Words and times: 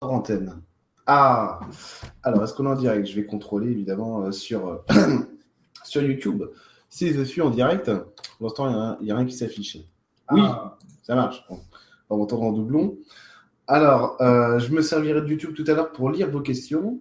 antenne. 0.00 0.62
Ah 1.06 1.60
Alors, 2.22 2.44
est-ce 2.44 2.54
qu'on 2.54 2.66
est 2.66 2.70
en 2.70 2.76
direct? 2.76 3.06
Je 3.06 3.14
vais 3.14 3.24
contrôler 3.24 3.70
évidemment 3.70 4.22
euh, 4.22 4.32
sur, 4.32 4.68
euh, 4.68 4.78
sur 5.84 6.02
YouTube. 6.02 6.42
Si 6.88 7.12
je 7.12 7.22
suis 7.22 7.42
en 7.42 7.50
direct, 7.50 7.90
pour 8.38 8.46
l'instant, 8.46 8.96
il 9.00 9.04
n'y 9.04 9.10
a, 9.10 9.16
rien 9.16 9.26
qui 9.26 9.34
s'affiche. 9.34 9.78
Oui, 10.30 10.40
Ah. 10.42 10.76
ça 11.02 11.14
marche. 11.14 11.44
Bon, 11.48 11.60
on 12.10 12.16
va 12.16 12.22
entendre 12.24 12.42
en 12.42 12.52
doublon. 12.52 12.98
Alors, 13.68 14.20
euh, 14.20 14.58
je 14.58 14.72
me 14.72 14.82
servirai 14.82 15.20
de 15.22 15.26
YouTube 15.26 15.54
tout 15.54 15.64
à 15.66 15.74
l'heure 15.74 15.92
pour 15.92 16.10
lire 16.10 16.30
vos 16.30 16.40
questions 16.40 17.00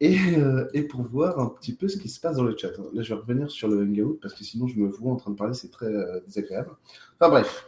et, 0.00 0.18
euh, 0.36 0.68
et 0.74 0.82
pour 0.82 1.02
voir 1.02 1.38
un 1.38 1.46
petit 1.46 1.74
peu 1.74 1.88
ce 1.88 1.96
qui 1.98 2.08
se 2.08 2.20
passe 2.20 2.36
dans 2.36 2.42
le 2.44 2.56
chat. 2.56 2.70
Là, 2.92 3.02
je 3.02 3.14
vais 3.14 3.20
revenir 3.20 3.50
sur 3.50 3.68
le 3.68 3.82
Hangout 3.82 4.18
parce 4.20 4.34
que 4.34 4.44
sinon, 4.44 4.66
je 4.66 4.78
me 4.78 4.88
vois 4.88 5.12
en 5.12 5.16
train 5.16 5.30
de 5.30 5.36
parler, 5.36 5.54
c'est 5.54 5.70
très 5.70 5.90
désagréable. 6.26 6.70
Enfin 7.18 7.30
bref. 7.30 7.66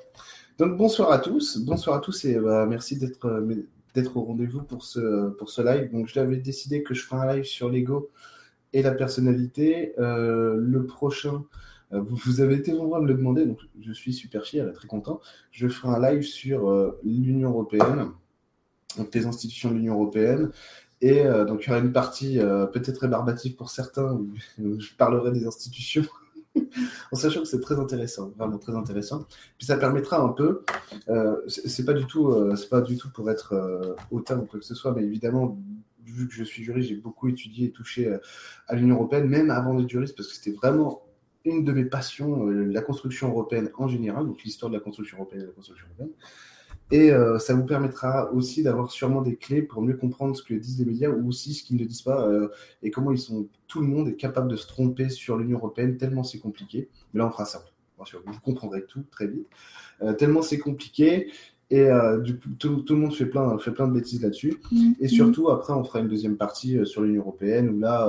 Donc, 0.59 0.77
bonsoir 0.77 1.11
à 1.13 1.19
tous. 1.19 1.59
Bonsoir 1.59 1.97
à 1.97 2.01
tous 2.01 2.25
et 2.25 2.39
bah, 2.39 2.67
merci 2.67 2.99
d'être 2.99 3.41
d'être 3.99 4.17
au 4.17 4.23
rendez-vous 4.23 4.63
pour 4.63 4.85
ce, 4.85 5.31
pour 5.31 5.51
ce 5.51 5.63
live. 5.63 5.91
Donc, 5.93 6.07
je 6.09 6.19
l'avais 6.19 6.37
décidé 6.37 6.83
que 6.83 6.95
je 6.95 7.03
ferai 7.03 7.29
un 7.29 7.35
live 7.35 7.45
sur 7.45 7.69
l'ego 7.69 8.11
et 8.73 8.83
la 8.83 8.93
personnalité. 8.93 9.95
Euh, 9.99 10.57
le 10.57 10.87
prochain, 10.87 11.45
euh, 11.93 12.01
vous, 12.01 12.41
avez 12.41 12.55
été 12.55 12.73
nombreux 12.73 12.99
à 12.99 13.01
me 13.01 13.09
le 13.09 13.15
demander, 13.15 13.47
donc 13.47 13.59
je 13.81 13.93
suis 13.93 14.13
super 14.13 14.45
fier 14.45 14.69
et 14.69 14.73
très 14.73 14.89
content. 14.89 15.21
Je 15.51 15.69
ferai 15.69 15.95
un 15.95 16.01
live 16.11 16.23
sur 16.23 16.71
euh, 16.71 16.99
l'Union 17.03 17.51
européenne, 17.51 18.11
donc 18.97 19.15
les 19.15 19.27
institutions 19.27 19.71
de 19.71 19.75
l'Union 19.75 19.95
européenne. 19.95 20.51
Et 21.01 21.23
donc, 21.47 21.63
il 21.63 21.69
y 21.69 21.71
aura 21.71 21.79
une 21.79 21.93
partie 21.93 22.41
peut-être 22.73 23.03
rébarbative 23.03 23.55
pour 23.55 23.71
certains 23.71 24.15
où 24.15 24.33
je 24.59 24.93
parlerai 24.97 25.31
des 25.31 25.47
institutions. 25.47 26.05
En 27.13 27.17
sachant 27.17 27.41
que 27.41 27.47
c'est 27.47 27.61
très 27.61 27.79
intéressant, 27.79 28.33
vraiment 28.37 28.59
très 28.59 28.75
intéressant. 28.75 29.27
Puis 29.57 29.67
ça 29.67 29.77
permettra 29.77 30.21
un 30.21 30.31
peu, 30.31 30.65
euh, 31.09 31.37
c'est 31.47 31.85
pas 31.85 31.93
du 31.93 32.07
tout, 32.07 32.29
euh, 32.29 32.57
c'est 32.57 32.69
pas 32.69 32.81
du 32.81 32.97
tout 32.97 33.11
pour 33.11 33.31
être 33.31 33.53
euh, 33.55 33.95
hautain 34.11 34.39
ou 34.39 34.47
quoi 34.47 34.59
que 34.59 34.65
ce 34.67 34.75
soit, 34.75 34.93
mais 34.93 35.03
évidemment, 35.03 35.59
vu 36.05 36.27
que 36.29 36.35
je 36.35 36.45
suis 36.45 36.65
juriste, 36.65 36.89
j'ai 36.89 36.97
beaucoup 36.97 37.29
étudié 37.29 37.67
et 37.67 37.71
touché 37.71 38.09
euh, 38.09 38.19
à 38.67 38.77
l'Union 38.77 38.97
européenne, 38.97 39.27
même 39.27 39.51
avant 39.51 39.75
d'être 39.75 39.91
juriste, 39.91 40.17
parce 40.17 40.29
que 40.29 40.35
c'était 40.35 40.57
vraiment 40.57 41.03
une 41.45 41.65
de 41.65 41.73
mes 41.73 41.85
passions, 41.85 42.47
la 42.47 42.83
construction 42.83 43.29
européenne 43.29 43.71
en 43.79 43.89
général, 43.89 44.27
donc 44.27 44.43
l'histoire 44.43 44.71
de 44.71 44.77
la 44.77 44.83
construction 44.83 45.19
européenne 45.19 45.41
et 45.41 45.45
de 45.45 45.49
la 45.49 45.55
construction 45.55 45.87
européenne. 45.87 46.15
Et 46.91 47.11
euh, 47.13 47.39
ça 47.39 47.55
vous 47.55 47.65
permettra 47.65 48.33
aussi 48.33 48.63
d'avoir 48.63 48.91
sûrement 48.91 49.21
des 49.21 49.37
clés 49.37 49.63
pour 49.63 49.83
mieux 49.83 49.97
comprendre 49.97 50.37
ce 50.37 50.43
que 50.43 50.55
disent 50.55 50.79
les 50.79 50.87
médias 50.87 51.11
ou 51.11 51.29
aussi 51.29 51.53
ce 51.53 51.63
qu'ils 51.63 51.77
ne 51.77 51.85
disent 51.85 52.03
pas 52.03 52.27
euh, 52.27 52.49
et 52.83 52.91
comment 52.91 53.13
ils 53.13 53.19
sont. 53.19 53.49
Tout 53.67 53.81
le 53.81 53.87
monde 53.87 54.09
est 54.09 54.17
capable 54.17 54.49
de 54.49 54.57
se 54.57 54.67
tromper 54.67 55.11
sur 55.11 55.37
l'Union 55.37 55.59
européenne 55.59 55.99
tellement 55.99 56.25
c'est 56.25 56.39
compliqué. 56.39 56.89
Mais 57.13 57.19
là, 57.19 57.27
on 57.27 57.31
fera 57.31 57.45
simple. 57.45 57.71
Bien 57.97 58.07
sûr, 58.07 58.23
vous 58.25 58.41
comprendrez 58.41 58.85
tout 58.87 59.05
très 59.11 59.27
vite. 59.27 59.47
Euh, 60.03 60.15
tellement 60.15 60.43
c'est 60.43 60.59
compliqué 60.59 61.31
et 61.71 61.87
du 62.23 62.39
coup, 62.39 62.49
tout, 62.59 62.77
tout 62.81 62.95
le 62.95 63.01
monde 63.01 63.15
fait 63.15 63.27
plein, 63.27 63.59
fait 63.59 63.73
plein 63.73 63.87
de 63.87 63.93
bêtises 63.93 64.23
là-dessus. 64.23 64.59
Et 65.01 65.07
surtout, 65.09 65.51
après, 65.51 65.75
on 65.75 65.85
fera 65.85 66.01
une 66.01 66.09
deuxième 66.09 66.39
partie 66.39 66.79
sur 66.87 67.03
l'Union 67.03 67.21
européenne 67.21 67.69
où 67.69 67.79
là, 67.79 68.09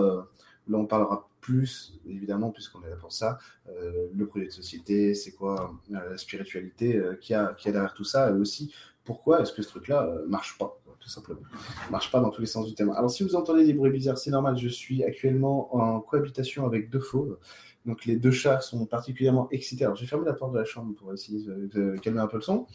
là, 0.69 0.77
on 0.77 0.85
parlera 0.85 1.28
plus, 1.39 1.99
évidemment, 2.07 2.51
puisqu'on 2.51 2.83
est 2.83 2.89
là 2.89 2.95
pour 2.95 3.11
ça, 3.11 3.37
euh, 3.69 4.07
le 4.15 4.27
projet 4.27 4.45
de 4.45 4.51
société, 4.51 5.13
c'est 5.13 5.31
quoi 5.31 5.73
euh, 5.91 5.93
la 6.09 6.17
spiritualité 6.17 6.95
euh, 6.95 7.15
qu'il 7.15 7.33
y, 7.33 7.35
a, 7.35 7.53
qu'il 7.53 7.67
y 7.67 7.69
a 7.69 7.73
derrière 7.73 7.93
tout 7.93 8.03
ça, 8.03 8.29
et 8.29 8.33
aussi 8.33 8.73
pourquoi 9.03 9.41
est-ce 9.41 9.53
que 9.53 9.61
ce 9.61 9.69
truc-là 9.69 10.07
marche 10.27 10.57
pas, 10.57 10.79
tout 10.99 11.09
simplement. 11.09 11.41
Marche 11.89 12.11
pas 12.11 12.19
dans 12.19 12.29
tous 12.29 12.41
les 12.41 12.47
sens 12.47 12.67
du 12.67 12.75
thème. 12.75 12.91
Alors, 12.91 13.09
si 13.09 13.23
vous 13.23 13.35
entendez 13.35 13.65
des 13.65 13.73
bruits 13.73 13.91
bizarres, 13.91 14.17
c'est 14.17 14.29
normal, 14.29 14.57
je 14.57 14.67
suis 14.67 15.03
actuellement 15.03 15.75
en 15.75 15.99
cohabitation 15.99 16.65
avec 16.65 16.89
deux 16.89 16.99
fauves. 16.99 17.39
Donc, 17.85 18.05
les 18.05 18.17
deux 18.17 18.31
chats 18.31 18.61
sont 18.61 18.85
particulièrement 18.85 19.47
excités. 19.49 19.85
Alors, 19.85 19.95
j'ai 19.95 20.05
fermé 20.05 20.25
la 20.25 20.33
porte 20.33 20.53
de 20.53 20.59
la 20.59 20.65
chambre 20.65 20.93
pour 20.95 21.11
essayer 21.11 21.39
de, 21.43 21.95
calmer 22.01 22.19
un 22.19 22.27
peu 22.27 22.37
le 22.37 22.43
son. 22.43 22.67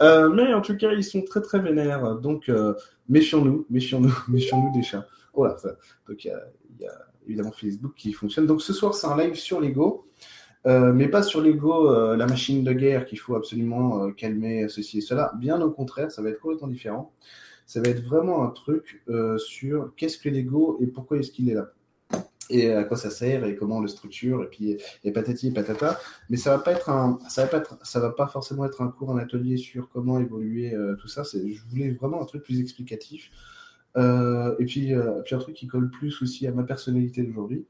Mais 0.00 0.54
en 0.54 0.60
tout 0.60 0.76
cas, 0.76 0.92
ils 0.92 1.02
sont 1.02 1.22
très 1.22 1.40
très 1.40 1.58
vénères. 1.58 2.16
Donc, 2.16 2.48
euh, 2.48 2.74
méfions-nous, 3.08 3.66
méfions-nous, 3.68 4.14
méfions-nous 4.28 4.72
des 4.72 4.82
chats. 4.82 5.08
Voilà. 5.32 5.56
Donc, 6.06 6.24
il 6.24 6.28
y 6.28 6.86
a 6.86 6.92
évidemment 7.26 7.52
Facebook 7.52 7.92
qui 7.96 8.12
fonctionne. 8.12 8.46
Donc, 8.46 8.62
ce 8.62 8.72
soir, 8.72 8.94
c'est 8.94 9.06
un 9.06 9.16
live 9.16 9.34
sur 9.34 9.60
Lego. 9.60 10.06
Euh, 10.66 10.92
mais 10.92 11.08
pas 11.08 11.22
sur 11.22 11.42
l'ego, 11.42 11.90
euh, 11.90 12.16
la 12.16 12.26
machine 12.26 12.64
de 12.64 12.72
guerre 12.72 13.04
qu'il 13.04 13.18
faut 13.18 13.34
absolument 13.34 14.04
euh, 14.04 14.12
calmer 14.12 14.68
ceci 14.68 14.98
et 14.98 15.00
cela. 15.02 15.32
Bien 15.38 15.60
au 15.60 15.70
contraire, 15.70 16.10
ça 16.10 16.22
va 16.22 16.30
être 16.30 16.40
complètement 16.40 16.68
différent. 16.68 17.12
Ça 17.66 17.80
va 17.80 17.88
être 17.88 18.02
vraiment 18.02 18.44
un 18.44 18.50
truc 18.50 19.02
sur 19.38 19.94
qu'est-ce 19.96 20.18
que 20.18 20.28
l'ego 20.28 20.76
et 20.82 20.86
pourquoi 20.86 21.16
est-ce 21.16 21.30
qu'il 21.30 21.48
est 21.48 21.54
là. 21.54 21.70
Et 22.50 22.70
à 22.70 22.84
quoi 22.84 22.98
ça 22.98 23.08
sert 23.08 23.46
et 23.46 23.56
comment 23.56 23.78
on 23.78 23.80
le 23.80 23.88
structure 23.88 24.42
et 24.42 24.48
puis 24.48 24.76
et 25.02 25.12
patati 25.12 25.48
et 25.48 25.50
patata. 25.50 25.98
Mais 26.28 26.36
ça 26.36 26.54
va 26.54 26.62
pas 26.62 26.72
être 26.72 26.90
un, 26.90 27.18
ça 27.26 27.46
va 27.46 27.60
pas 27.60 27.78
ça 27.82 28.00
va 28.00 28.10
pas 28.10 28.26
forcément 28.26 28.66
être 28.66 28.82
un 28.82 28.88
cours, 28.88 29.12
un 29.12 29.16
atelier 29.16 29.56
sur 29.56 29.88
comment 29.88 30.18
évoluer 30.18 30.74
tout 31.00 31.08
ça. 31.08 31.24
C'est, 31.24 31.50
je 31.50 31.62
voulais 31.70 31.92
vraiment 31.92 32.20
un 32.20 32.26
truc 32.26 32.42
plus 32.42 32.60
explicatif. 32.60 33.30
Euh, 33.96 34.54
et 34.58 34.64
puis, 34.64 34.94
euh, 34.94 35.22
puis 35.24 35.34
un 35.34 35.38
truc 35.38 35.54
qui 35.54 35.66
colle 35.66 35.90
plus 35.90 36.20
aussi 36.22 36.46
à 36.46 36.52
ma 36.52 36.64
personnalité 36.64 37.22
d'aujourd'hui 37.22 37.66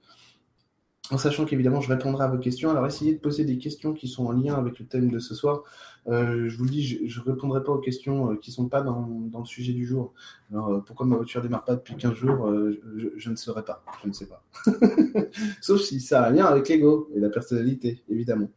en 1.10 1.18
sachant 1.18 1.44
qu'évidemment 1.44 1.82
je 1.82 1.88
répondrai 1.90 2.24
à 2.24 2.28
vos 2.28 2.38
questions. 2.38 2.70
Alors 2.70 2.86
essayez 2.86 3.12
de 3.12 3.18
poser 3.18 3.44
des 3.44 3.58
questions 3.58 3.92
qui 3.92 4.08
sont 4.08 4.24
en 4.24 4.32
lien 4.32 4.54
avec 4.54 4.78
le 4.78 4.86
thème 4.86 5.10
de 5.10 5.18
ce 5.18 5.34
soir. 5.34 5.62
Euh, 6.06 6.48
je 6.48 6.56
vous 6.56 6.64
le 6.64 6.70
dis, 6.70 7.06
je 7.06 7.20
ne 7.20 7.24
répondrai 7.26 7.62
pas 7.62 7.72
aux 7.72 7.78
questions 7.78 8.36
qui 8.36 8.50
ne 8.50 8.54
sont 8.54 8.68
pas 8.68 8.80
dans, 8.80 9.06
dans, 9.30 9.40
le 9.40 9.44
sujet 9.44 9.74
du 9.74 9.84
jour. 9.84 10.14
Alors 10.50 10.82
pourquoi 10.82 11.04
ma 11.04 11.16
voiture 11.16 11.42
ne 11.42 11.48
démarre 11.48 11.64
pas 11.64 11.74
depuis 11.74 11.94
15 11.96 12.14
jours, 12.14 12.50
je, 12.96 13.08
je, 13.16 13.30
ne 13.30 13.36
saurais 13.36 13.64
pas. 13.64 13.84
Je 14.02 14.08
ne 14.08 14.14
sais 14.14 14.26
pas. 14.26 14.42
Sauf 15.60 15.82
si 15.82 16.00
ça 16.00 16.22
a 16.22 16.28
un 16.30 16.32
lien 16.32 16.46
avec 16.46 16.70
l'ego 16.70 17.10
et 17.14 17.20
la 17.20 17.28
personnalité, 17.28 18.02
évidemment. 18.08 18.48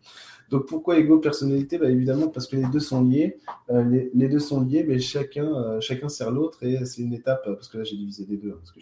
Donc 0.50 0.68
pourquoi 0.68 0.97
ego, 0.97 1.19
personnalité? 1.19 1.78
Bah, 1.78 1.90
Évidemment 1.90 2.28
parce 2.28 2.47
que 2.47 2.56
les 2.56 2.66
deux 2.72 2.80
sont 2.80 3.03
liés. 3.03 3.38
Euh, 3.69 3.84
les, 4.13 4.30
deux 4.30 4.40
sont 4.40 4.62
liés, 4.62 4.84
mais 4.88 5.00
chacun, 5.00 5.46
euh, 5.46 5.81
chacun 5.81 6.09
sert 6.09 6.31
l'autre 6.31 6.63
et 6.63 6.85
c'est 6.85 7.02
une 7.02 7.13
étape, 7.13 7.44
parce 7.46 7.68
que 7.68 7.80
là 7.80 7.84
j'ai 7.84 7.96
divisé 7.96 8.25
les 8.30 8.38
deux, 8.38 8.52
hein, 8.52 8.57
parce 8.59 8.72
que 8.72 8.80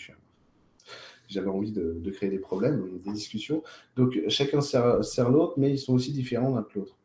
j'avais 1.27 1.49
envie 1.49 1.71
de, 1.71 2.09
créer 2.11 2.29
des 2.29 2.39
problèmes, 2.39 2.83
des 3.03 3.11
discussions. 3.11 3.63
Donc 3.95 4.19
chacun 4.27 4.61
sert, 4.61 5.29
l'autre, 5.29 5.53
mais 5.57 5.71
ils 5.71 5.79
sont 5.79 5.93
aussi 5.93 6.11
différents 6.11 6.55
l'un 6.55 6.63
que 6.63 6.79
l'autre. 6.79 6.95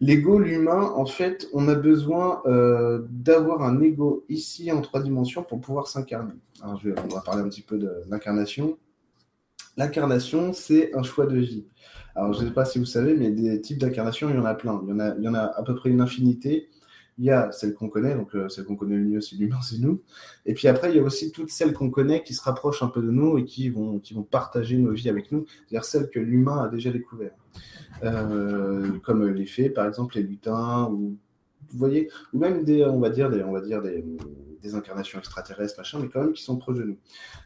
L'ego, 0.00 0.38
l'humain, 0.38 0.92
en 0.96 1.06
fait, 1.06 1.48
on 1.52 1.68
a 1.68 1.74
besoin 1.74 2.42
euh, 2.46 3.06
d'avoir 3.10 3.62
un 3.62 3.80
ego 3.80 4.24
ici 4.28 4.72
en 4.72 4.80
trois 4.80 5.00
dimensions 5.00 5.44
pour 5.44 5.60
pouvoir 5.60 5.86
s'incarner. 5.86 6.34
On 6.62 6.74
va 6.74 7.20
parler 7.24 7.42
un 7.42 7.48
petit 7.48 7.62
peu 7.62 7.78
de 7.78 7.90
l'incarnation. 8.08 8.76
L'incarnation, 9.76 10.52
c'est 10.52 10.94
un 10.94 11.02
choix 11.02 11.26
de 11.26 11.38
vie. 11.38 11.66
Alors, 12.14 12.32
je 12.32 12.42
ne 12.42 12.48
sais 12.48 12.54
pas 12.54 12.64
si 12.64 12.78
vous 12.78 12.84
savez, 12.84 13.14
mais 13.14 13.30
des 13.30 13.60
types 13.60 13.78
d'incarnation, 13.78 14.30
il 14.30 14.36
y 14.36 14.38
en 14.38 14.44
a 14.44 14.54
plein. 14.54 14.80
Il 14.86 15.24
y 15.24 15.28
en 15.28 15.34
a, 15.34 15.40
à 15.40 15.62
peu 15.62 15.74
près 15.74 15.90
une 15.90 16.00
infinité. 16.00 16.68
Il 17.18 17.24
y 17.24 17.30
a 17.30 17.52
celle 17.52 17.74
qu'on 17.74 17.88
connaît, 17.88 18.14
donc 18.14 18.34
euh, 18.34 18.48
celle 18.48 18.64
qu'on 18.64 18.74
connaît 18.74 18.96
le 18.96 19.04
mieux, 19.04 19.20
c'est 19.20 19.36
l'humain, 19.36 19.60
c'est 19.62 19.78
nous. 19.78 20.02
Et 20.46 20.54
puis 20.54 20.66
après, 20.66 20.90
il 20.90 20.96
y 20.96 20.98
a 20.98 21.02
aussi 21.02 21.30
toutes 21.30 21.50
celles 21.50 21.72
qu'on 21.72 21.88
connaît 21.88 22.24
qui 22.24 22.34
se 22.34 22.42
rapprochent 22.42 22.82
un 22.82 22.88
peu 22.88 23.02
de 23.02 23.10
nous 23.10 23.38
et 23.38 23.44
qui 23.44 23.68
vont, 23.68 24.00
qui 24.00 24.14
vont 24.14 24.24
partager 24.24 24.76
nos 24.78 24.90
vies 24.90 25.08
avec 25.08 25.30
nous, 25.30 25.44
c'est-à-dire 25.46 25.84
celles 25.84 26.10
que 26.10 26.18
l'humain 26.18 26.64
a 26.64 26.68
déjà 26.68 26.90
découvertes. 26.90 27.38
Euh, 28.02 28.98
comme 29.04 29.28
les 29.28 29.46
fées, 29.46 29.70
par 29.70 29.86
exemple, 29.86 30.16
les 30.16 30.24
lutins, 30.24 30.88
ou 30.90 31.16
vous 31.70 31.78
voyez, 31.78 32.10
ou 32.32 32.38
même 32.38 32.64
des, 32.64 32.84
on 32.84 32.98
va 32.98 33.10
dire, 33.10 33.30
des, 33.30 33.44
on 33.44 33.52
va 33.52 33.60
dire 33.60 33.80
des, 33.80 34.04
des 34.64 34.74
incarnations 34.74 35.18
extraterrestres, 35.18 35.78
machin, 35.78 35.98
mais 36.00 36.08
quand 36.08 36.22
même 36.22 36.32
qui 36.32 36.42
sont 36.42 36.56
proches 36.56 36.78
de 36.78 36.84
nous. 36.84 36.98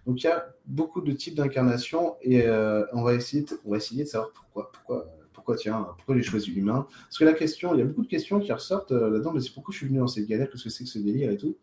Donc 0.06 0.23
il 0.23 0.27
y 0.27 0.31
a 0.31 0.47
beaucoup 0.67 1.01
de 1.01 1.12
types 1.12 1.34
d'incarnations 1.34 2.17
et 2.23 2.47
euh, 2.47 2.84
on 2.93 3.03
va 3.03 3.15
essayer, 3.15 3.45
de, 3.45 4.05
savoir 4.05 4.33
pourquoi, 4.33 4.73
pourquoi 4.73 5.06
pourquoi 5.33 5.57
tiens, 5.57 5.87
pourquoi 5.97 6.17
j'ai 6.17 6.23
choisi 6.23 6.51
l'humain 6.51 6.87
Parce 7.05 7.19
que 7.19 7.25
la 7.25 7.33
question, 7.33 7.75
il 7.75 7.78
y 7.78 7.83
a 7.83 7.84
beaucoup 7.84 8.03
de 8.03 8.09
questions 8.09 8.39
qui 8.39 8.53
ressortent 8.53 8.93
euh, 8.93 9.09
là-dedans, 9.11 9.33
mais 9.33 9.41
c'est 9.41 9.53
pourquoi 9.53 9.73
je 9.73 9.78
suis 9.78 9.87
venu 9.87 9.99
dans 9.99 10.07
cette 10.07 10.27
galère, 10.27 10.51
qu'est-ce 10.51 10.65
que 10.65 10.71
c'est 10.71 10.84
que 10.84 10.91
ce 10.91 10.99
délire 10.99 11.31
et 11.31 11.37
tout. 11.37 11.57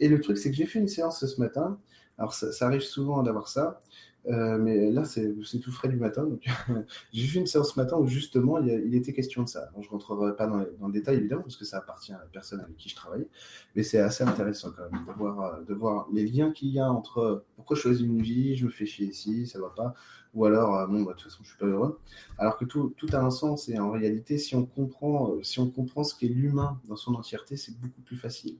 Et 0.00 0.08
le 0.08 0.20
truc, 0.20 0.38
c'est 0.38 0.50
que 0.50 0.56
j'ai 0.56 0.66
fait 0.66 0.78
une 0.78 0.88
séance 0.88 1.24
ce 1.26 1.40
matin, 1.40 1.78
alors 2.16 2.32
ça 2.32 2.66
arrive 2.66 2.80
souvent 2.80 3.22
d'avoir 3.22 3.48
ça, 3.48 3.80
euh, 4.28 4.58
mais 4.58 4.90
là, 4.90 5.04
c'est 5.04 5.34
tout 5.60 5.72
frais 5.72 5.88
du 5.88 5.96
matin. 5.96 6.24
Donc 6.24 6.46
j'ai 7.12 7.26
fait 7.26 7.38
une 7.38 7.46
séance 7.46 7.74
ce 7.74 7.80
matin 7.80 7.96
où 7.96 8.06
justement, 8.06 8.58
il, 8.58 8.94
était 8.94 9.12
question 9.12 9.42
de 9.42 9.48
ça. 9.48 9.70
Je 9.80 9.86
ne 9.86 9.90
rentrerai 9.90 10.36
pas 10.36 10.46
dans, 10.46 10.64
dans, 10.78 10.86
le 10.86 10.92
détail, 10.92 11.16
évidemment, 11.16 11.42
parce 11.42 11.56
que 11.56 11.64
ça 11.64 11.78
appartient 11.78 12.12
à 12.12 12.18
la 12.18 12.26
personne 12.32 12.60
avec 12.60 12.76
qui 12.76 12.88
je 12.88 12.96
travaille, 12.96 13.26
mais 13.74 13.82
c'est 13.82 14.00
assez 14.00 14.24
intéressant 14.24 14.70
quand 14.76 14.90
même 14.90 15.04
de 15.06 15.12
voir, 15.12 15.62
de 15.62 15.74
voir 15.74 16.08
les 16.12 16.26
liens 16.26 16.50
qu'il 16.50 16.68
y 16.68 16.78
a 16.78 16.90
entre 16.90 17.44
pourquoi 17.56 17.76
je 17.76 17.82
choisis 17.82 18.06
une 18.06 18.22
vie, 18.22 18.56
je 18.56 18.66
me 18.66 18.70
fais 18.70 18.86
chier 18.86 19.06
ici, 19.06 19.46
ça 19.46 19.58
ne 19.58 19.64
va 19.64 19.70
pas, 19.70 19.94
ou 20.34 20.44
alors, 20.44 20.76
euh, 20.76 20.86
bon, 20.86 21.02
bah, 21.02 21.12
de 21.12 21.18
toute 21.18 21.30
façon, 21.30 21.42
je 21.42 21.48
suis 21.48 21.58
pas 21.58 21.66
heureux. 21.66 21.98
Alors 22.38 22.56
que 22.58 22.64
tout, 22.64 22.94
tout 22.96 23.08
a 23.12 23.18
un 23.18 23.30
sens, 23.30 23.68
et 23.68 23.78
en 23.78 23.90
réalité, 23.90 24.38
si 24.38 24.54
on 24.54 24.66
comprend, 24.66 25.32
euh, 25.32 25.42
si 25.42 25.58
on 25.60 25.70
comprend 25.70 26.04
ce 26.04 26.14
qu'est 26.14 26.28
l'humain 26.28 26.80
dans 26.84 26.96
son 26.96 27.14
entièreté, 27.14 27.56
c'est 27.56 27.78
beaucoup 27.78 28.02
plus 28.02 28.16
facile. 28.16 28.56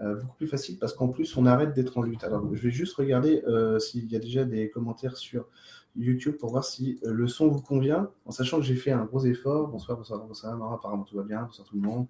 Euh, 0.00 0.16
beaucoup 0.16 0.36
plus 0.38 0.48
facile 0.48 0.76
parce 0.78 0.92
qu'en 0.92 1.08
plus, 1.08 1.36
on 1.36 1.46
arrête 1.46 1.72
d'être 1.72 1.96
en 1.98 2.02
lutte. 2.02 2.24
Alors, 2.24 2.52
je 2.52 2.60
vais 2.60 2.70
juste 2.70 2.96
regarder 2.96 3.44
euh, 3.46 3.78
s'il 3.78 4.10
y 4.10 4.16
a 4.16 4.18
déjà 4.18 4.44
des 4.44 4.68
commentaires 4.68 5.16
sur 5.16 5.46
YouTube 5.94 6.36
pour 6.36 6.50
voir 6.50 6.64
si 6.64 6.98
euh, 7.04 7.12
le 7.12 7.28
son 7.28 7.46
vous 7.46 7.62
convient, 7.62 8.10
en 8.24 8.32
sachant 8.32 8.58
que 8.58 8.64
j'ai 8.64 8.74
fait 8.74 8.90
un 8.90 9.04
gros 9.04 9.24
effort. 9.24 9.68
Bonsoir, 9.68 9.96
bonsoir, 9.96 10.18
bonsoir, 10.24 10.72
apparemment 10.72 11.04
tout 11.04 11.16
va 11.16 11.22
bien, 11.22 11.42
bonsoir 11.42 11.68
tout 11.68 11.76
le 11.76 11.82
monde. 11.82 12.08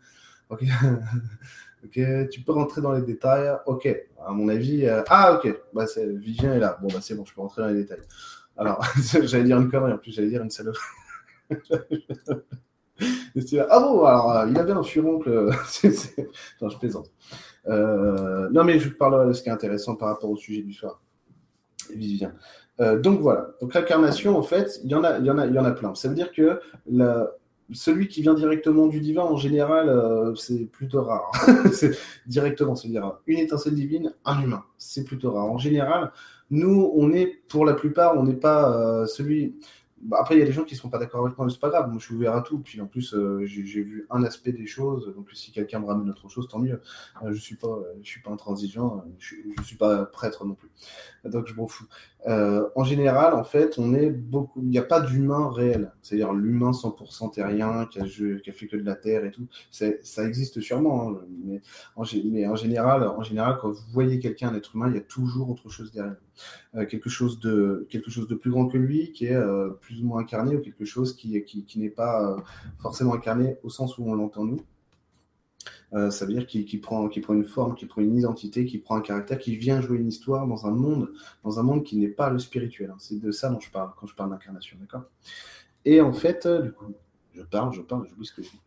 Ok, 0.48 0.64
ok, 1.84 2.28
tu 2.30 2.40
peux 2.40 2.52
rentrer 2.52 2.80
dans 2.80 2.92
les 2.92 3.02
détails. 3.02 3.54
Ok, 3.66 3.86
à 4.24 4.32
mon 4.32 4.48
avis, 4.48 4.88
ah 5.08 5.34
ok, 5.34 5.54
bah, 5.74 5.84
Vivien 6.14 6.54
est 6.54 6.60
là. 6.60 6.78
Bon, 6.80 6.88
bah 6.88 7.00
c'est 7.02 7.14
bon, 7.14 7.26
je 7.26 7.34
peux 7.34 7.42
rentrer 7.42 7.62
dans 7.62 7.68
les 7.68 7.74
détails. 7.74 8.02
Alors, 8.56 8.82
j'allais 9.24 9.44
dire 9.44 9.60
une 9.60 9.70
connerie, 9.70 9.92
en 9.92 9.98
plus, 9.98 10.12
j'allais 10.12 10.28
dire 10.28 10.42
une 10.42 10.50
salope. 10.50 10.76
ah 11.50 11.56
bon, 13.80 14.04
alors, 14.04 14.46
il 14.48 14.56
avait 14.56 14.72
un 14.72 14.82
furoncle. 14.82 15.50
je 15.82 16.78
plaisante. 16.78 17.10
Non, 17.66 18.64
mais 18.64 18.78
je 18.78 18.88
parlerai 18.90 19.28
de 19.28 19.32
ce 19.32 19.42
qui 19.42 19.48
est 19.48 19.52
intéressant 19.52 19.96
par 19.96 20.08
rapport 20.08 20.30
au 20.30 20.36
sujet 20.36 20.62
du 20.62 20.72
soir. 20.72 21.00
Vivien. 21.94 22.32
donc 22.78 23.20
voilà. 23.20 23.50
Donc 23.60 23.74
l'incarnation, 23.74 24.38
en 24.38 24.42
fait, 24.42 24.80
il 24.84 24.90
y 24.90 24.94
en 24.94 25.04
a, 25.04 25.18
il 25.18 25.26
y 25.26 25.30
en 25.30 25.36
a, 25.38 25.46
il 25.46 25.54
y 25.54 25.58
en 25.58 25.64
a 25.64 25.72
plein. 25.72 25.94
Ça 25.94 26.08
veut 26.08 26.14
dire 26.14 26.32
que 26.32 26.58
celui 27.72 28.08
qui 28.08 28.22
vient 28.22 28.34
directement 28.34 28.86
du 28.86 29.00
divin, 29.00 29.22
en 29.22 29.36
général, 29.36 29.88
euh, 29.88 30.34
c'est 30.34 30.66
plutôt 30.66 31.02
rare. 31.02 31.30
c'est 31.72 31.92
directement, 32.26 32.74
c'est-à-dire 32.74 33.18
une 33.26 33.38
étincelle 33.38 33.74
divine, 33.74 34.12
un 34.24 34.42
humain. 34.42 34.64
C'est 34.76 35.04
plutôt 35.04 35.32
rare. 35.32 35.46
En 35.46 35.58
général, 35.58 36.12
nous, 36.50 36.92
on 36.94 37.12
est, 37.12 37.26
pour 37.48 37.64
la 37.64 37.74
plupart, 37.74 38.18
on 38.18 38.24
n'est 38.24 38.34
pas 38.34 38.76
euh, 38.76 39.06
celui. 39.06 39.56
Bah, 40.00 40.18
après, 40.20 40.36
il 40.36 40.40
y 40.40 40.42
a 40.42 40.44
des 40.44 40.52
gens 40.52 40.64
qui 40.64 40.74
ne 40.74 40.78
sont 40.78 40.90
pas 40.90 40.98
d'accord 40.98 41.24
avec 41.24 41.38
moi, 41.38 41.46
mais 41.46 41.52
c'est 41.52 41.60
pas 41.60 41.70
grave. 41.70 41.88
Moi, 41.88 41.98
je 41.98 42.04
suis 42.04 42.14
ouvert 42.14 42.34
à 42.34 42.42
tout. 42.42 42.58
Puis 42.58 42.80
en 42.80 42.86
plus, 42.86 43.14
euh, 43.14 43.44
j'ai 43.46 43.82
vu 43.82 44.06
un 44.10 44.22
aspect 44.24 44.52
des 44.52 44.66
choses. 44.66 45.14
Donc, 45.14 45.30
si 45.32 45.52
quelqu'un 45.52 45.80
me 45.80 45.86
ramène 45.86 46.10
autre 46.10 46.28
chose, 46.28 46.48
tant 46.48 46.58
mieux. 46.58 46.80
je 47.22 47.28
ne 47.28 47.34
suis, 47.34 47.56
pas, 47.56 47.78
suis 48.02 48.20
pas 48.20 48.30
intransigeant. 48.30 49.04
Je 49.18 49.36
ne 49.58 49.64
suis 49.64 49.76
pas 49.76 50.04
prêtre 50.06 50.44
non 50.44 50.54
plus. 50.54 50.70
Donc, 51.24 51.46
je 51.46 51.54
m'en 51.54 51.66
fous. 51.66 51.86
Euh, 52.26 52.68
en 52.74 52.84
général, 52.84 53.34
en 53.34 53.44
fait, 53.44 53.78
on 53.78 53.94
est 53.94 54.10
beaucoup. 54.10 54.60
Il 54.62 54.68
n'y 54.68 54.78
a 54.78 54.82
pas 54.82 55.00
d'humain 55.00 55.50
réel. 55.50 55.92
C'est-à-dire 56.02 56.32
l'humain 56.32 56.70
100% 56.70 57.32
terrien 57.32 57.86
qui 57.86 57.98
a, 57.98 58.02
a, 58.02 58.52
fait 58.52 58.66
que 58.66 58.76
de 58.76 58.84
la 58.84 58.94
terre 58.94 59.24
et 59.24 59.30
tout. 59.30 59.46
Ça 59.70 60.24
existe 60.24 60.60
sûrement, 60.60 61.10
hein, 61.10 61.20
mais, 61.44 61.60
en, 61.96 62.04
général, 62.04 63.06
en 63.06 63.22
général, 63.22 63.58
quand 63.60 63.70
vous 63.70 63.92
voyez 63.92 64.18
quelqu'un, 64.18 64.48
un 64.48 64.54
être 64.54 64.74
humain, 64.74 64.88
il 64.88 64.94
y 64.94 64.98
a 64.98 65.02
toujours 65.02 65.50
autre 65.50 65.68
chose 65.68 65.92
derrière. 65.92 66.16
Euh, 66.74 66.86
quelque 66.86 67.08
chose 67.08 67.38
de 67.38 67.86
quelque 67.90 68.10
chose 68.10 68.26
de 68.26 68.34
plus 68.34 68.50
grand 68.50 68.66
que 68.66 68.76
lui, 68.76 69.12
qui 69.12 69.26
est 69.26 69.36
euh, 69.36 69.70
plus 69.80 70.02
ou 70.02 70.06
moins 70.06 70.22
incarné, 70.22 70.56
ou 70.56 70.60
quelque 70.60 70.84
chose 70.84 71.14
qui, 71.14 71.42
qui, 71.44 71.64
qui 71.64 71.78
n'est 71.78 71.90
pas 71.90 72.32
euh, 72.32 72.40
forcément 72.78 73.14
incarné 73.14 73.56
au 73.62 73.68
sens 73.68 73.98
où 73.98 74.04
on 74.08 74.14
l'entend 74.14 74.44
nous. 74.44 74.60
Euh, 75.94 76.10
ça 76.10 76.26
veut 76.26 76.32
dire 76.32 76.46
qu'il 76.46 76.80
prend, 76.80 77.08
prend 77.08 77.34
une 77.34 77.44
forme, 77.44 77.74
qu'il 77.74 77.88
prend 77.88 78.02
une 78.02 78.16
identité, 78.16 78.64
qu'il 78.64 78.82
prend 78.82 78.96
un 78.96 79.00
caractère, 79.00 79.38
qui 79.38 79.56
vient 79.56 79.80
jouer 79.80 79.98
une 79.98 80.08
histoire 80.08 80.46
dans 80.46 80.66
un 80.66 80.72
monde, 80.72 81.12
dans 81.44 81.60
un 81.60 81.62
monde 81.62 81.84
qui 81.84 81.96
n'est 81.96 82.08
pas 82.08 82.30
le 82.30 82.38
spirituel. 82.38 82.90
Hein. 82.90 82.96
C'est 82.98 83.20
de 83.20 83.30
ça 83.30 83.48
dont 83.48 83.60
je 83.60 83.70
parle 83.70 83.90
quand 83.96 84.06
je 84.06 84.14
parle 84.14 84.30
d'incarnation, 84.30 84.76
d'accord? 84.80 85.04
Et 85.84 86.00
en 86.00 86.12
fait, 86.12 86.46
euh, 86.46 86.62
du 86.62 86.72
coup, 86.72 86.86
je 87.34 87.42
parle, 87.42 87.72
je 87.72 87.80
parle, 87.82 88.06
j'oublie 88.08 88.26
ce 88.26 88.32
que 88.32 88.42
je 88.42 88.50
dis. 88.50 88.60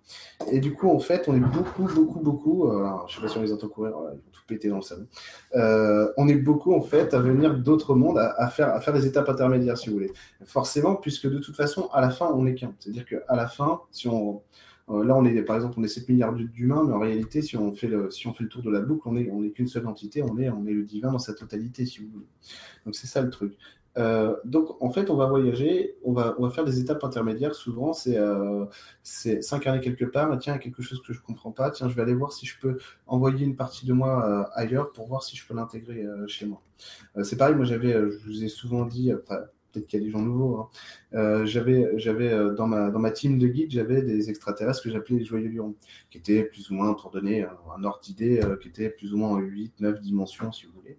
Et 0.51 0.59
du 0.59 0.73
coup, 0.73 0.89
en 0.89 0.99
fait, 0.99 1.27
on 1.27 1.35
est 1.35 1.39
beaucoup, 1.39 1.83
beaucoup, 1.83 2.19
beaucoup. 2.19 2.69
Euh, 2.69 2.89
je 3.07 3.15
sais 3.15 3.21
pas 3.21 3.27
si 3.27 3.37
on 3.37 3.41
les 3.41 3.51
entend 3.51 3.67
courir, 3.67 3.93
ils 4.13 4.17
vont 4.17 4.31
tout 4.31 4.41
péter 4.47 4.69
dans 4.69 4.77
le 4.77 4.81
salon. 4.81 5.07
on 6.17 6.27
est 6.27 6.35
beaucoup, 6.35 6.73
en 6.73 6.81
fait, 6.81 7.13
à 7.13 7.19
venir 7.19 7.57
d'autres 7.57 7.95
mondes, 7.95 8.19
à, 8.19 8.47
faire, 8.49 8.69
à 8.69 8.79
faire 8.79 8.93
des 8.93 9.05
étapes 9.05 9.27
intermédiaires, 9.27 9.77
si 9.77 9.89
vous 9.89 9.95
voulez. 9.95 10.13
Forcément, 10.45 10.95
puisque 10.95 11.27
de 11.27 11.39
toute 11.39 11.55
façon, 11.55 11.89
à 11.91 11.99
la 11.99 12.09
fin, 12.09 12.31
on 12.33 12.45
est 12.45 12.55
qu'un. 12.55 12.73
C'est-à-dire 12.79 13.05
qu'à 13.05 13.35
la 13.35 13.47
fin, 13.47 13.81
si 13.91 14.07
on, 14.07 14.35
euh, 14.35 14.39
là, 14.87 15.15
on 15.15 15.25
est, 15.25 15.41
par 15.43 15.55
exemple, 15.57 15.75
on 15.77 15.83
est 15.83 15.87
7 15.87 16.07
milliards 16.09 16.33
d'humains, 16.33 16.83
mais 16.85 16.93
en 16.93 16.99
réalité, 16.99 17.41
si 17.41 17.57
on 17.57 17.73
fait 17.73 17.87
le, 17.87 18.09
si 18.09 18.27
on 18.27 18.33
fait 18.33 18.43
le 18.43 18.49
tour 18.49 18.61
de 18.61 18.71
la 18.71 18.79
boucle, 18.79 19.07
on 19.07 19.13
n'est 19.13 19.29
on 19.29 19.47
qu'une 19.49 19.67
seule 19.67 19.85
entité, 19.87 20.23
on 20.23 20.37
est, 20.37 20.49
on 20.49 20.65
est 20.65 20.73
le 20.73 20.83
divin 20.83 21.11
dans 21.11 21.19
sa 21.19 21.33
totalité, 21.33 21.85
si 21.85 21.99
vous 21.99 22.09
voulez. 22.09 22.27
Donc, 22.85 22.95
c'est 22.95 23.07
ça 23.07 23.21
le 23.21 23.29
truc. 23.29 23.57
Euh, 23.97 24.35
donc, 24.45 24.81
en 24.81 24.89
fait, 24.91 25.09
on 25.09 25.15
va 25.15 25.25
voyager, 25.25 25.95
on 26.03 26.13
va, 26.13 26.35
on 26.37 26.43
va 26.43 26.49
faire 26.51 26.65
des 26.65 26.79
étapes 26.79 27.03
intermédiaires. 27.03 27.55
Souvent, 27.55 27.93
c'est 27.93 28.17
euh, 28.17 28.65
s'incarner 29.03 29.79
quelque 29.79 30.05
part. 30.05 30.37
tiens, 30.37 30.53
il 30.53 30.57
y 30.57 30.59
a 30.59 30.63
quelque 30.63 30.83
chose 30.83 31.01
que 31.01 31.13
je 31.13 31.19
ne 31.19 31.23
comprends 31.23 31.51
pas. 31.51 31.71
Tiens, 31.71 31.89
je 31.89 31.95
vais 31.95 32.03
aller 32.03 32.13
voir 32.13 32.31
si 32.31 32.45
je 32.45 32.59
peux 32.59 32.77
envoyer 33.07 33.45
une 33.45 33.55
partie 33.55 33.85
de 33.85 33.93
moi 33.93 34.25
euh, 34.29 34.43
ailleurs 34.53 34.91
pour 34.91 35.07
voir 35.07 35.23
si 35.23 35.35
je 35.35 35.47
peux 35.47 35.55
l'intégrer 35.55 36.05
chez 36.27 36.45
moi. 36.45 36.61
c'est 37.23 37.37
pareil, 37.37 37.55
moi, 37.55 37.65
j'avais, 37.65 37.93
je 37.93 38.25
vous 38.25 38.43
ai 38.43 38.49
souvent 38.49 38.85
dit, 38.85 39.11
peut-être 39.81 40.01
qu'il 40.01 40.11
gens 40.11 40.21
nouveaux. 40.21 40.57
Hein. 40.57 40.69
Euh, 41.13 41.45
j'avais, 41.45 41.85
euh, 41.85 42.53
dans 42.53 42.67
ma 42.67 43.11
team 43.11 43.37
de 43.37 43.47
guide, 43.47 43.71
j'avais 43.71 44.01
des 44.01 44.29
extraterrestres 44.29 44.83
que 44.83 44.91
j'appelais 44.91 45.19
les 45.19 45.25
joyeux 45.25 45.49
lions, 45.49 45.75
qui 46.09 46.17
étaient 46.17 46.43
plus 46.43 46.69
ou 46.69 46.75
moins, 46.75 46.93
pour 46.93 47.11
donner 47.11 47.43
un, 47.43 47.83
ordre 47.83 47.99
d'idée, 48.01 48.41
euh, 48.43 48.57
qui 48.57 48.69
étaient 48.69 48.89
plus 48.89 49.13
ou 49.13 49.17
moins 49.17 49.29
en 49.29 49.37
8, 49.37 49.79
9 49.79 50.01
dimensions, 50.01 50.51
si 50.51 50.65
vous 50.65 50.73
voulez. 50.73 50.97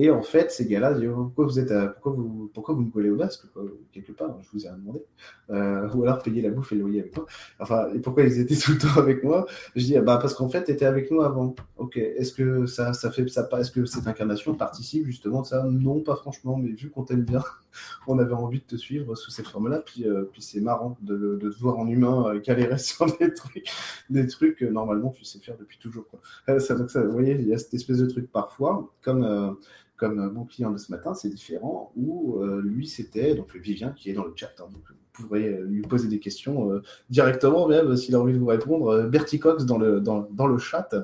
Et 0.00 0.10
en 0.10 0.22
fait, 0.22 0.52
ces 0.52 0.64
gars-là 0.66 0.94
disent 0.94 1.10
pourquoi 1.12 1.46
vous 1.46 1.58
êtes, 1.58 1.72
pourquoi 1.94 2.12
vous, 2.12 2.50
pourquoi 2.54 2.72
vous 2.72 2.82
me 2.82 2.90
collez 2.92 3.10
au 3.10 3.16
basque 3.16 3.46
quelque 3.92 4.12
part 4.12 4.38
Je 4.42 4.48
vous 4.52 4.64
ai 4.64 4.70
demandé. 4.70 5.02
Euh, 5.50 5.88
ou 5.92 6.04
alors 6.04 6.22
payer 6.22 6.40
la 6.40 6.50
bouffe 6.50 6.70
et 6.70 6.76
le 6.76 6.82
loyer 6.82 7.00
avec 7.00 7.16
moi. 7.16 7.26
Enfin, 7.58 7.88
et 7.92 7.98
pourquoi 7.98 8.22
ils 8.22 8.38
étaient 8.38 8.54
tout 8.54 8.70
le 8.70 8.78
temps 8.78 8.96
avec 8.96 9.24
moi? 9.24 9.46
Je 9.74 9.84
dis 9.84 9.98
bah 9.98 10.20
parce 10.22 10.34
qu'en 10.34 10.48
fait, 10.48 10.62
tu 10.62 10.70
étais 10.70 10.84
avec 10.84 11.10
nous 11.10 11.20
avant. 11.22 11.56
Ok. 11.78 11.96
Est-ce 11.96 12.32
que 12.32 12.66
ça, 12.66 12.92
ça 12.92 13.10
fait 13.10 13.26
ça 13.26 13.48
Est-ce 13.58 13.72
que 13.72 13.86
cette 13.86 14.06
incarnation 14.06 14.54
participe 14.54 15.04
justement 15.04 15.42
de 15.42 15.48
ça? 15.48 15.64
Non, 15.64 15.98
pas 15.98 16.14
franchement. 16.14 16.56
Mais 16.56 16.68
vu 16.68 16.90
qu'on 16.90 17.02
t'aime 17.02 17.24
bien, 17.24 17.42
on 18.06 18.20
avait 18.20 18.34
envie 18.34 18.60
de 18.60 18.66
te 18.66 18.76
suivre 18.76 19.16
sous 19.16 19.32
cette 19.32 19.48
forme-là. 19.48 19.80
Puis, 19.84 20.06
euh, 20.06 20.30
puis 20.32 20.42
c'est 20.42 20.60
marrant 20.60 20.96
de, 21.02 21.16
de, 21.42 21.50
te 21.50 21.58
voir 21.58 21.76
en 21.76 21.88
humain 21.88 22.28
euh, 22.28 22.40
galérer 22.40 22.78
sur 22.78 23.06
des 23.18 23.34
trucs, 23.34 23.68
des 24.10 24.28
trucs 24.28 24.58
que 24.58 24.64
normalement 24.64 25.10
tu 25.10 25.24
sais 25.24 25.40
faire 25.40 25.56
depuis 25.58 25.78
toujours. 25.78 26.06
Ça, 26.46 26.76
vous 26.76 27.10
voyez, 27.10 27.34
il 27.34 27.48
y 27.48 27.52
a 27.52 27.58
cette 27.58 27.74
espèce 27.74 27.98
de 27.98 28.06
truc 28.06 28.30
parfois, 28.30 28.92
comme 29.02 29.56
comme 29.98 30.32
mon 30.32 30.44
client 30.44 30.70
de 30.70 30.78
ce 30.78 30.90
matin, 30.90 31.12
c'est 31.12 31.28
différent, 31.28 31.92
où 31.96 32.40
euh, 32.40 32.62
lui, 32.64 32.86
c'était 32.86 33.34
donc 33.34 33.54
Vivien 33.56 33.90
qui 33.90 34.10
est 34.10 34.14
dans 34.14 34.24
le 34.24 34.32
chat. 34.34 34.52
Hein, 34.60 34.68
donc, 34.72 34.82
vous 34.88 35.26
pourrez 35.26 35.48
euh, 35.48 35.64
lui 35.64 35.82
poser 35.82 36.08
des 36.08 36.20
questions 36.20 36.70
euh, 36.72 36.82
directement, 37.10 37.66
même 37.66 37.96
s'il 37.96 38.14
a 38.14 38.20
envie 38.20 38.32
de 38.32 38.38
vous 38.38 38.46
répondre. 38.46 39.02
Bertie 39.08 39.40
Cox 39.40 39.66
dans 39.66 39.78
le 39.78 40.58
chat, 40.58 40.94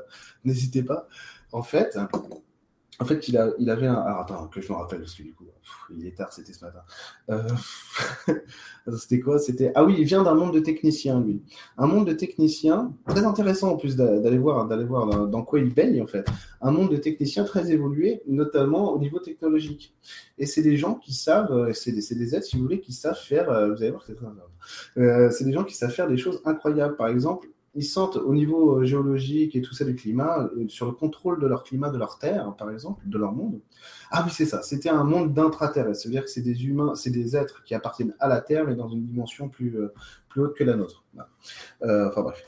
n'hésitez 0.44 0.82
pas. 0.82 1.08
En 1.52 1.62
fait, 1.62 1.98
en 3.00 3.04
fait, 3.04 3.28
il, 3.28 3.36
a, 3.36 3.50
il 3.58 3.70
avait 3.70 3.86
un. 3.86 3.94
Alors, 3.94 4.20
attends, 4.20 4.46
que 4.48 4.60
je 4.60 4.72
me 4.72 4.76
rappelle, 4.76 5.00
parce 5.00 5.14
que 5.14 5.22
du 5.22 5.32
coup, 5.34 5.44
il 5.96 6.06
est 6.06 6.16
tard, 6.16 6.32
c'était 6.32 6.52
ce 6.52 6.64
matin. 6.64 6.82
Euh... 7.30 7.48
c'était 8.98 9.20
quoi? 9.20 9.38
C'était. 9.38 9.72
Ah 9.74 9.84
oui, 9.84 9.96
il 9.98 10.04
vient 10.04 10.22
d'un 10.22 10.34
monde 10.34 10.54
de 10.54 10.60
techniciens, 10.60 11.20
lui. 11.20 11.42
Un 11.76 11.86
monde 11.86 12.06
de 12.06 12.12
techniciens, 12.12 12.92
très 13.08 13.24
intéressant 13.24 13.72
en 13.72 13.76
plus 13.76 13.96
d'aller 13.96 14.38
voir, 14.38 14.66
d'aller 14.68 14.84
voir 14.84 15.26
dans 15.26 15.42
quoi 15.42 15.58
il 15.58 15.74
baigne, 15.74 16.02
en 16.02 16.06
fait. 16.06 16.26
Un 16.60 16.70
monde 16.70 16.90
de 16.90 16.96
techniciens 16.96 17.44
très 17.44 17.72
évolué, 17.72 18.22
notamment 18.26 18.92
au 18.92 18.98
niveau 18.98 19.18
technologique. 19.18 19.94
Et 20.38 20.46
c'est 20.46 20.62
des 20.62 20.76
gens 20.76 20.94
qui 20.94 21.14
savent, 21.14 21.52
euh, 21.52 21.72
c'est 21.72 21.92
des, 21.92 22.14
des, 22.14 22.34
êtres, 22.34 22.46
si 22.46 22.56
vous 22.56 22.62
voulez, 22.62 22.80
qui 22.80 22.92
savent 22.92 23.18
faire. 23.18 23.50
Euh, 23.50 23.74
vous 23.74 23.82
allez 23.82 23.90
voir, 23.90 24.04
c'est 24.06 24.14
très 24.14 24.26
euh, 24.98 25.30
C'est 25.30 25.44
des 25.44 25.52
gens 25.52 25.64
qui 25.64 25.74
savent 25.74 25.92
faire 25.92 26.08
des 26.08 26.16
choses 26.16 26.40
incroyables. 26.44 26.96
Par 26.96 27.08
exemple, 27.08 27.48
ils 27.74 27.84
sentent 27.84 28.16
au 28.16 28.34
niveau 28.34 28.80
euh, 28.80 28.84
géologique 28.84 29.56
et 29.56 29.62
tout 29.62 29.74
ça 29.74 29.84
du 29.84 29.94
climat, 29.94 30.48
euh, 30.56 30.68
sur 30.68 30.86
le 30.86 30.92
contrôle 30.92 31.40
de 31.40 31.46
leur 31.46 31.64
climat, 31.64 31.90
de 31.90 31.98
leur 31.98 32.18
terre, 32.18 32.54
par 32.56 32.70
exemple, 32.70 33.02
de 33.06 33.18
leur 33.18 33.32
monde. 33.32 33.60
Ah 34.10 34.22
oui, 34.24 34.32
c'est 34.32 34.46
ça. 34.46 34.62
C'était 34.62 34.88
un 34.88 35.04
monde 35.04 35.34
d'intraterrestres. 35.34 36.00
C'est-à-dire 36.00 36.24
que 36.24 36.30
c'est 36.30 36.42
des 36.42 36.66
humains, 36.66 36.94
c'est 36.94 37.10
des 37.10 37.36
êtres 37.36 37.62
qui 37.64 37.74
appartiennent 37.74 38.14
à 38.20 38.28
la 38.28 38.40
Terre, 38.40 38.64
mais 38.66 38.74
dans 38.74 38.88
une 38.88 39.04
dimension 39.04 39.48
plus, 39.48 39.76
euh, 39.76 39.92
plus 40.28 40.42
haute 40.42 40.56
que 40.56 40.64
la 40.64 40.76
nôtre. 40.76 41.04
enfin 41.82 42.22
bref. 42.22 42.44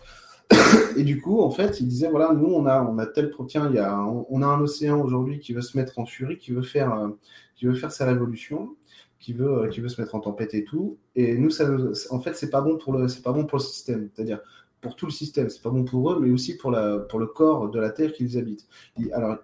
Et 0.97 1.03
du 1.03 1.21
coup, 1.21 1.41
en 1.41 1.51
fait, 1.51 1.81
ils 1.81 1.89
disaient 1.89 2.09
voilà, 2.09 2.33
nous, 2.33 2.47
on 2.47 2.67
a, 2.67 2.83
on 2.83 2.99
a 2.99 3.07
tel 3.07 3.33
tiens, 3.49 3.69
il 3.69 3.75
y 3.75 3.79
a, 3.81 4.01
on, 4.01 4.43
a 4.43 4.47
un 4.47 4.61
océan 4.61 5.01
aujourd'hui 5.01 5.41
qui 5.41 5.53
veut 5.53 5.61
se 5.61 5.77
mettre 5.77 5.99
en 5.99 6.07
furie, 6.07 6.39
qui 6.39 6.53
veut 6.53 6.63
faire, 6.63 7.11
qui 7.57 7.67
veut 7.67 7.75
faire 7.75 7.91
sa 7.91 8.07
révolution 8.07 8.77
qui 9.19 9.33
veut, 9.33 9.69
qui 9.71 9.81
veut 9.81 9.89
se 9.89 10.01
mettre 10.01 10.15
en 10.15 10.21
tempête 10.21 10.55
et 10.55 10.65
tout. 10.65 10.99
Et 11.15 11.37
nous, 11.37 11.51
ça, 11.51 11.69
en 12.11 12.21
fait, 12.21 12.35
c'est 12.35 12.51
pas 12.51 12.61
bon 12.61 12.79
pas 12.79 13.33
bon 13.33 13.45
pour 13.45 13.59
le 13.59 13.65
système. 13.65 14.09
C'est-à-dire, 14.15 14.41
pour 14.87 14.97
tout 14.97 15.07
le 15.07 15.13
système. 15.13 15.51
C'est 15.51 15.63
pas 15.63 15.71
bon 15.71 15.85
pour 15.85 16.13
eux, 16.13 16.21
mais 16.21 16.31
aussi 16.31 16.57
pour, 16.57 16.71
la, 16.71 16.99
pour 16.99 17.19
le 17.19 17.27
corps 17.27 17.71
de 17.71 17.79
la 17.79 17.91
Terre 17.91 18.13
qu'ils 18.13 18.39
habitent. 18.39 18.67
alors, 19.13 19.39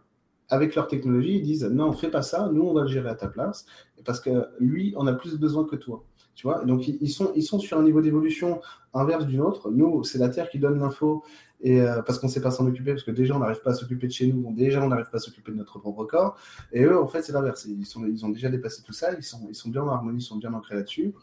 avec 0.48 0.74
leur 0.74 0.86
technologie, 0.86 1.36
ils 1.36 1.42
disent 1.42 1.64
non, 1.64 1.92
fais 1.92 2.10
pas 2.10 2.22
ça, 2.22 2.50
nous 2.52 2.62
on 2.62 2.74
va 2.74 2.82
le 2.82 2.88
gérer 2.88 3.08
à 3.08 3.14
ta 3.14 3.28
place, 3.28 3.64
parce 4.04 4.20
que 4.20 4.46
lui, 4.60 4.94
on 4.96 5.06
a 5.06 5.14
plus 5.14 5.38
besoin 5.38 5.64
que 5.64 5.76
toi. 5.76 6.04
Tu 6.34 6.46
vois? 6.46 6.64
Donc 6.64 6.88
ils 6.88 7.10
sont, 7.10 7.32
ils 7.34 7.42
sont 7.42 7.58
sur 7.58 7.78
un 7.78 7.82
niveau 7.82 8.00
d'évolution 8.00 8.60
inverse 8.94 9.26
du 9.26 9.36
nôtre. 9.36 9.70
Nous, 9.70 10.04
c'est 10.04 10.18
la 10.18 10.28
Terre 10.28 10.48
qui 10.48 10.58
donne 10.58 10.78
l'info 10.78 11.22
euh, 11.64 12.02
parce 12.02 12.18
qu'on 12.18 12.26
ne 12.26 12.32
sait 12.32 12.40
pas 12.40 12.50
s'en 12.50 12.66
occuper, 12.66 12.92
parce 12.92 13.04
que 13.04 13.10
déjà 13.10 13.36
on 13.36 13.38
n'arrive 13.38 13.60
pas 13.60 13.70
à 13.70 13.74
s'occuper 13.74 14.06
de 14.06 14.12
chez 14.12 14.26
nous, 14.26 14.52
déjà 14.52 14.82
on 14.82 14.88
n'arrive 14.88 15.10
pas 15.10 15.18
à 15.18 15.20
s'occuper 15.20 15.52
de 15.52 15.56
notre 15.56 15.78
propre 15.78 16.04
corps. 16.04 16.36
Et 16.72 16.82
eux, 16.82 16.98
en 16.98 17.06
fait, 17.06 17.22
c'est 17.22 17.32
l'inverse. 17.32 17.66
Ils, 17.66 18.24
ont 18.24 18.28
déjà 18.30 18.48
dépassé 18.48 18.82
tout 18.82 18.92
ça, 18.92 19.10
ils 19.16 19.22
sont, 19.22 19.70
bien 19.70 19.82
en 19.82 19.88
harmonie, 19.88 20.18
ils 20.18 20.26
sont 20.26 20.36
bien 20.36 20.52
ancrés 20.52 20.74
là-dessus. 20.74 21.14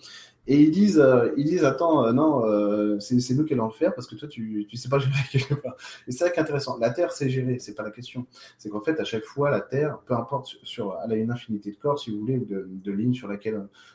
Et 0.48 0.62
ils 0.62 0.72
disent, 0.72 1.00
euh, 1.00 1.30
attends, 1.64 2.06
euh, 2.06 2.12
non, 2.12 3.00
c'est 3.00 3.36
nous 3.36 3.46
qui 3.46 3.54
allons 3.54 3.68
le 3.68 3.74
faire 3.74 3.94
parce 3.94 4.08
que 4.08 4.16
toi, 4.16 4.28
tu 4.28 4.66
ne 4.72 4.78
sais 4.78 4.90
pas 4.90 4.98
gérer 4.98 5.14
quelque 5.32 5.54
part. 5.54 5.76
Et 6.08 6.12
c'est 6.12 6.20
ça 6.20 6.30
qui 6.30 6.40
est 6.40 6.42
intéressant. 6.42 6.78
La 6.80 6.90
Terre, 6.90 7.12
c'est 7.12 7.30
gérer, 7.30 7.60
c'est 7.60 7.76
pas 7.76 7.84
la 7.84 7.92
question. 7.92 8.26
C'est 8.58 8.70
qu'en 8.70 8.82
fait, 8.82 9.00
à 9.00 9.04
chaque 9.04 9.26
fois, 9.26 9.52
la 9.52 9.62
Terre, 9.62 10.00
peu 10.08 10.16
importe, 10.16 10.58
elle 11.06 11.12
a 11.12 11.16
une 11.16 11.32
infinité 11.32 11.72
de 11.72 11.76
corps, 11.76 12.00
si 12.00 12.12
vous 12.12 12.20
voulez, 12.20 12.40
de, 12.40 12.68
de 12.68 12.92
lignes 12.92 13.14
sur, 13.14 13.30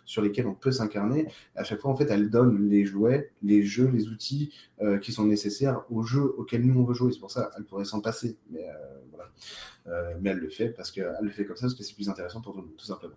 sur 0.05 0.23
lesquelles 0.23 0.47
on 0.47 0.55
peut 0.55 0.71
s'incarner. 0.71 1.27
À 1.57 1.65
chaque 1.65 1.81
fois, 1.81 1.91
en 1.91 1.97
fait, 1.97 2.09
elle 2.11 2.31
donne 2.31 2.69
les 2.69 2.85
jouets, 2.85 3.33
les 3.43 3.65
jeux, 3.65 3.91
les 3.93 4.09
outils 4.09 4.53
qui 5.01 5.13
sont 5.13 5.25
nécessaires 5.25 5.83
aux 5.91 6.03
jeux 6.35 6.39
auxquels 6.39 6.65
nous, 6.65 6.81
on 6.81 6.85
veut 6.85 6.95
jouer. 6.95 7.13
C'est 7.13 7.21
pour 7.21 7.31
ça 7.31 7.51
qu'elle 7.55 7.65
pourrait 7.65 7.85
s'en 7.85 8.01
passer. 8.01 8.37
Mais, 8.51 8.67
voilà. 9.11 10.17
mais 10.21 10.31
elle 10.31 10.39
le 10.39 10.51
fait 10.51 10.69
parce 10.71 10.91
qu'elle 10.91 11.17
le 11.23 11.31
fait 11.31 11.45
comme 11.45 11.57
ça 11.57 11.63
parce 11.63 11.75
que 11.75 11.83
c'est 11.85 11.95
plus 11.95 12.09
intéressant 12.09 12.41
pour 12.41 12.53
tout 12.53 12.61
le 12.61 12.67
monde, 12.67 12.77
tout 12.77 12.87
simplement. 12.87 13.17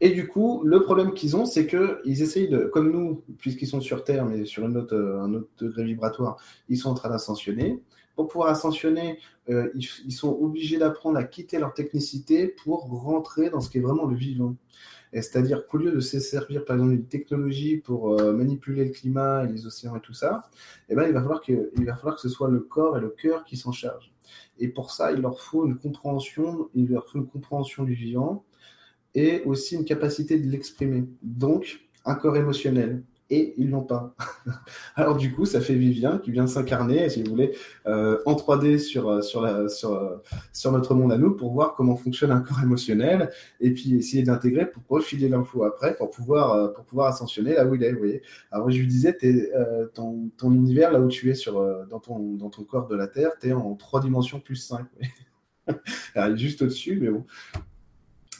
Et 0.00 0.10
du 0.10 0.28
coup, 0.28 0.62
le 0.64 0.82
problème 0.82 1.14
qu'ils 1.14 1.36
ont, 1.36 1.46
c'est 1.46 1.66
qu'ils 1.66 2.22
essayent 2.22 2.48
de, 2.48 2.64
comme 2.66 2.92
nous, 2.92 3.24
puisqu'ils 3.38 3.66
sont 3.66 3.80
sur 3.80 4.04
Terre, 4.04 4.24
mais 4.24 4.44
sur 4.44 4.64
une 4.64 4.76
autre, 4.76 4.96
un 4.96 5.34
autre 5.34 5.48
degré 5.58 5.84
vibratoire, 5.84 6.36
ils 6.68 6.78
sont 6.78 6.90
en 6.90 6.94
train 6.94 7.10
d'ascensionner. 7.10 7.82
Pour 8.16 8.28
pouvoir 8.28 8.50
ascensionner, 8.50 9.18
euh, 9.48 9.70
ils, 9.74 10.12
sont 10.12 10.30
obligés 10.40 10.78
d'apprendre 10.78 11.18
à 11.18 11.24
quitter 11.24 11.58
leur 11.58 11.74
technicité 11.74 12.46
pour 12.46 12.88
rentrer 12.88 13.50
dans 13.50 13.60
ce 13.60 13.68
qui 13.68 13.78
est 13.78 13.80
vraiment 13.80 14.06
le 14.06 14.14
vivant. 14.14 14.54
C'est-à-dire 15.22 15.66
qu'au 15.66 15.78
lieu 15.78 15.92
de 15.92 16.00
se 16.00 16.18
servir, 16.18 16.64
par 16.64 16.76
exemple, 16.76 16.92
d'une 16.92 17.06
technologie 17.06 17.78
pour 17.78 18.20
euh, 18.20 18.32
manipuler 18.32 18.84
le 18.84 18.90
climat 18.90 19.44
et 19.44 19.48
les 19.48 19.66
océans 19.66 19.96
et 19.96 20.00
tout 20.00 20.12
ça, 20.12 20.48
eh 20.88 20.94
ben, 20.94 21.06
il, 21.06 21.12
va 21.12 21.20
falloir 21.20 21.40
que, 21.40 21.70
il 21.76 21.84
va 21.84 21.94
falloir 21.94 22.16
que 22.16 22.20
ce 22.20 22.28
soit 22.28 22.50
le 22.50 22.60
corps 22.60 22.98
et 22.98 23.00
le 23.00 23.10
cœur 23.10 23.44
qui 23.44 23.56
s'en 23.56 23.72
chargent. 23.72 24.12
Et 24.58 24.68
pour 24.68 24.90
ça, 24.90 25.12
il 25.12 25.20
leur 25.20 25.40
faut 25.40 25.66
une 25.66 25.76
compréhension, 25.76 26.68
il 26.74 26.88
leur 26.88 27.08
faut 27.08 27.18
une 27.18 27.26
compréhension 27.26 27.84
du 27.84 27.94
vivant 27.94 28.44
et 29.14 29.42
aussi 29.44 29.76
une 29.76 29.84
capacité 29.84 30.38
de 30.38 30.48
l'exprimer. 30.48 31.04
Donc, 31.22 31.80
un 32.04 32.14
corps 32.14 32.36
émotionnel, 32.36 33.02
et 33.30 33.54
ils 33.56 33.70
l'ont 33.70 33.82
pas. 33.82 34.14
Alors 34.96 35.16
du 35.16 35.32
coup, 35.32 35.44
ça 35.44 35.60
fait 35.60 35.74
Vivien 35.74 36.18
qui 36.18 36.30
vient 36.30 36.46
s'incarner, 36.46 37.08
si 37.08 37.22
vous 37.22 37.30
voulez, 37.30 37.56
euh, 37.86 38.20
en 38.26 38.34
3D 38.34 38.78
sur, 38.78 39.08
euh, 39.08 39.20
euh, 39.36 39.68
sur 40.52 40.72
notre 40.72 40.94
monde 40.94 41.12
à 41.12 41.18
nous 41.18 41.34
pour 41.34 41.52
voir 41.52 41.74
comment 41.74 41.96
fonctionne 41.96 42.30
un 42.30 42.40
corps 42.40 42.62
émotionnel 42.62 43.30
et 43.60 43.72
puis 43.72 43.94
essayer 43.94 44.22
d'intégrer 44.22 44.70
pour 44.70 44.82
refiler 44.88 45.28
l'info 45.28 45.64
après 45.64 45.96
pour 45.96 46.10
pouvoir, 46.10 46.72
pour 46.74 46.84
pouvoir 46.84 47.08
ascensionner 47.08 47.54
là 47.54 47.66
où 47.66 47.74
il 47.74 47.82
est. 47.82 47.92
Vous 47.92 47.98
voyez. 47.98 48.22
Alors 48.50 48.70
je 48.70 48.78
lui 48.78 48.86
disais, 48.86 49.16
es, 49.22 49.50
ton, 49.94 50.30
univers, 50.42 50.92
là 50.92 51.00
où 51.00 51.08
tu 51.08 51.30
es 51.30 51.34
sur, 51.34 51.54
dans, 51.88 52.00
ton, 52.00 52.34
dans 52.34 52.50
ton 52.50 52.64
corps 52.64 52.86
de 52.86 52.96
la 52.96 53.06
Terre, 53.06 53.32
tu 53.40 53.48
es 53.48 53.52
en 53.52 53.74
3 53.74 54.00
dimensions 54.00 54.40
plus 54.40 54.56
5. 54.56 54.86
Alors, 56.14 56.36
juste 56.36 56.62
au-dessus, 56.62 56.98
mais 57.00 57.08
bon, 57.08 57.24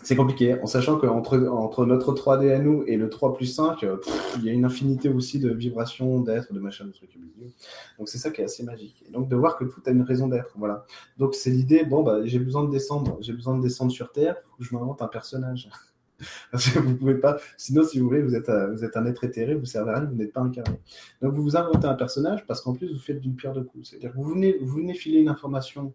c'est 0.04 0.16
compliqué, 0.16 0.60
en 0.60 0.66
sachant 0.66 0.98
qu'entre 0.98 1.38
entre 1.48 1.86
notre 1.86 2.12
3D 2.12 2.52
à 2.54 2.58
nous 2.58 2.84
et 2.86 2.96
le 2.96 3.08
3 3.08 3.34
plus 3.34 3.46
5, 3.46 3.82
euh, 3.82 3.96
il 4.36 4.44
y 4.44 4.50
a 4.50 4.52
une 4.52 4.66
infinité 4.66 5.08
aussi 5.08 5.38
de 5.38 5.50
vibrations, 5.50 6.20
d'êtres, 6.20 6.52
de 6.52 6.60
machins, 6.60 6.86
de 6.86 6.92
trucs. 6.92 7.18
Donc 7.98 8.08
c'est 8.08 8.18
ça 8.18 8.30
qui 8.30 8.42
est 8.42 8.44
assez 8.44 8.62
magique. 8.62 9.02
Et 9.08 9.10
donc 9.10 9.28
de 9.28 9.36
voir 9.36 9.56
que 9.56 9.64
tout 9.64 9.80
a 9.86 9.90
une 9.90 10.02
raison 10.02 10.28
d'être. 10.28 10.52
Voilà. 10.56 10.84
Donc 11.16 11.34
c'est 11.34 11.50
l'idée, 11.50 11.84
bon, 11.84 12.02
bah, 12.02 12.20
j'ai 12.24 12.38
besoin 12.38 12.64
de 12.64 12.70
descendre, 12.70 13.16
j'ai 13.20 13.32
besoin 13.32 13.56
de 13.56 13.62
descendre 13.62 13.90
sur 13.92 14.12
Terre, 14.12 14.36
faut 14.44 14.62
je 14.62 14.74
m'invente 14.74 15.00
un 15.00 15.08
personnage. 15.08 15.70
Parce 16.52 16.68
que 16.68 16.78
vous 16.78 16.96
pouvez 16.96 17.16
pas, 17.16 17.38
sinon 17.56 17.82
si 17.82 17.98
vous 17.98 18.06
voulez, 18.06 18.22
vous 18.22 18.36
êtes, 18.36 18.50
vous 18.72 18.84
êtes 18.84 18.96
un 18.96 19.04
être 19.06 19.24
éthéré, 19.24 19.54
vous 19.54 19.64
servez 19.64 19.90
à 19.90 19.98
rien, 19.98 20.04
vous 20.04 20.14
n'êtes 20.14 20.32
pas 20.32 20.42
incarné. 20.42 20.78
Donc 21.22 21.34
vous 21.34 21.42
vous 21.42 21.56
inventez 21.56 21.86
un 21.86 21.94
personnage 21.94 22.46
parce 22.46 22.60
qu'en 22.60 22.72
plus 22.72 22.92
vous 22.92 23.00
faites 23.00 23.20
d'une 23.20 23.34
pierre 23.34 23.52
deux 23.52 23.64
coups. 23.64 23.88
C'est-à-dire 23.88 24.12
que 24.12 24.16
vous 24.16 24.32
venez 24.32 24.94
filer 24.94 25.18
une 25.18 25.28
information 25.28 25.92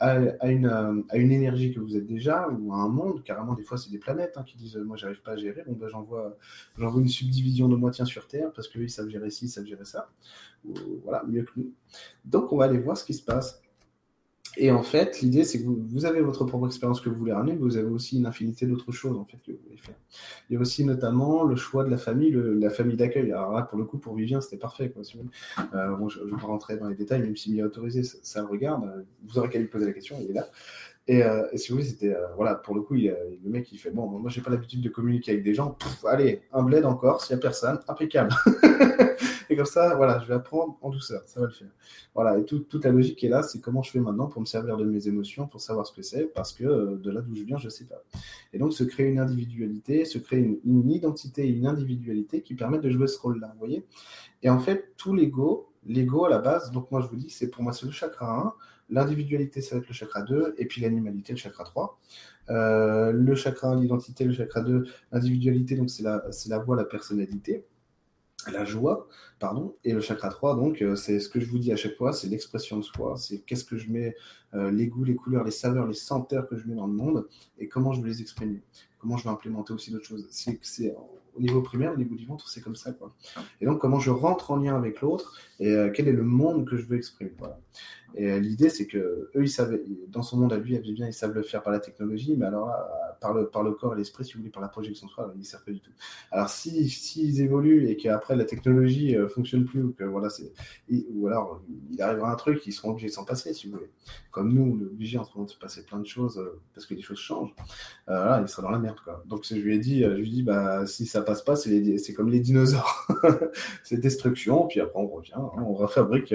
à, 0.00 0.50
une, 0.50 0.66
euh, 0.66 1.02
à, 1.08 1.16
une, 1.16 1.32
énergie 1.32 1.72
que 1.72 1.80
vous 1.80 1.96
êtes 1.96 2.06
déjà 2.06 2.48
ou 2.48 2.72
à 2.72 2.76
un 2.76 2.88
monde. 2.88 3.22
Carrément, 3.22 3.54
des 3.54 3.62
fois, 3.62 3.78
c'est 3.78 3.90
des 3.90 3.98
planètes 3.98 4.36
hein, 4.36 4.44
qui 4.44 4.56
disent 4.56 4.76
Moi, 4.76 4.96
j'arrive 4.96 5.22
pas 5.22 5.32
à 5.32 5.36
gérer. 5.36 5.62
Bon, 5.66 5.74
ben, 5.74 5.88
j'envoie, 5.88 6.36
j'envoie 6.76 7.00
une 7.00 7.08
subdivision 7.08 7.68
de 7.68 7.76
moi 7.76 7.90
tiens 7.90 8.04
sur 8.04 8.26
Terre 8.26 8.52
parce 8.52 8.68
qu'ils 8.68 8.90
savent 8.90 9.08
gérer 9.08 9.30
ci, 9.30 9.46
ils 9.46 9.48
savent 9.48 9.66
gérer 9.66 9.84
ça. 9.84 10.10
voilà, 11.04 11.22
mieux 11.26 11.44
que 11.44 11.52
nous. 11.56 11.72
Donc, 12.24 12.52
on 12.52 12.56
va 12.56 12.66
aller 12.66 12.78
voir 12.78 12.96
ce 12.96 13.04
qui 13.04 13.14
se 13.14 13.22
passe. 13.22 13.63
Et 14.56 14.70
en 14.70 14.82
fait, 14.82 15.20
l'idée, 15.20 15.44
c'est 15.44 15.60
que 15.62 15.66
vous, 15.66 16.04
avez 16.04 16.20
votre 16.20 16.44
propre 16.44 16.66
expérience 16.66 17.00
que 17.00 17.08
vous 17.08 17.16
voulez 17.16 17.32
ramener, 17.32 17.52
mais 17.52 17.58
vous 17.58 17.76
avez 17.76 17.88
aussi 17.88 18.18
une 18.18 18.26
infinité 18.26 18.66
d'autres 18.66 18.92
choses 18.92 19.16
en 19.16 19.24
fait 19.24 19.38
que 19.44 19.52
vous 19.52 19.58
voulez 19.64 19.76
faire. 19.76 19.94
Il 20.48 20.54
y 20.54 20.56
a 20.56 20.60
aussi 20.60 20.84
notamment 20.84 21.44
le 21.44 21.56
choix 21.56 21.84
de 21.84 21.90
la 21.90 21.96
famille, 21.96 22.30
la 22.32 22.70
famille 22.70 22.96
d'accueil. 22.96 23.32
Alors 23.32 23.52
là, 23.52 23.62
pour 23.62 23.78
le 23.78 23.84
coup, 23.84 23.98
pour 23.98 24.14
Vivien, 24.14 24.40
c'était 24.40 24.56
parfait. 24.56 24.90
Quoi, 24.90 25.02
euh, 25.74 25.96
bon, 25.96 26.08
je 26.08 26.20
ne 26.20 26.26
vais 26.26 26.36
pas 26.36 26.46
rentrer 26.46 26.76
dans 26.76 26.88
les 26.88 26.94
détails, 26.94 27.22
même 27.22 27.36
s'il 27.36 27.52
m'y 27.52 27.60
a 27.60 27.66
autorisé, 27.66 28.02
ça, 28.02 28.40
le 28.40 28.46
regarde. 28.46 29.06
Vous 29.26 29.38
aurez 29.38 29.48
qu'à 29.48 29.58
lui 29.58 29.66
poser 29.66 29.86
la 29.86 29.92
question, 29.92 30.16
il 30.20 30.30
est 30.30 30.34
là. 30.34 30.48
Et, 31.06 31.22
euh, 31.22 31.46
si 31.54 31.68
vous 31.68 31.76
voulez, 31.76 31.88
c'était 31.88 32.14
euh, 32.14 32.26
voilà, 32.36 32.54
pour 32.54 32.74
le 32.74 32.80
coup, 32.80 32.94
il, 32.94 33.14
le 33.44 33.50
mec 33.50 33.70
il 33.72 33.78
fait 33.78 33.90
bon, 33.90 34.06
moi 34.06 34.30
j'ai 34.30 34.40
pas 34.40 34.50
l'habitude 34.50 34.80
de 34.80 34.88
communiquer 34.88 35.32
avec 35.32 35.44
des 35.44 35.54
gens. 35.54 35.76
allez, 36.06 36.42
un 36.52 36.62
bled 36.62 36.84
encore, 36.86 37.20
s'il 37.20 37.36
y 37.36 37.38
a 37.38 37.42
personne, 37.42 37.78
impeccable. 37.88 38.30
Et 39.50 39.56
comme 39.56 39.66
ça, 39.66 39.94
voilà, 39.94 40.20
je 40.20 40.26
vais 40.26 40.34
apprendre 40.34 40.78
en 40.80 40.90
douceur, 40.90 41.22
ça 41.26 41.40
va 41.40 41.46
le 41.46 41.52
faire. 41.52 41.68
Voilà, 42.14 42.38
et 42.38 42.44
toute 42.44 42.82
la 42.84 42.90
logique 42.90 43.22
est 43.24 43.28
là, 43.28 43.42
c'est 43.42 43.60
comment 43.60 43.82
je 43.82 43.90
fais 43.90 44.00
maintenant 44.00 44.26
pour 44.26 44.40
me 44.40 44.46
servir 44.46 44.76
de 44.76 44.84
mes 44.84 45.06
émotions, 45.06 45.46
pour 45.46 45.60
savoir 45.60 45.86
ce 45.86 45.92
que 45.92 46.02
c'est, 46.02 46.24
parce 46.24 46.52
que 46.52 46.64
euh, 46.64 46.96
de 46.96 47.10
là 47.10 47.20
d'où 47.20 47.34
je 47.34 47.42
viens, 47.42 47.58
je 47.58 47.68
sais 47.68 47.84
pas. 47.84 48.02
Et 48.52 48.58
donc, 48.58 48.72
se 48.72 48.84
créer 48.84 49.06
une 49.06 49.18
individualité, 49.18 50.04
se 50.04 50.18
créer 50.18 50.40
une, 50.40 50.58
une 50.64 50.90
identité, 50.90 51.46
une 51.46 51.66
individualité 51.66 52.40
qui 52.40 52.54
permettent 52.54 52.82
de 52.82 52.90
jouer 52.90 53.06
ce 53.06 53.18
rôle-là, 53.18 53.50
vous 53.52 53.58
voyez? 53.58 53.84
Et 54.42 54.48
en 54.48 54.60
fait, 54.60 54.94
tout 54.96 55.14
l'ego, 55.14 55.68
l'ego 55.86 56.24
à 56.24 56.30
la 56.30 56.38
base, 56.38 56.70
donc 56.70 56.90
moi 56.90 57.00
je 57.00 57.08
vous 57.08 57.16
dis, 57.16 57.30
c'est 57.30 57.48
pour 57.48 57.62
moi, 57.62 57.72
c'est 57.72 57.86
le 57.86 57.92
chakra 57.92 58.38
1, 58.38 58.54
l'individualité, 58.94 59.60
ça 59.60 59.74
va 59.74 59.80
être 59.82 59.88
le 59.88 59.94
chakra 59.94 60.22
2, 60.22 60.54
et 60.56 60.66
puis 60.66 60.80
l'animalité, 60.80 61.32
le 61.32 61.38
chakra 61.38 61.64
3. 61.64 62.00
Euh, 62.50 63.12
le 63.12 63.34
chakra 63.34 63.68
1, 63.68 63.80
l'identité, 63.80 64.24
le 64.24 64.32
chakra 64.32 64.60
2, 64.60 64.86
l'individualité, 65.12 65.76
donc 65.76 65.90
c'est 65.90 66.02
la, 66.02 66.58
voix, 66.58 66.76
la 66.76 66.84
personnalité 66.84 67.64
la 68.52 68.66
joie, 68.66 69.08
pardon, 69.38 69.74
et 69.84 69.94
le 69.94 70.02
chakra 70.02 70.28
3, 70.28 70.56
donc, 70.56 70.82
euh, 70.82 70.96
c'est 70.96 71.18
ce 71.18 71.30
que 71.30 71.40
je 71.40 71.46
vous 71.46 71.58
dis 71.58 71.72
à 71.72 71.76
chaque 71.76 71.96
fois, 71.96 72.12
c'est 72.12 72.28
l'expression 72.28 72.76
de 72.76 72.82
soi, 72.82 73.16
c'est 73.16 73.38
qu'est-ce 73.38 73.64
que 73.64 73.78
je 73.78 73.90
mets, 73.90 74.14
euh, 74.52 74.70
les 74.70 74.86
goûts, 74.86 75.04
les 75.04 75.14
couleurs, 75.14 75.44
les 75.44 75.50
saveurs, 75.50 75.86
les 75.86 75.94
senteurs 75.94 76.46
que 76.46 76.54
je 76.54 76.68
mets 76.68 76.74
dans 76.74 76.86
le 76.86 76.92
monde, 76.92 77.26
et 77.58 77.68
comment 77.68 77.94
je 77.94 78.02
vais 78.02 78.08
les 78.08 78.20
exprimer, 78.20 78.62
comment 78.98 79.16
je 79.16 79.24
vais 79.24 79.30
implémenter 79.30 79.72
aussi 79.72 79.90
d'autres 79.90 80.04
choses. 80.04 80.28
C'est, 80.30 80.94
au 81.34 81.40
niveau 81.40 81.62
primaire, 81.62 81.94
au 81.94 81.96
niveau 81.96 82.14
du 82.14 82.26
ventre, 82.26 82.46
c'est 82.50 82.60
comme 82.60 82.76
ça, 82.76 82.92
quoi. 82.92 83.14
Et 83.62 83.64
donc, 83.64 83.80
comment 83.80 83.98
je 83.98 84.10
rentre 84.10 84.50
en 84.50 84.56
lien 84.56 84.76
avec 84.76 85.00
l'autre, 85.00 85.40
et 85.58 85.74
quel 85.94 86.06
est 86.06 86.12
le 86.12 86.22
monde 86.22 86.66
que 86.66 86.76
je 86.76 86.84
veux 86.84 86.98
exprimer, 86.98 87.32
voilà. 87.38 87.58
Et 88.16 88.30
euh, 88.30 88.38
l'idée, 88.38 88.70
c'est 88.70 88.86
que 88.86 88.98
eux, 89.34 89.42
ils 89.42 89.48
savaient, 89.48 89.82
dans 90.08 90.22
son 90.22 90.38
monde 90.38 90.52
à 90.52 90.56
lui, 90.56 90.76
à 90.76 90.80
bien, 90.80 91.06
ils 91.06 91.12
savent 91.12 91.34
le 91.34 91.42
faire 91.42 91.62
par 91.62 91.72
la 91.72 91.80
technologie, 91.80 92.36
mais 92.36 92.46
alors 92.46 92.70
par 93.20 93.62
le, 93.62 93.72
corps 93.72 93.94
et 93.94 93.96
l'esprit, 93.96 94.24
si 94.24 94.34
vous 94.34 94.40
voulez, 94.40 94.50
par 94.50 94.62
la 94.62 94.68
projection 94.68 95.06
de 95.06 95.12
soi, 95.12 95.32
ils 95.34 95.38
ne 95.38 95.44
servent 95.44 95.64
pas 95.64 95.72
du 95.72 95.80
tout. 95.80 95.90
Alors, 96.30 96.48
s'ils 96.48 96.90
si, 96.90 97.40
évoluent 97.40 97.88
et 97.88 97.96
qu'après 97.96 98.36
la 98.36 98.44
technologie 98.44 99.16
euh, 99.16 99.28
fonctionne 99.28 99.64
plus, 99.64 99.82
ou 99.82 99.92
que 99.92 100.04
voilà, 100.04 100.28
c'est, 100.28 100.52
ou 100.90 101.26
alors 101.26 101.62
il 101.90 102.00
arrivera 102.02 102.30
un 102.30 102.36
truc, 102.36 102.66
ils 102.66 102.72
seront 102.72 102.90
obligés 102.90 103.08
de 103.08 103.12
s'en 103.12 103.24
passer, 103.24 103.54
si 103.54 103.66
vous 103.66 103.74
voulez. 103.76 103.90
Comme 104.30 104.52
nous, 104.52 104.62
on 104.62 104.80
est 104.80 104.86
obligés 104.86 105.18
en 105.18 105.24
ce 105.24 105.32
moment 105.34 105.46
de 105.46 105.50
se 105.50 105.58
passer 105.58 105.84
plein 105.84 105.98
de 105.98 106.06
choses 106.06 106.38
euh, 106.38 106.60
parce 106.74 106.86
que 106.86 106.94
les 106.94 107.02
choses 107.02 107.18
changent. 107.18 107.54
là, 108.06 108.40
il 108.42 108.48
sera 108.48 108.62
dans 108.62 108.70
la 108.70 108.78
merde, 108.78 108.98
quoi. 109.02 109.22
Donc, 109.26 109.44
je 109.44 109.54
lui 109.54 109.74
ai 109.74 109.78
dit, 109.78 110.02
je 110.02 110.08
lui 110.08 110.42
bah, 110.42 110.86
si 110.86 111.06
ça 111.06 111.22
passe 111.22 111.42
pas, 111.42 111.56
c'est, 111.56 111.98
c'est 111.98 112.12
comme 112.12 112.28
les 112.28 112.40
dinosaures. 112.40 113.06
c'est 113.84 113.98
destruction, 113.98 114.66
puis 114.66 114.80
après 114.80 115.00
on 115.00 115.06
revient, 115.06 115.32
hein, 115.34 115.50
on 115.58 115.72
refabrique, 115.72 116.34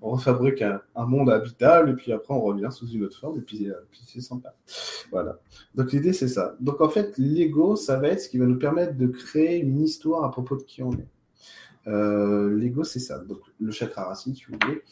on 0.00 0.10
refabrique 0.10 0.62
un 0.62 1.06
monde 1.06 1.19
habitable, 1.28 1.90
et 1.90 1.94
puis 1.94 2.12
après 2.12 2.34
on 2.34 2.40
revient 2.40 2.68
sous 2.70 2.86
une 2.88 3.04
autre 3.04 3.18
forme, 3.18 3.38
et 3.38 3.42
puis, 3.42 3.70
euh, 3.70 3.74
puis 3.90 4.00
c'est 4.06 4.20
sympa. 4.20 4.54
Voilà. 5.10 5.38
Donc 5.74 5.92
l'idée 5.92 6.12
c'est 6.12 6.28
ça. 6.28 6.56
Donc 6.60 6.80
en 6.80 6.88
fait, 6.88 7.16
l'ego, 7.18 7.76
ça 7.76 7.98
va 7.98 8.08
être 8.08 8.20
ce 8.20 8.28
qui 8.28 8.38
va 8.38 8.46
nous 8.46 8.58
permettre 8.58 8.96
de 8.96 9.06
créer 9.06 9.58
une 9.58 9.80
histoire 9.80 10.24
à 10.24 10.30
propos 10.30 10.56
de 10.56 10.62
qui 10.62 10.82
on 10.82 10.92
est. 10.92 11.08
Euh, 11.86 12.56
l'ego, 12.56 12.84
c'est 12.84 13.00
ça. 13.00 13.18
Donc 13.18 13.40
le 13.60 13.72
chakra 13.72 14.04
racine, 14.04 14.34
si 14.34 14.44
vous 14.48 14.58
voulez. 14.62 14.82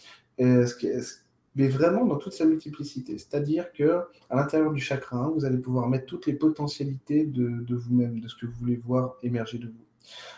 mais 1.55 1.69
vraiment 1.69 2.05
dans 2.05 2.17
toute 2.17 2.35
sa 2.35 2.45
multiplicité. 2.45 3.19
C'est-à-dire 3.19 3.73
que 3.73 4.03
à 4.31 4.37
l'intérieur 4.37 4.73
du 4.73 4.81
chakra 4.81 5.29
vous 5.35 5.45
allez 5.45 5.59
pouvoir 5.59 5.89
mettre 5.89 6.07
toutes 6.07 6.27
les 6.27 6.35
potentialités 6.35 7.25
de 7.25 7.75
vous-même, 7.75 8.21
de 8.21 8.29
ce 8.29 8.37
que 8.37 8.47
vous 8.47 8.55
voulez 8.61 8.77
voir 8.77 9.17
émerger 9.23 9.59
de 9.59 9.67
vous. 9.67 9.88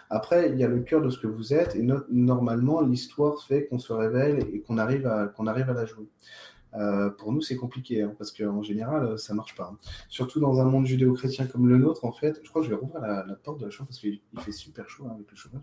Après, 0.08 0.50
il 0.50 0.58
y 0.58 0.64
a 0.64 0.68
le 0.68 0.80
cœur 0.80 1.02
de 1.02 1.10
ce 1.10 1.18
que 1.18 1.26
vous 1.26 1.54
êtes, 1.54 1.76
et 1.76 1.86
normalement, 2.10 2.80
l'histoire 2.80 3.42
fait 3.42 3.66
qu'on 3.66 3.78
se 3.78 3.92
révèle 3.92 4.40
et 4.52 4.60
qu'on 4.60 4.78
arrive, 4.78 5.06
à, 5.06 5.26
qu'on 5.26 5.46
arrive 5.46 5.70
à 5.70 5.74
la 5.74 5.86
jouer. 5.86 6.08
Euh, 6.74 7.10
pour 7.10 7.32
nous, 7.32 7.40
c'est 7.40 7.56
compliqué, 7.56 8.02
hein, 8.02 8.14
parce 8.16 8.32
qu'en 8.32 8.62
général, 8.62 9.18
ça 9.18 9.34
marche 9.34 9.54
pas. 9.54 9.70
Hein. 9.72 9.78
Surtout 10.08 10.40
dans 10.40 10.60
un 10.60 10.64
monde 10.64 10.86
judéo-chrétien 10.86 11.46
comme 11.46 11.68
le 11.68 11.78
nôtre, 11.78 12.04
en 12.04 12.12
fait, 12.12 12.40
je 12.42 12.48
crois 12.48 12.62
que 12.62 12.68
je 12.68 12.72
vais 12.72 12.78
rouvrir 12.80 13.00
la, 13.00 13.24
porte 13.42 13.60
de 13.60 13.64
la 13.64 13.70
chambre 13.70 13.88
parce 13.88 13.98
qu'il 13.98 14.20
fait 14.38 14.52
super 14.52 14.88
chaud 14.88 15.06
hein, 15.08 15.12
avec 15.14 15.30
le 15.30 15.36
chauffage. 15.36 15.62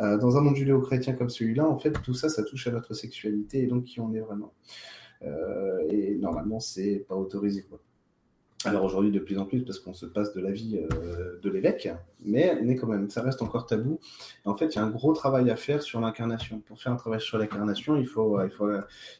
Euh, 0.00 0.16
dans 0.16 0.36
un 0.36 0.40
monde 0.40 0.56
judéo-chrétien 0.56 1.14
comme 1.14 1.30
celui-là, 1.30 1.68
en 1.68 1.78
fait, 1.78 1.92
tout 2.02 2.14
ça, 2.14 2.28
ça 2.28 2.42
touche 2.42 2.66
à 2.66 2.70
notre 2.70 2.94
sexualité 2.94 3.62
et 3.62 3.66
donc 3.66 3.84
qui 3.84 4.00
on 4.00 4.12
est 4.14 4.20
vraiment. 4.20 4.52
Euh, 5.22 5.86
et 5.88 6.16
normalement, 6.16 6.60
c'est 6.60 7.04
pas 7.08 7.14
autorisé. 7.14 7.62
Quoi. 7.62 7.80
Alors 8.66 8.84
aujourd'hui, 8.84 9.10
de 9.10 9.18
plus 9.18 9.38
en 9.38 9.46
plus, 9.46 9.64
parce 9.64 9.78
qu'on 9.78 9.94
se 9.94 10.06
passe 10.06 10.34
de 10.34 10.40
la 10.40 10.50
vie 10.50 10.78
euh, 10.78 11.38
de 11.40 11.50
l'évêque, 11.50 11.88
mais, 12.24 12.58
mais 12.62 12.76
quand 12.76 12.86
même, 12.86 13.08
ça 13.10 13.22
reste 13.22 13.42
encore 13.42 13.66
tabou. 13.66 14.00
en 14.44 14.54
fait, 14.54 14.74
il 14.74 14.76
y 14.76 14.78
a 14.78 14.84
un 14.84 14.90
gros 14.90 15.12
travail 15.12 15.50
à 15.50 15.56
faire 15.56 15.82
sur 15.82 16.00
l'incarnation. 16.00 16.60
Pour 16.60 16.80
faire 16.80 16.92
un 16.92 16.96
travail 16.96 17.20
sur 17.20 17.38
l'incarnation, 17.38 17.96
il 17.96 18.06
faut, 18.06 18.42
il, 18.42 18.50
faut, 18.50 18.70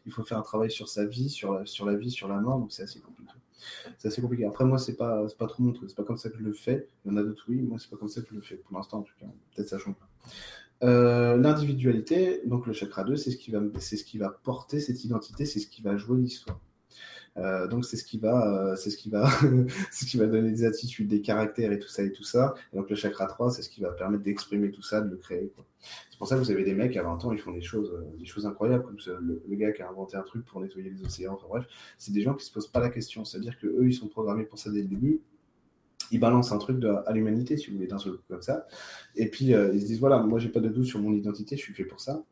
il 0.04 0.12
faut 0.12 0.24
faire 0.24 0.38
un 0.38 0.42
travail 0.42 0.70
sur 0.70 0.88
sa 0.88 1.04
vie, 1.04 1.28
sur 1.28 1.54
la, 1.54 1.66
sur 1.66 1.86
la 1.86 1.94
vie, 1.94 2.10
sur 2.10 2.28
la 2.28 2.40
mort, 2.40 2.58
donc 2.58 2.72
c'est 2.72 2.82
assez 2.82 3.00
compliqué. 3.00 3.32
C'est 3.98 4.08
assez 4.08 4.20
compliqué. 4.20 4.44
Après, 4.44 4.64
moi, 4.64 4.78
c'est 4.78 4.96
pas, 4.96 5.26
pas 5.38 5.46
trop 5.46 5.62
mon 5.62 5.72
truc. 5.72 5.90
C'est 5.90 5.96
pas 5.96 6.04
comme 6.04 6.16
ça 6.16 6.30
que 6.30 6.38
je 6.38 6.42
le 6.42 6.52
fais. 6.52 6.88
Il 7.04 7.10
y 7.10 7.14
en 7.14 7.16
a 7.16 7.22
d'autres, 7.22 7.44
oui. 7.48 7.60
Moi, 7.62 7.78
c'est 7.78 7.90
pas 7.90 7.96
comme 7.96 8.08
ça 8.08 8.20
que 8.20 8.28
je 8.30 8.34
le 8.34 8.40
fais. 8.40 8.56
Pour 8.56 8.76
l'instant, 8.76 8.98
en 8.98 9.02
tout 9.02 9.14
cas. 9.18 9.26
Peut-être 9.54 9.68
ça 9.68 9.78
change. 9.78 9.94
Euh, 10.82 11.36
l'individualité, 11.36 12.42
donc 12.44 12.66
le 12.66 12.72
chakra 12.74 13.02
2, 13.04 13.16
c'est 13.16 13.30
ce, 13.30 13.96
ce 13.96 14.04
qui 14.04 14.18
va 14.18 14.30
porter 14.30 14.80
cette 14.80 15.04
identité, 15.04 15.46
c'est 15.46 15.58
ce 15.58 15.68
qui 15.68 15.80
va 15.82 15.96
jouer 15.96 16.20
l'histoire. 16.20 16.60
Euh, 17.38 17.66
donc 17.66 17.84
c'est 17.84 17.96
ce 17.96 18.04
qui 18.04 18.18
va, 18.18 18.70
euh, 18.72 18.76
c'est 18.76 18.90
ce 18.90 18.96
qui 18.96 19.10
va, 19.10 19.28
ce 19.92 20.04
qui 20.04 20.16
va 20.16 20.26
donner 20.26 20.50
des 20.50 20.64
attitudes, 20.64 21.08
des 21.08 21.20
caractères 21.20 21.72
et 21.72 21.78
tout 21.78 21.88
ça 21.88 22.02
et 22.02 22.12
tout 22.12 22.24
ça. 22.24 22.54
Donc 22.72 22.88
le 22.88 22.96
chakra 22.96 23.26
3, 23.26 23.50
c'est 23.50 23.62
ce 23.62 23.68
qui 23.68 23.80
va 23.80 23.90
permettre 23.90 24.22
d'exprimer 24.22 24.70
tout 24.70 24.82
ça, 24.82 25.00
de 25.00 25.10
le 25.10 25.16
créer. 25.16 25.52
C'est 26.10 26.18
pour 26.18 26.28
ça 26.28 26.36
que 26.36 26.40
vous 26.40 26.50
avez 26.50 26.64
des 26.64 26.74
mecs 26.74 26.96
à 26.96 27.02
20 27.02 27.24
ans, 27.24 27.32
ils 27.32 27.38
font 27.38 27.52
des 27.52 27.60
choses, 27.60 27.92
euh, 27.92 28.18
des 28.18 28.24
choses 28.24 28.46
incroyables, 28.46 28.84
le, 29.20 29.56
gars 29.56 29.72
qui 29.72 29.82
a 29.82 29.88
inventé 29.88 30.16
un 30.16 30.22
truc 30.22 30.44
pour 30.46 30.60
nettoyer 30.60 30.90
les 30.90 31.02
océans. 31.04 31.34
Enfin 31.34 31.46
bref, 31.48 31.66
c'est 31.98 32.12
des 32.12 32.22
gens 32.22 32.34
qui 32.34 32.44
se 32.44 32.52
posent 32.52 32.68
pas 32.68 32.80
la 32.80 32.88
question. 32.88 33.24
C'est-à-dire 33.24 33.58
que 33.58 33.66
eux, 33.66 33.86
ils 33.86 33.94
sont 33.94 34.08
programmés 34.08 34.44
pour 34.44 34.58
ça 34.58 34.70
dès 34.70 34.82
le 34.82 34.88
début 34.88 35.20
ils 36.12 36.20
balancent 36.20 36.52
un 36.52 36.58
truc 36.58 36.84
à 36.84 37.12
l'humanité, 37.12 37.56
si 37.56 37.66
vous 37.66 37.74
voulez, 37.74 37.88
d'un 37.88 37.98
seul 37.98 38.12
coup 38.12 38.22
comme 38.28 38.40
ça. 38.40 38.68
Et 39.16 39.28
puis, 39.28 39.46
ils 39.46 39.80
se 39.80 39.86
disent, 39.86 39.98
voilà, 39.98 40.20
moi, 40.20 40.38
j'ai 40.38 40.50
pas 40.50 40.60
de 40.60 40.68
doute 40.68 40.84
sur 40.84 41.00
mon 41.00 41.12
identité, 41.12 41.56
je 41.56 41.62
suis 41.62 41.74
fait 41.74 41.84
pour 41.84 41.98
ça. 41.98 42.22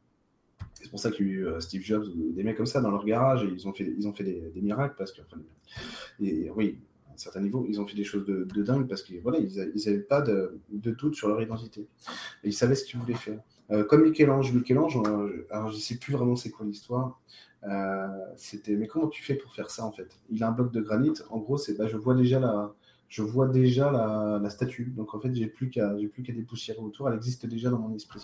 C'est 0.85 0.91
pour 0.91 1.01
ça 1.01 1.11
qu'il 1.11 1.27
y 1.27 1.31
a 1.31 1.33
eu 1.33 1.49
Steve 1.61 1.83
Jobs 1.83 2.05
ou 2.15 2.33
des 2.33 2.43
mecs 2.43 2.59
comme 2.59 2.67
ça 2.67 2.83
dans 2.83 2.91
leur 2.91 3.07
garage 3.07 3.43
et 3.43 3.49
ils 3.49 3.67
ont 3.67 3.73
fait, 3.73 3.91
ils 3.97 4.07
ont 4.07 4.13
fait 4.13 4.23
des, 4.23 4.61
miracles 4.61 4.95
parce 4.99 5.13
que, 5.13 5.23
et, 6.21 6.51
oui, 6.51 6.79
un 7.11 7.17
certain 7.17 7.41
niveau, 7.41 7.65
ils 7.67 7.81
ont 7.81 7.87
fait 7.87 7.97
des 7.97 8.05
choses 8.05 8.27
de, 8.27 8.63
dingue 8.63 8.87
parce 8.87 9.03
qu'ils 9.03 9.23
voilà, 9.23 9.39
n'avaient 9.41 9.99
pas 10.01 10.21
de, 10.21 10.61
doute 10.69 11.15
sur 11.15 11.29
leur 11.29 11.41
identité. 11.41 11.89
Et 12.43 12.49
ils 12.49 12.53
savaient 12.53 12.75
ce 12.75 12.85
qu'ils 12.85 13.01
voulaient 13.01 13.15
faire. 13.15 13.41
Euh, 13.71 13.83
comme 13.83 14.03
Michel-Ange, 14.03 14.53
Michel-Ange, 14.53 14.99
euh, 15.07 15.47
alors 15.51 15.71
je 15.71 15.77
ne 15.77 15.81
sais 15.81 15.97
plus 15.97 16.13
vraiment 16.13 16.37
c'est 16.37 16.51
quoi 16.51 16.67
l'histoire. 16.67 17.19
Euh, 17.63 18.07
c'était, 18.37 18.77
mais 18.77 18.87
comment 18.87 19.09
tu 19.09 19.23
fais 19.23 19.37
pour 19.37 19.55
faire 19.55 19.71
ça 19.71 19.87
en 19.87 19.93
fait? 19.93 20.19
Il 20.29 20.43
a 20.43 20.49
un 20.49 20.53
bloc 20.53 20.71
de 20.71 20.83
granit. 20.83 21.15
En 21.31 21.39
gros, 21.39 21.57
c'est, 21.57 21.79
bah, 21.79 21.87
je 21.87 21.97
vois 21.97 22.15
déjà 22.15 22.41
la, 22.41 22.75
je 23.15 23.23
vois 23.23 23.47
déjà 23.47 23.93
la, 23.93 24.51
statue. 24.51 24.93
Donc 24.97 25.15
en 25.15 25.21
fait, 25.21 25.33
j'ai 25.33 25.47
plus 25.47 25.71
qu'à, 25.71 25.89
plus 26.13 26.25
qu'à 26.25 26.33
dépoussiérer 26.33 26.81
autour. 26.81 27.09
Elle 27.09 27.15
existe 27.15 27.47
déjà 27.47 27.71
dans 27.71 27.79
mon 27.79 27.95
esprit. 27.95 28.21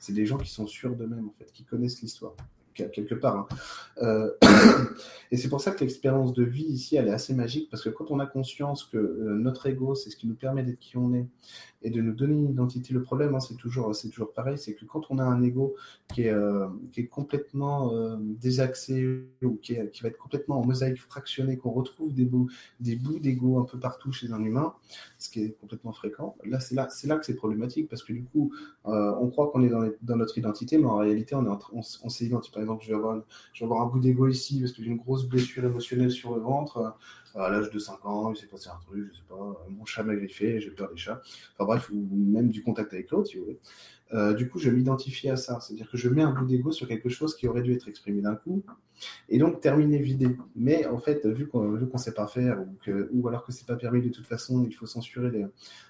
c'est 0.00 0.12
des 0.12 0.26
gens 0.26 0.38
qui 0.38 0.50
sont 0.50 0.66
sûrs 0.66 0.96
d'eux-mêmes 0.96 1.28
en 1.28 1.34
fait, 1.38 1.52
qui 1.52 1.62
connaissent 1.62 2.02
l'histoire 2.02 2.34
quelque 2.86 3.14
part. 3.14 3.36
Hein. 3.36 3.48
Euh, 4.02 4.30
et 5.30 5.36
c'est 5.36 5.48
pour 5.48 5.60
ça 5.60 5.72
que 5.72 5.80
l'expérience 5.80 6.32
de 6.32 6.44
vie 6.44 6.64
ici, 6.64 6.96
elle 6.96 7.08
est 7.08 7.12
assez 7.12 7.34
magique, 7.34 7.68
parce 7.70 7.82
que 7.82 7.88
quand 7.88 8.10
on 8.10 8.20
a 8.20 8.26
conscience 8.26 8.84
que 8.84 8.96
euh, 8.96 9.36
notre 9.38 9.66
ego, 9.66 9.94
c'est 9.94 10.10
ce 10.10 10.16
qui 10.16 10.26
nous 10.26 10.34
permet 10.34 10.62
d'être 10.62 10.78
qui 10.78 10.96
on 10.96 11.12
est, 11.14 11.26
et 11.82 11.90
de 11.90 12.00
nous 12.00 12.12
donner 12.12 12.34
une 12.34 12.50
identité, 12.50 12.92
le 12.92 13.02
problème, 13.02 13.34
hein, 13.34 13.40
c'est 13.40 13.56
toujours, 13.56 13.92
toujours 14.10 14.32
pareil, 14.32 14.58
c'est 14.58 14.74
que 14.74 14.84
quand 14.84 15.10
on 15.10 15.18
a 15.18 15.22
un 15.22 15.42
ego 15.42 15.76
qui 16.12 16.22
est, 16.22 16.32
euh, 16.32 16.66
qui 16.92 17.00
est 17.00 17.06
complètement 17.06 17.92
désaxé, 18.18 19.24
ou 19.42 19.56
qui, 19.56 19.76
qui, 19.92 20.02
va 20.02 20.08
être 20.08 20.18
complètement 20.18 20.60
en 20.60 20.64
mosaïque 20.64 21.00
fractionnée, 21.00 21.56
qu'on 21.56 21.70
retrouve 21.70 22.12
des 22.12 22.24
bouts, 22.24 22.48
des 22.80 22.96
bouts 22.96 23.18
d'ego 23.18 23.60
un 23.60 23.64
peu 23.64 23.78
partout 23.78 24.12
chez 24.12 24.32
un 24.32 24.42
humain, 24.42 24.74
ce 25.18 25.30
qui 25.30 25.44
est 25.44 25.56
complètement 25.60 25.92
fréquent, 25.92 26.36
là, 26.44 26.60
c'est 26.60 26.74
là, 26.74 26.88
là 27.04 27.16
que 27.16 27.26
c'est 27.26 27.34
problématique, 27.34 27.88
parce 27.88 28.02
que 28.02 28.12
du 28.12 28.24
coup, 28.24 28.52
on 28.84 29.28
croit 29.28 29.50
qu'on 29.50 29.62
est 29.62 29.68
dans, 30.02 30.16
notre 30.16 30.38
identité, 30.38 30.78
mais 30.78 30.86
en 30.86 30.96
réalité, 30.96 31.34
on, 31.34 31.44
est 31.44 31.58
on 31.72 32.08
s'est 32.08 32.24
identifié 32.24 32.60
donc 32.68 32.82
je 32.82 32.88
vais 32.88 32.94
avoir, 32.94 33.20
je 33.52 33.60
vais 33.60 33.64
avoir 33.64 33.82
un 33.82 33.86
bout 33.86 33.98
d'ego 33.98 34.28
ici 34.28 34.60
parce 34.60 34.72
que 34.72 34.82
j'ai 34.82 34.90
une 34.90 34.98
grosse 34.98 35.24
blessure 35.24 35.64
émotionnelle 35.64 36.10
sur 36.10 36.34
le 36.34 36.40
ventre. 36.40 36.78
Euh, 36.78 36.90
à 37.34 37.50
l'âge 37.50 37.70
de 37.70 37.78
5 37.78 38.04
ans, 38.06 38.32
il 38.32 38.36
s'est 38.36 38.46
passé 38.46 38.68
un 38.68 38.78
truc, 38.80 39.10
je 39.12 39.16
sais 39.16 39.24
pas, 39.28 39.64
mon 39.68 39.84
chat 39.84 40.02
m'a 40.02 40.14
griffé, 40.14 40.60
j'ai 40.60 40.70
peur 40.70 40.90
des 40.90 40.96
chats. 40.96 41.20
Enfin 41.54 41.66
bref, 41.66 41.90
ou 41.90 42.06
même 42.10 42.48
du 42.48 42.62
contact 42.62 42.92
avec 42.92 43.10
l'autre, 43.10 43.28
si 43.28 43.36
vous 43.36 43.44
voulez. 43.44 43.58
Euh, 44.14 44.32
du 44.32 44.48
coup, 44.48 44.58
je 44.58 44.70
m'identifie 44.70 45.28
à 45.28 45.36
ça. 45.36 45.60
C'est-à-dire 45.60 45.90
que 45.90 45.98
je 45.98 46.08
mets 46.08 46.22
un 46.22 46.32
bout 46.32 46.46
d'ego 46.46 46.72
sur 46.72 46.88
quelque 46.88 47.08
chose 47.08 47.36
qui 47.36 47.46
aurait 47.46 47.62
dû 47.62 47.74
être 47.74 47.88
exprimé 47.88 48.22
d'un 48.22 48.34
coup, 48.34 48.62
et 49.28 49.38
donc 49.38 49.60
terminer 49.60 49.98
vidé. 49.98 50.36
Mais 50.56 50.86
en 50.86 50.98
fait, 50.98 51.26
vu 51.26 51.46
qu'on 51.46 51.72
ne 51.72 51.98
sait 51.98 52.14
pas 52.14 52.26
faire, 52.26 52.64
ou, 53.12 53.28
alors 53.28 53.44
que 53.44 53.52
c'est 53.52 53.66
pas 53.66 53.76
permis 53.76 54.00
de 54.00 54.08
toute 54.08 54.26
façon, 54.26 54.64
il 54.64 54.72
faut 54.72 54.86
censurer 54.86 55.30
les. 55.30 55.46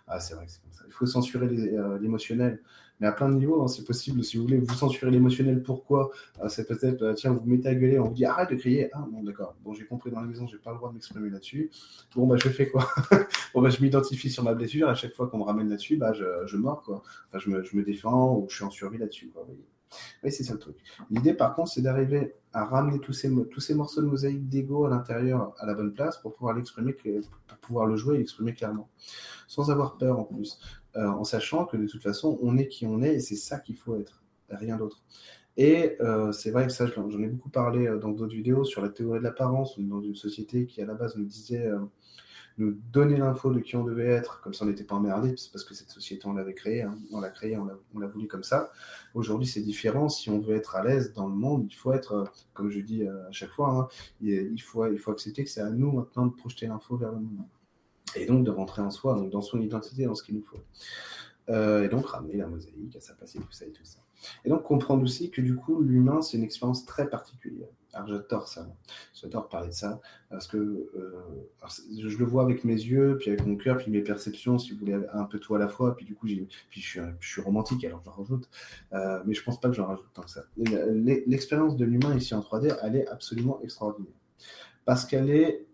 Ah, 0.07 0.21
c'est 0.21 0.35
vrai 0.35 0.47
que 0.47 0.53
c'est 0.53 0.63
comme 0.63 0.73
ça. 0.73 0.85
Il 0.87 0.93
faut 0.93 1.07
censurer 1.07 1.47
euh, 1.47 1.99
l'émotionnel 1.99 2.61
mais 3.01 3.07
à 3.07 3.13
plein 3.13 3.29
de 3.29 3.35
niveaux, 3.35 3.63
hein, 3.63 3.69
c'est 3.69 3.85
possible. 3.85 4.25
Si 4.25 4.37
vous 4.37 4.45
voulez 4.45 4.59
vous 4.59 4.75
censurer 4.75 5.11
l'émotionnel, 5.11 5.63
pourquoi 5.63 6.11
euh, 6.43 6.49
C'est 6.49 6.67
peut-être, 6.67 7.03
euh, 7.03 7.15
tiens, 7.15 7.33
vous 7.33 7.41
vous 7.41 7.47
mettez 7.47 7.69
à 7.69 7.75
gueuler, 7.75 7.99
on 7.99 8.09
vous 8.09 8.15
dit 8.15 8.25
arrête 8.25 8.51
de 8.51 8.57
crier. 8.57 8.91
Ah 8.93 9.07
bon, 9.11 9.23
d'accord. 9.23 9.55
Bon, 9.63 9.73
j'ai 9.73 9.85
compris 9.85 10.11
dans 10.11 10.21
la 10.21 10.27
maison, 10.27 10.47
j'ai 10.47 10.59
pas 10.59 10.73
le 10.73 10.79
droit 10.79 10.89
de 10.89 10.95
m'exprimer 10.95 11.31
là-dessus. 11.31 11.71
Bon, 12.15 12.27
bah, 12.27 12.37
je 12.37 12.49
fais 12.49 12.69
quoi? 12.69 12.89
Bon, 13.55 13.63
bah, 13.63 13.71
je 13.71 13.81
m'identifie 13.83 14.31
sur 14.31 14.43
ma 14.43 14.55
blessure. 14.55 14.89
À 14.89 14.95
chaque 14.95 15.15
fois 15.15 15.29
qu'on 15.29 15.39
me 15.39 15.45
ramène 15.45 15.69
là-dessus, 15.69 15.97
bah, 15.97 16.13
je, 16.13 16.25
je 16.47 16.57
mords, 16.57 16.83
quoi. 16.83 17.03
Enfin, 17.29 17.39
je 17.39 17.51
me, 17.51 17.63
je 17.63 17.77
me 17.77 17.83
défends 17.83 18.37
ou 18.37 18.47
je 18.49 18.57
suis 18.57 18.65
en 18.65 18.71
survie 18.71 18.99
là-dessus, 18.99 19.29
quoi. 19.29 19.47
Oui, 20.23 20.33
c'est 20.33 20.45
ça 20.45 20.53
le 20.53 20.59
truc. 20.59 20.77
L'idée, 21.11 21.35
par 21.35 21.55
contre, 21.55 21.71
c'est 21.71 21.83
d'arriver 21.83 22.35
à 22.53 22.65
ramener 22.65 22.99
tous 22.99 23.13
ces, 23.13 23.31
tous 23.47 23.61
ces 23.61 23.75
morceaux 23.75 24.03
de 24.03 24.07
mosaïque 24.07 24.49
d'ego 24.49 24.85
à 24.85 24.91
l'intérieur 24.91 25.55
à 25.59 25.67
la 25.67 25.75
bonne 25.75 25.93
place 25.93 26.19
pour 26.19 26.35
pouvoir 26.35 26.55
l'exprimer, 26.55 26.93
pour 26.93 27.59
pouvoir 27.59 27.87
le 27.87 27.97
jouer 27.97 28.17
et 28.17 28.19
l'exprimer 28.19 28.55
clairement, 28.55 28.89
sans 29.47 29.71
avoir 29.71 29.97
peur 29.97 30.19
en 30.19 30.25
plus. 30.25 30.59
Euh, 30.99 31.07
en 31.07 31.23
sachant 31.23 31.65
que 31.65 31.77
de 31.77 31.87
toute 31.87 32.03
façon, 32.03 32.39
on 32.43 32.59
est 32.59 32.67
qui 32.67 32.87
on 32.87 33.03
est 33.03 33.15
et 33.15 33.21
c'est 33.21 33.37
ça 33.37 33.59
qu'il 33.61 33.77
faut 33.77 33.97
être, 33.97 34.25
rien 34.51 34.77
d'autre. 34.77 35.03
Et 35.57 35.97
euh, 36.01 36.33
c'est 36.33 36.51
vrai 36.51 36.67
que 36.67 36.73
ça, 36.73 36.87
j'en 36.87 37.09
ai 37.23 37.29
beaucoup 37.29 37.51
parlé 37.51 37.87
euh, 37.87 37.99
dans 37.99 38.11
d'autres 38.11 38.35
vidéos 38.35 38.65
sur 38.65 38.83
la 38.83 38.89
théorie 38.89 39.21
de 39.21 39.25
l'apparence, 39.25 39.79
dans 39.79 40.01
une 40.01 40.17
société 40.17 40.67
qui 40.67 40.83
à 40.83 40.87
la 40.87 40.95
base 40.95 41.17
nous 41.17 41.25
disait, 41.25 41.71
nous 42.59 42.73
donner 42.93 43.17
l'info 43.17 43.53
de 43.53 43.61
qui 43.61 43.77
on 43.77 43.85
devait 43.85 44.09
être, 44.09 44.41
comme 44.41 44.55
ça 44.55 44.65
on 44.65 44.69
n'était 44.69 44.83
pas 44.83 44.97
emmerdé, 44.97 45.35
parce 45.53 45.65
que 45.65 45.75
cette 45.75 45.91
société 45.91 46.27
on 46.27 46.33
l'avait 46.33 46.55
créée, 46.55 46.83
hein. 46.83 46.99
on 47.13 47.21
l'a 47.21 47.31
créée, 47.31 47.57
on 47.57 47.99
l'a 47.99 48.07
voulu 48.09 48.27
comme 48.27 48.43
ça. 48.43 48.73
Aujourd'hui 49.15 49.47
c'est 49.47 49.61
différent, 49.61 50.09
si 50.09 50.31
on 50.31 50.41
veut 50.41 50.57
être 50.57 50.75
à 50.75 50.83
l'aise 50.83 51.13
dans 51.13 51.29
le 51.29 51.35
monde, 51.35 51.67
il 51.71 51.75
faut 51.75 51.93
être, 51.93 52.33
comme 52.55 52.71
je 52.71 52.81
dis 52.81 53.07
à 53.07 53.31
chaque 53.31 53.51
fois, 53.51 53.71
hein, 53.71 53.89
il 54.21 54.61
faut 54.61 54.83
accepter 54.83 55.45
que 55.45 55.51
c'est 55.51 55.61
à 55.61 55.71
nous 55.71 55.93
maintenant 55.93 56.27
de 56.27 56.33
projeter 56.35 56.67
l'info 56.67 56.97
vers 56.97 57.13
le 57.13 57.21
monde 57.21 57.45
et 58.17 58.27
donc 58.27 58.45
de 58.45 58.51
rentrer 58.51 58.83
en 58.83 58.91
soi, 58.91 59.15
donc 59.15 59.31
dans 59.31 59.43
son 59.43 59.61
identité, 59.61 60.05
dans 60.05 60.15
ce 60.15 60.23
qu'il 60.23 60.37
nous 60.37 60.45
faut. 60.45 60.59
Euh, 61.51 61.85
et 61.85 61.89
donc 61.89 62.07
ramener 62.07 62.37
la 62.37 62.47
mosaïque 62.47 62.95
à 62.97 63.01
sa 63.01 63.15
et 63.15 63.39
tout 63.39 63.53
ça 63.53 63.65
et 63.65 63.71
tout 63.71 63.85
ça. 63.85 64.01
Et 64.45 64.51
donc 64.51 64.65
comprendre 64.65 65.03
aussi 65.03 65.31
que 65.31 65.41
du 65.41 65.55
coup, 65.57 65.81
l'humain, 65.81 66.21
c'est 66.21 66.37
une 66.37 66.43
expérience 66.43 66.85
très 66.85 67.09
particulière. 67.09 67.69
Alors 67.95 68.09
j'adore 68.09 68.49
ça, 68.49 68.69
j'adore 69.15 69.49
parler 69.49 69.69
de 69.69 69.73
ça, 69.73 70.01
parce 70.29 70.47
que 70.47 70.59
euh, 70.59 71.23
je 71.91 72.19
le 72.19 72.25
vois 72.27 72.43
avec 72.43 72.65
mes 72.65 72.75
yeux, 72.75 73.17
puis 73.19 73.31
avec 73.31 73.47
mon 73.47 73.57
cœur, 73.57 73.79
puis 73.79 73.91
mes 73.91 74.03
perceptions, 74.03 74.59
si 74.59 74.73
vous 74.73 74.81
voulez, 74.81 74.99
un 75.15 75.25
peu 75.25 75.39
tout 75.39 75.55
à 75.55 75.59
la 75.59 75.69
fois, 75.69 75.97
puis 75.97 76.05
du 76.05 76.15
coup, 76.15 76.27
puis 76.27 76.81
je 76.83 76.87
suis, 76.87 77.01
je 77.19 77.29
suis 77.29 77.41
romantique, 77.41 77.83
alors 77.85 78.03
j'en 78.05 78.13
rajoute, 78.13 78.51
euh, 78.93 79.23
mais 79.25 79.33
je 79.33 79.43
pense 79.43 79.59
pas 79.59 79.69
que 79.69 79.75
j'en 79.75 79.87
rajoute 79.87 80.07
tant 80.13 80.23
que 80.23 80.31
ça. 80.31 80.45
L'expérience 80.57 81.77
de 81.77 81.87
l'humain 81.87 82.15
ici 82.15 82.35
en 82.35 82.41
3D, 82.41 82.77
elle 82.83 82.97
est 82.97 83.09
absolument 83.09 83.59
extraordinaire, 83.63 84.13
parce 84.85 85.07
qu'elle 85.07 85.31
est, 85.31 85.67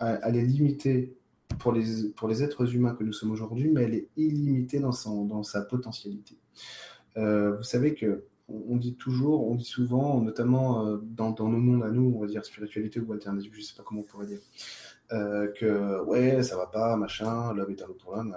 elle 0.00 0.36
est 0.36 0.44
limitée 0.44 1.16
pour 1.58 1.72
les, 1.72 2.10
pour 2.10 2.28
les 2.28 2.42
êtres 2.42 2.74
humains 2.74 2.94
que 2.94 3.04
nous 3.04 3.12
sommes 3.12 3.30
aujourd'hui, 3.30 3.70
mais 3.70 3.82
elle 3.82 3.94
est 3.94 4.08
illimitée 4.16 4.80
dans, 4.80 4.92
son, 4.92 5.24
dans 5.24 5.42
sa 5.42 5.62
potentialité. 5.62 6.36
Euh, 7.16 7.56
vous 7.56 7.64
savez 7.64 7.94
que 7.94 8.24
on 8.48 8.76
dit 8.76 8.96
toujours, 8.96 9.48
on 9.48 9.54
dit 9.54 9.64
souvent, 9.64 10.20
notamment 10.20 10.86
euh, 10.86 10.98
dans, 11.02 11.30
dans, 11.30 11.48
nos 11.48 11.58
mondes 11.58 11.84
à 11.84 11.90
nous, 11.90 12.12
on 12.14 12.20
va 12.20 12.26
dire 12.26 12.44
spiritualité 12.44 13.00
ou 13.00 13.12
alternative, 13.12 13.52
je 13.54 13.60
ne 13.60 13.64
sais 13.64 13.74
pas 13.74 13.82
comment 13.82 14.00
on 14.00 14.04
pourrait 14.04 14.26
dire, 14.26 14.40
euh, 15.12 15.50
que 15.52 16.02
ouais, 16.04 16.42
ça 16.42 16.56
va 16.56 16.66
pas, 16.66 16.96
machin, 16.96 17.54
l'homme 17.54 17.70
est 17.70 17.82
un 17.82 17.86
autre 17.86 18.10
l'homme, 18.10 18.36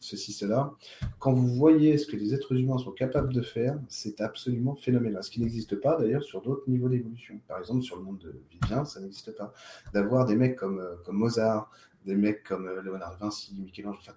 ceci, 0.00 0.32
cela. 0.32 0.74
Quand 1.18 1.32
vous 1.32 1.48
voyez 1.48 1.98
ce 1.98 2.06
que 2.06 2.16
les 2.16 2.34
êtres 2.34 2.52
humains 2.52 2.78
sont 2.78 2.92
capables 2.92 3.32
de 3.32 3.42
faire, 3.42 3.78
c'est 3.88 4.20
absolument 4.20 4.74
phénoménal. 4.74 5.22
Ce 5.22 5.30
qui 5.30 5.40
n'existe 5.40 5.76
pas 5.76 5.96
d'ailleurs 5.96 6.22
sur 6.22 6.40
d'autres 6.42 6.68
niveaux 6.68 6.88
d'évolution. 6.88 7.40
Par 7.46 7.58
exemple, 7.58 7.82
sur 7.82 7.96
le 7.96 8.02
monde 8.02 8.18
de 8.18 8.34
Vivien, 8.50 8.84
ça 8.84 9.00
n'existe 9.00 9.36
pas. 9.36 9.52
D'avoir 9.92 10.24
des 10.24 10.36
mecs 10.36 10.56
comme, 10.56 10.82
comme 11.04 11.16
Mozart, 11.16 11.70
des 12.08 12.16
mecs 12.16 12.42
comme 12.42 12.66
euh, 12.66 12.82
Léonard 12.82 13.16
Vinci, 13.18 13.54
Michel-Ange, 13.60 13.98
enfin, 14.00 14.14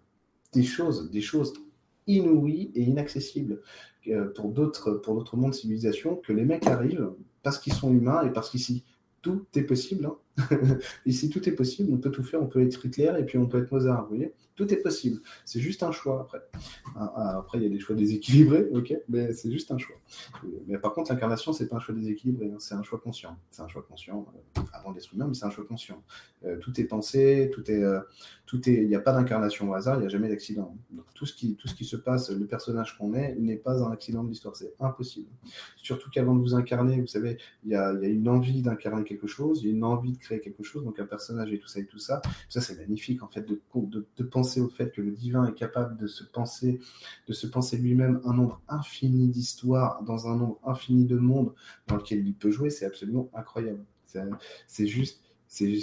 des 0.54 0.63
choses, 0.63 1.12
des 1.12 1.21
choses 1.21 1.54
inouïes 2.08 2.71
et 2.73 2.82
inaccessibles 2.82 3.62
euh, 4.08 4.34
pour 4.34 4.49
d'autres 4.49 4.93
pour 4.93 5.15
d'autres 5.15 5.38
mondes 5.38 5.51
de 5.51 5.56
civilisation 5.56 6.15
que 6.15 6.34
les 6.34 6.43
mecs 6.43 6.65
arrivent 6.65 7.13
parce 7.43 7.60
qu'ils 7.60 7.73
sont 7.73 7.91
humains 7.91 8.23
et 8.23 8.32
parce 8.32 8.49
qu'ici 8.49 8.84
tout 9.21 9.45
est 9.56 9.63
possible. 9.63 10.06
Hein. 10.06 10.17
Ici, 11.06 11.30
tout 11.30 11.48
est 11.48 11.52
possible. 11.54 11.94
On 11.94 11.98
peut 11.98 12.12
tout 12.12 12.24
faire. 12.24 12.41
On 12.41 12.48
peut 12.48 12.62
être 12.62 12.86
Hitler 12.86 13.12
et 13.20 13.24
puis 13.24 13.38
on 13.38 13.48
peut 13.48 13.62
être 13.62 13.72
Mozart. 13.72 14.04
Vous 14.04 14.15
voyez 14.15 14.34
Tout 14.56 14.72
est 14.74 14.78
possible. 14.78 15.22
C'est 15.46 15.60
juste 15.60 15.84
un 15.84 15.91
choix 15.91 16.22
après. 16.22 16.41
Ah, 16.96 17.13
ah, 17.15 17.38
après, 17.39 17.58
il 17.60 17.63
y 17.63 17.67
a 17.67 17.70
des 17.70 17.80
choix 17.80 17.96
déséquilibrés, 17.96 18.67
ok 18.74 18.94
Mais 19.10 19.34
c'est 19.34 19.52
juste 19.52 19.72
un 19.72 19.78
choix. 19.78 19.96
Mais 20.67 20.78
par 20.78 20.94
contre, 20.94 21.12
l'incarnation, 21.12 21.54
c'est 21.54 21.67
pas 21.67 21.78
un 21.78 21.80
choix 21.80 21.96
déséquilibré. 21.96 22.48
Hein. 22.48 22.58
C'est 22.60 22.76
un 22.76 22.84
choix 22.84 23.00
conscient. 23.00 23.38
C'est 23.50 23.62
un 23.62 23.67
choix 23.67 23.84
conscient 23.88 24.26
euh, 24.58 24.62
avant 24.74 24.91
d'être 24.91 25.13
humain, 25.13 25.28
mais 25.28 25.34
c'est 25.34 25.46
un 25.46 25.52
choix 25.52 25.65
conscient. 25.65 26.02
Euh, 26.46 26.58
tout 26.58 26.80
est 26.80 26.86
pensé. 26.86 27.50
Tout 27.54 27.70
est. 27.70 27.84
Euh, 27.84 28.00
tout 28.46 28.70
est. 28.70 28.74
Il 28.74 28.88
n'y 28.88 28.96
a 28.96 29.00
pas 29.00 29.13
d'incarnation 29.13 29.70
au 29.70 29.74
hasard. 29.74 29.98
Il 29.98 30.02
n'y 30.02 30.06
a 30.06 30.10
jamais 30.10 30.30
d'accident. 30.30 30.76
Donc 30.91 31.06
tout 31.13 31.26
ce 31.26 31.34
qui 31.34 31.56
tout 31.56 31.67
ce 31.67 31.76
qui 31.76 31.86
se 31.86 31.96
passe, 31.96 32.32
le 32.32 32.46
personnage 32.46 32.98
qu'on 32.98 33.13
est, 33.13 33.36
n'est 33.36 33.58
pas 33.58 33.84
un 33.84 33.91
accident 33.91 34.24
de 34.24 34.30
l'histoire. 34.30 34.56
C'est 34.56 34.74
impossible. 34.80 35.30
Surtout 35.78 36.10
qu'avant 36.10 36.36
de 36.36 36.41
vous 36.41 36.56
incarner, 36.56 37.00
vous 37.00 37.08
savez, 37.08 37.38
il 37.63 37.72
y 37.72 37.76
a, 37.76 37.94
y 37.94 38.06
a 38.06 38.08
une 38.08 38.28
envie 38.28 38.62
d'incarner 38.62 39.04
quelque 39.04 39.28
chose. 39.28 39.62
Il 39.62 39.67
y 39.67 39.72
a 39.72 39.76
une 39.76 39.84
envie 39.84 40.13
de 40.13 40.21
créer 40.22 40.40
quelque 40.40 40.64
chose, 40.64 40.84
donc 40.84 41.00
un 41.00 41.06
personnage 41.06 41.52
et 41.52 41.60
tout 41.60 41.68
ça 41.68 41.80
et 41.80 41.86
tout 41.86 42.00
ça. 42.00 42.22
Ça, 42.50 42.62
c'est 42.62 42.78
magnifique, 42.78 43.24
en 43.24 43.28
fait, 43.28 43.42
de, 43.42 43.62
de, 43.76 44.24
penser 44.24 44.62
au 44.62 44.70
fait 44.70 44.92
que 44.92 45.02
le 45.02 45.12
divin 45.12 45.46
est 45.46 45.54
capable 45.54 45.98
de 45.98 46.08
se 46.08 46.24
penser, 46.24 46.80
de 47.28 47.34
se 47.34 47.48
penser 47.48 47.78
lui-même 47.78 48.22
un 48.24 48.34
nombre 48.34 48.62
infini 48.70 49.28
d'histoires 49.28 50.04
dans 50.04 50.28
un 50.28 50.38
nombre 50.38 50.60
infini 50.64 51.06
de 51.06 51.18
mondes 51.18 51.54
dans 51.88 51.98
lequel 51.98 52.26
il 52.26 52.34
peut 52.34 52.52
jouer. 52.52 52.70
C'est 52.70 52.86
absolument 52.86 53.30
incroyable. 53.34 53.84
C'est 54.68 54.88
juste, 54.88 55.22
c'est, 55.48 55.80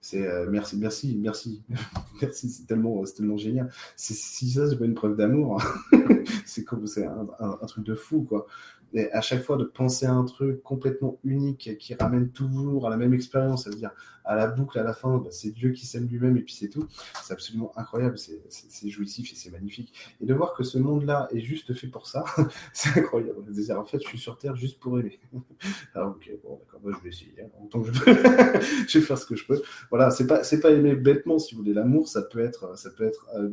c'est, 0.00 0.26
euh, 0.26 0.48
merci, 0.50 0.76
merci, 0.76 1.16
merci, 1.16 1.62
merci. 2.20 2.50
C'est 2.50 2.66
tellement, 2.66 3.02
tellement 3.04 3.36
génial. 3.36 3.72
Si 3.96 4.50
ça, 4.50 4.68
c'est 4.68 4.76
pas 4.76 4.84
une 4.84 4.94
preuve 4.94 5.16
d'amour, 5.16 5.62
c'est 6.46 6.64
comme, 6.64 6.86
c'est 6.86 7.06
un, 7.06 7.66
truc 7.66 7.84
de 7.84 7.94
fou, 7.94 8.22
quoi 8.22 8.46
et 8.94 9.10
à 9.12 9.20
chaque 9.20 9.42
fois 9.42 9.56
de 9.56 9.64
penser 9.64 10.06
à 10.06 10.12
un 10.12 10.24
truc 10.24 10.62
complètement 10.62 11.18
unique 11.24 11.76
qui 11.78 11.94
ramène 11.94 12.30
toujours 12.30 12.86
à 12.86 12.90
la 12.90 12.96
même 12.96 13.14
expérience, 13.14 13.64
c'est-à-dire 13.64 13.90
à 14.24 14.36
la 14.36 14.46
boucle 14.46 14.78
à 14.78 14.82
la 14.82 14.92
fin, 14.92 15.18
bah, 15.18 15.30
c'est 15.30 15.50
Dieu 15.50 15.70
qui 15.70 15.86
s'aime 15.86 16.06
lui-même 16.06 16.36
et 16.36 16.42
puis 16.42 16.54
c'est 16.54 16.68
tout. 16.68 16.86
C'est 17.22 17.32
absolument 17.32 17.72
incroyable, 17.76 18.16
c'est 18.18 18.88
jouissif 18.88 19.32
et 19.32 19.34
c'est 19.34 19.50
magnifique. 19.50 19.92
Et 20.20 20.26
de 20.26 20.34
voir 20.34 20.54
que 20.54 20.62
ce 20.62 20.78
monde-là 20.78 21.28
est 21.32 21.40
juste 21.40 21.74
fait 21.74 21.88
pour 21.88 22.06
ça, 22.06 22.24
c'est 22.72 23.00
incroyable. 23.00 23.44
En 23.76 23.84
fait, 23.84 24.00
je 24.00 24.06
suis 24.06 24.18
sur 24.18 24.38
Terre 24.38 24.56
juste 24.56 24.78
pour 24.78 24.98
aimer. 24.98 25.18
ah 25.94 26.06
ok, 26.06 26.30
bon 26.44 26.56
d'accord, 26.56 26.80
moi 26.82 26.92
je 26.96 27.02
vais 27.02 27.10
essayer. 27.10 27.34
Hein, 27.42 27.48
en 27.60 27.66
tant 27.66 27.82
que 27.82 27.92
je 27.92 28.04
peux, 28.04 28.14
je 28.88 28.98
vais 28.98 29.04
faire 29.04 29.18
ce 29.18 29.26
que 29.26 29.36
je 29.36 29.46
peux. 29.46 29.60
Voilà, 29.90 30.10
c'est 30.10 30.26
pas 30.26 30.42
pas 30.62 30.70
aimer 30.70 30.94
bêtement 30.94 31.38
si 31.38 31.54
vous 31.54 31.62
voulez. 31.62 31.74
L'amour, 31.74 32.08
ça 32.08 32.22
peut 32.22 32.40
être 32.40 32.78
ça 32.78 32.90
peut 32.90 33.04
être 33.04 33.26
euh, 33.36 33.50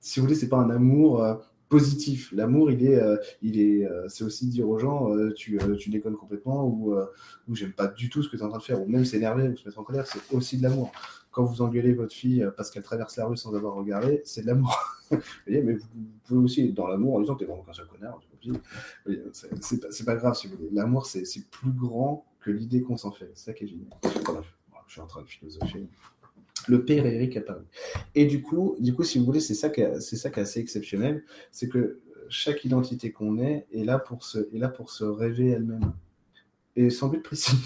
si 0.00 0.20
vous 0.20 0.26
voulez, 0.26 0.38
c'est 0.38 0.48
pas 0.48 0.58
un 0.58 0.70
amour 0.70 1.22
euh, 1.22 1.34
positif. 1.68 2.32
L'amour, 2.32 2.70
il 2.70 2.84
est, 2.84 2.96
euh, 2.96 3.16
il 3.42 3.60
est, 3.60 3.86
euh, 3.86 4.08
c'est 4.08 4.24
aussi 4.24 4.46
dire 4.48 4.68
aux 4.68 4.78
gens, 4.78 5.14
euh, 5.14 5.32
tu, 5.32 5.58
tu 5.78 5.90
déconnes 5.90 6.16
complètement 6.16 6.66
ou, 6.66 6.94
ou 7.48 7.54
j'aime 7.54 7.72
pas 7.72 7.86
du 7.86 8.08
tout 8.08 8.22
ce 8.22 8.28
que 8.28 8.36
tu 8.36 8.42
es 8.42 8.44
en 8.44 8.48
train 8.48 8.58
de 8.58 8.62
faire, 8.62 8.80
ou 8.80 8.86
même 8.86 9.04
s'énerver 9.04 9.48
ou 9.48 9.56
se 9.56 9.66
mettre 9.66 9.78
en 9.78 9.84
colère, 9.84 10.06
c'est 10.06 10.20
aussi 10.34 10.58
de 10.58 10.62
l'amour. 10.62 10.92
quand 11.30 11.44
vous 11.44 11.62
engueulez 11.62 11.92
votre 11.92 12.14
fille 12.14 12.46
parce 12.56 12.70
qu'elle 12.70 12.82
traverse 12.82 13.16
la 13.16 13.26
rue 13.26 13.36
sans 13.36 13.54
avoir 13.54 13.74
regardé, 13.74 14.22
c'est 14.24 14.42
de 14.42 14.46
l'amour. 14.46 14.76
mais 15.46 15.60
vous, 15.60 15.86
pouvez 16.24 16.40
aussi 16.40 16.64
être 16.68 16.74
dans 16.74 16.88
l'amour 16.88 17.16
en 17.16 17.20
disant 17.20 17.36
t'es 17.36 17.44
vraiment 17.44 17.62
qu'un 17.62 17.72
seul 17.72 17.86
connard. 17.86 18.20
C'est 19.32 20.04
pas, 20.04 20.12
pas, 20.12 20.16
grave 20.16 20.34
si 20.34 20.48
vous 20.48 20.56
voulez. 20.56 20.70
L'amour, 20.72 21.06
c'est 21.06 21.24
plus 21.50 21.72
grand 21.72 22.26
que 22.40 22.50
l'idée 22.50 22.82
qu'on 22.82 22.96
s'en 22.96 23.12
fait. 23.12 23.30
C'est 23.34 23.46
ça 23.46 23.52
qui 23.52 23.64
est 23.64 23.68
génial. 23.68 23.88
Je 24.86 24.92
suis 24.92 25.00
en 25.02 25.06
train 25.06 25.20
de 25.20 25.26
philosopher. 25.26 25.86
Le 26.68 26.84
père 26.84 27.06
Eric 27.06 27.36
apparu. 27.36 27.64
Et 28.14 28.26
du 28.26 28.42
coup, 28.42 28.76
du 28.78 28.94
coup, 28.94 29.02
si 29.02 29.18
vous 29.18 29.24
voulez, 29.24 29.40
c'est 29.40 29.54
ça 29.54 29.70
qui 29.70 29.80
est, 29.80 30.00
ça 30.00 30.30
qui 30.30 30.38
est 30.38 30.42
assez 30.42 30.60
exceptionnel, 30.60 31.24
c'est 31.50 31.68
que 31.68 32.00
chaque 32.28 32.64
identité 32.64 33.10
qu'on 33.10 33.38
est 33.38 33.66
est 33.72 33.84
là 33.84 33.98
pour 33.98 34.22
se, 34.22 34.38
est 34.54 34.58
là 34.58 34.68
pour 34.68 34.90
se 34.90 35.04
rêver 35.04 35.48
elle-même. 35.48 35.92
Et 36.76 36.90
sans 36.90 37.08
but 37.08 37.22
précis. 37.22 37.56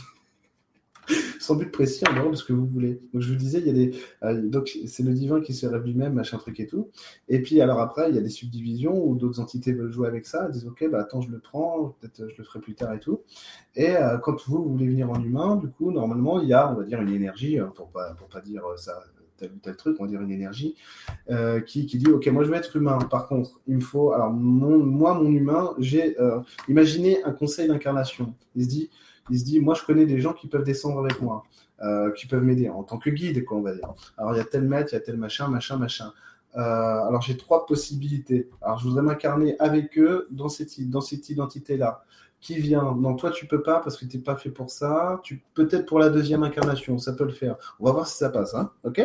Sans 1.42 1.56
but 1.56 1.70
précis 1.70 2.04
en 2.08 2.14
dehors 2.14 2.30
de 2.30 2.36
ce 2.36 2.44
que 2.44 2.52
vous 2.52 2.66
voulez. 2.66 3.00
Donc 3.12 3.22
je 3.22 3.30
vous 3.30 3.38
disais, 3.38 3.58
il 3.58 3.66
y 3.66 3.70
a 3.70 3.72
des, 3.72 3.94
euh, 4.22 4.48
donc 4.48 4.78
c'est 4.86 5.02
le 5.02 5.12
divin 5.12 5.40
qui 5.40 5.54
se 5.54 5.66
rêve 5.66 5.82
lui-même, 5.84 6.14
machin 6.14 6.38
truc 6.38 6.60
et 6.60 6.66
tout. 6.66 6.90
Et 7.28 7.42
puis 7.42 7.60
alors 7.60 7.80
après, 7.80 8.10
il 8.10 8.14
y 8.14 8.18
a 8.18 8.22
des 8.22 8.28
subdivisions 8.30 9.04
où 9.04 9.16
d'autres 9.16 9.40
entités 9.40 9.72
veulent 9.72 9.92
jouer 9.92 10.08
avec 10.08 10.26
ça, 10.26 10.48
disent 10.48 10.66
ok, 10.66 10.88
bah 10.90 11.00
attends, 11.00 11.20
je 11.20 11.30
le 11.30 11.40
prends, 11.40 11.96
peut-être 12.00 12.28
je 12.28 12.38
le 12.38 12.44
ferai 12.44 12.60
plus 12.60 12.74
tard 12.74 12.92
et 12.94 13.00
tout. 13.00 13.22
Et 13.74 13.96
euh, 13.96 14.18
quand 14.18 14.46
vous, 14.46 14.64
voulez 14.64 14.86
venir 14.86 15.10
en 15.10 15.22
humain, 15.22 15.56
du 15.56 15.68
coup, 15.68 15.90
normalement, 15.90 16.40
il 16.40 16.48
y 16.48 16.54
a, 16.54 16.70
on 16.70 16.76
va 16.76 16.84
dire, 16.84 17.00
une 17.00 17.12
énergie, 17.12 17.58
euh, 17.58 17.66
pour 17.66 17.88
pas 17.88 18.14
pour 18.14 18.28
pas 18.28 18.40
dire 18.40 18.62
ça 18.76 19.02
tel 19.42 19.52
ou 19.52 19.58
tel 19.58 19.76
truc, 19.76 19.96
on 19.98 20.04
va 20.04 20.08
dire 20.08 20.20
une 20.20 20.30
énergie, 20.30 20.76
qui, 21.66 21.86
qui, 21.86 21.98
dit 21.98 22.08
Ok, 22.08 22.26
moi 22.28 22.44
je 22.44 22.50
veux 22.50 22.56
être 22.56 22.76
humain. 22.76 22.98
Par 23.10 23.26
contre, 23.26 23.60
il 23.66 23.76
me 23.76 23.80
faut. 23.80 24.12
Alors, 24.12 24.30
moi, 24.32 25.14
mon 25.14 25.30
humain, 25.30 25.74
j'ai 25.78 26.16
imaginé 26.68 27.22
un 27.24 27.32
conseil 27.32 27.68
d'incarnation. 27.68 28.34
Il 28.54 28.64
se 28.64 28.68
dit 28.68 28.90
il 29.30 29.38
se 29.38 29.44
dit, 29.44 29.60
moi, 29.60 29.74
je 29.74 29.82
connais 29.84 30.06
des 30.06 30.20
gens 30.20 30.32
qui 30.32 30.48
peuvent 30.48 30.64
descendre 30.64 31.00
avec 31.00 31.20
moi, 31.20 31.44
euh, 31.82 32.10
qui 32.12 32.26
peuvent 32.26 32.42
m'aider 32.42 32.68
en 32.68 32.82
tant 32.82 32.98
que 32.98 33.10
guide, 33.10 33.44
quoi, 33.44 33.58
on 33.58 33.62
va 33.62 33.74
dire. 33.74 33.94
Alors, 34.16 34.34
il 34.34 34.38
y 34.38 34.40
a 34.40 34.44
tel 34.44 34.62
maître, 34.62 34.90
il 34.92 34.94
y 34.94 34.98
a 34.98 35.00
tel 35.00 35.16
machin, 35.16 35.48
machin, 35.48 35.76
machin. 35.76 36.12
Euh, 36.56 36.60
alors, 36.60 37.22
j'ai 37.22 37.36
trois 37.36 37.66
possibilités. 37.66 38.48
Alors, 38.60 38.78
je 38.78 38.84
voudrais 38.88 39.02
m'incarner 39.02 39.56
avec 39.58 39.98
eux 39.98 40.28
dans 40.30 40.48
cette, 40.48 40.88
dans 40.90 41.00
cette 41.00 41.28
identité-là. 41.28 42.04
Qui 42.42 42.56
vient 42.58 42.96
Non, 42.96 43.14
toi, 43.14 43.30
tu 43.30 43.46
peux 43.46 43.62
pas 43.62 43.78
parce 43.78 43.96
que 43.96 44.04
tu 44.04 44.16
n'es 44.16 44.22
pas 44.22 44.36
fait 44.36 44.50
pour 44.50 44.68
ça. 44.68 45.20
Tu 45.22 45.44
Peut-être 45.54 45.86
pour 45.86 46.00
la 46.00 46.10
deuxième 46.10 46.42
incarnation, 46.42 46.98
ça 46.98 47.12
peut 47.12 47.24
le 47.24 47.30
faire. 47.30 47.56
On 47.78 47.86
va 47.86 47.92
voir 47.92 48.06
si 48.08 48.18
ça 48.18 48.30
passe. 48.30 48.54
Hein 48.54 48.72
ok? 48.82 49.00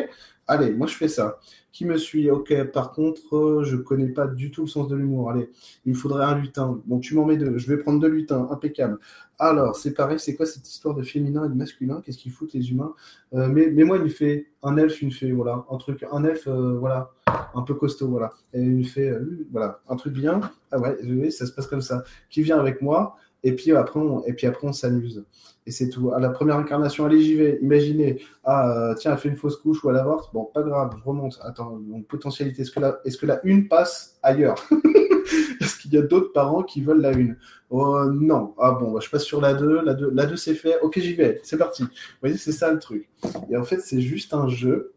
Allez, 0.47 0.71
moi, 0.73 0.87
je 0.87 0.95
fais 0.95 1.07
ça 1.07 1.39
qui 1.71 1.85
me 1.85 1.97
suit? 1.97 2.31
Ok, 2.31 2.51
par 2.71 2.91
contre, 2.93 3.35
euh, 3.35 3.63
je 3.63 3.75
connais 3.75 4.07
pas 4.07 4.25
du 4.25 4.49
tout 4.49 4.61
le 4.61 4.67
sens 4.67 4.87
de 4.87 4.95
l'humour. 4.95 5.29
Allez, 5.29 5.51
il 5.85 5.91
me 5.91 5.95
faudrait 5.95 6.25
un 6.25 6.35
lutin. 6.35 6.81
Bon, 6.87 6.99
tu 6.99 7.13
m'en 7.13 7.25
mets 7.25 7.37
deux. 7.37 7.59
Je 7.59 7.67
vais 7.67 7.77
prendre 7.77 7.99
deux 7.99 8.07
lutins, 8.07 8.47
impeccable. 8.49 8.97
Alors, 9.37 9.75
c'est 9.75 9.93
pareil, 9.93 10.19
c'est 10.19 10.35
quoi 10.35 10.47
cette 10.47 10.67
histoire 10.67 10.95
de 10.95 11.03
féminin 11.03 11.45
et 11.45 11.49
de 11.49 11.53
masculin? 11.53 12.01
Qu'est-ce 12.03 12.17
qu'ils 12.17 12.31
foutent 12.31 12.53
les 12.53 12.71
humains? 12.71 12.95
Euh, 13.35 13.49
mais, 13.49 13.69
mais 13.69 13.83
moi, 13.83 13.99
me 13.99 14.09
fait 14.09 14.47
un 14.63 14.77
elfe, 14.77 15.03
une 15.03 15.11
fée, 15.11 15.31
voilà. 15.31 15.63
Un 15.69 15.77
truc, 15.77 16.03
un 16.11 16.23
elfe, 16.23 16.47
euh, 16.47 16.79
voilà, 16.79 17.11
un 17.53 17.61
peu 17.61 17.75
costaud, 17.75 18.07
voilà. 18.07 18.31
Et 18.53 18.61
une 18.61 18.83
fée, 18.83 19.13
voilà, 19.51 19.79
un 19.87 19.95
truc 19.95 20.13
bien. 20.13 20.41
Ah 20.71 20.79
ouais, 20.79 21.29
ça 21.29 21.45
se 21.45 21.51
passe 21.51 21.67
comme 21.67 21.81
ça. 21.81 22.03
Qui 22.31 22.41
vient 22.41 22.59
avec 22.59 22.81
moi? 22.81 23.15
Et 23.47 23.53
puis 23.53 23.71
après, 23.71 23.99
on, 23.99 24.73
s'amuse. 24.73 25.25
Et 25.65 25.71
c'est 25.71 25.89
tout. 25.89 26.11
À 26.11 26.19
la 26.19 26.29
première 26.29 26.57
incarnation, 26.57 27.05
allez, 27.05 27.21
j'y 27.21 27.35
vais. 27.35 27.59
Imaginez, 27.61 28.21
ah, 28.43 28.69
euh, 28.69 28.95
tiens, 28.95 29.13
elle 29.13 29.17
fait 29.17 29.29
une 29.29 29.37
fausse 29.37 29.55
couche 29.55 29.83
ou 29.83 29.89
elle 29.89 29.95
avorte. 29.95 30.33
Bon, 30.33 30.45
pas 30.53 30.63
grave, 30.63 30.91
je 30.99 31.03
remonte. 31.03 31.39
Attends, 31.43 31.77
donc 31.77 32.05
potentialité. 32.07 32.63
Est-ce 32.63 32.71
que, 32.71 32.81
la, 32.81 32.99
est-ce 33.05 33.17
que 33.17 33.25
la 33.25 33.39
une 33.45 33.69
passe 33.69 34.19
ailleurs? 34.21 34.55
Est-ce 35.61 35.77
qu'il 35.79 35.93
y 35.93 35.97
a 35.97 36.01
d'autres 36.01 36.33
parents 36.33 36.63
qui 36.63 36.81
veulent 36.81 37.01
la 37.01 37.11
une? 37.11 37.37
Oh, 37.69 38.03
Non. 38.05 38.53
Ah 38.59 38.71
bon, 38.71 38.91
bah, 38.91 38.99
je 39.01 39.09
passe 39.09 39.23
sur 39.23 39.39
la 39.39 39.53
2. 39.53 39.81
La 39.81 39.93
2, 39.93 40.11
la 40.13 40.25
2 40.25 40.35
c'est 40.35 40.55
fait. 40.55 40.79
Ok, 40.81 40.99
j'y 40.99 41.15
vais. 41.15 41.39
C'est 41.43 41.57
parti. 41.57 41.83
Vous 41.83 41.89
voyez, 42.21 42.37
c'est 42.37 42.51
ça 42.51 42.71
le 42.71 42.79
truc. 42.79 43.09
Et 43.49 43.55
en 43.55 43.63
fait, 43.63 43.79
c'est 43.79 44.01
juste 44.01 44.33
un 44.33 44.49
jeu 44.49 44.93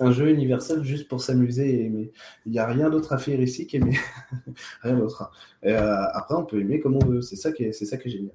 un 0.00 0.10
jeu 0.10 0.28
universel 0.28 0.82
juste 0.82 1.08
pour 1.08 1.20
s'amuser 1.20 1.68
et 1.68 1.84
aimer. 1.86 2.12
Il 2.46 2.52
n'y 2.52 2.58
a 2.58 2.66
rien 2.66 2.90
d'autre 2.90 3.12
à 3.12 3.18
faire 3.18 3.40
ici 3.40 3.66
qu'aimer. 3.66 3.96
rien 4.82 4.96
d'autre. 4.96 5.30
Euh, 5.64 6.02
après, 6.12 6.34
on 6.34 6.44
peut 6.44 6.60
aimer 6.60 6.80
comme 6.80 6.96
on 6.96 7.06
veut. 7.06 7.22
C'est 7.22 7.36
ça 7.36 7.52
qui 7.52 7.64
est, 7.64 7.72
ça 7.72 7.96
qui 7.96 8.08
est 8.08 8.10
génial. 8.10 8.34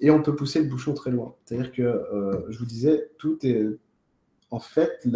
Et 0.00 0.10
on 0.10 0.22
peut 0.22 0.34
pousser 0.34 0.62
le 0.62 0.68
bouchon 0.68 0.94
très 0.94 1.10
loin. 1.10 1.34
C'est-à-dire 1.44 1.72
que, 1.72 1.82
euh, 1.82 2.46
je 2.50 2.58
vous 2.58 2.66
disais, 2.66 3.10
tout 3.18 3.38
est, 3.46 3.66
en 4.50 4.60
fait, 4.60 5.06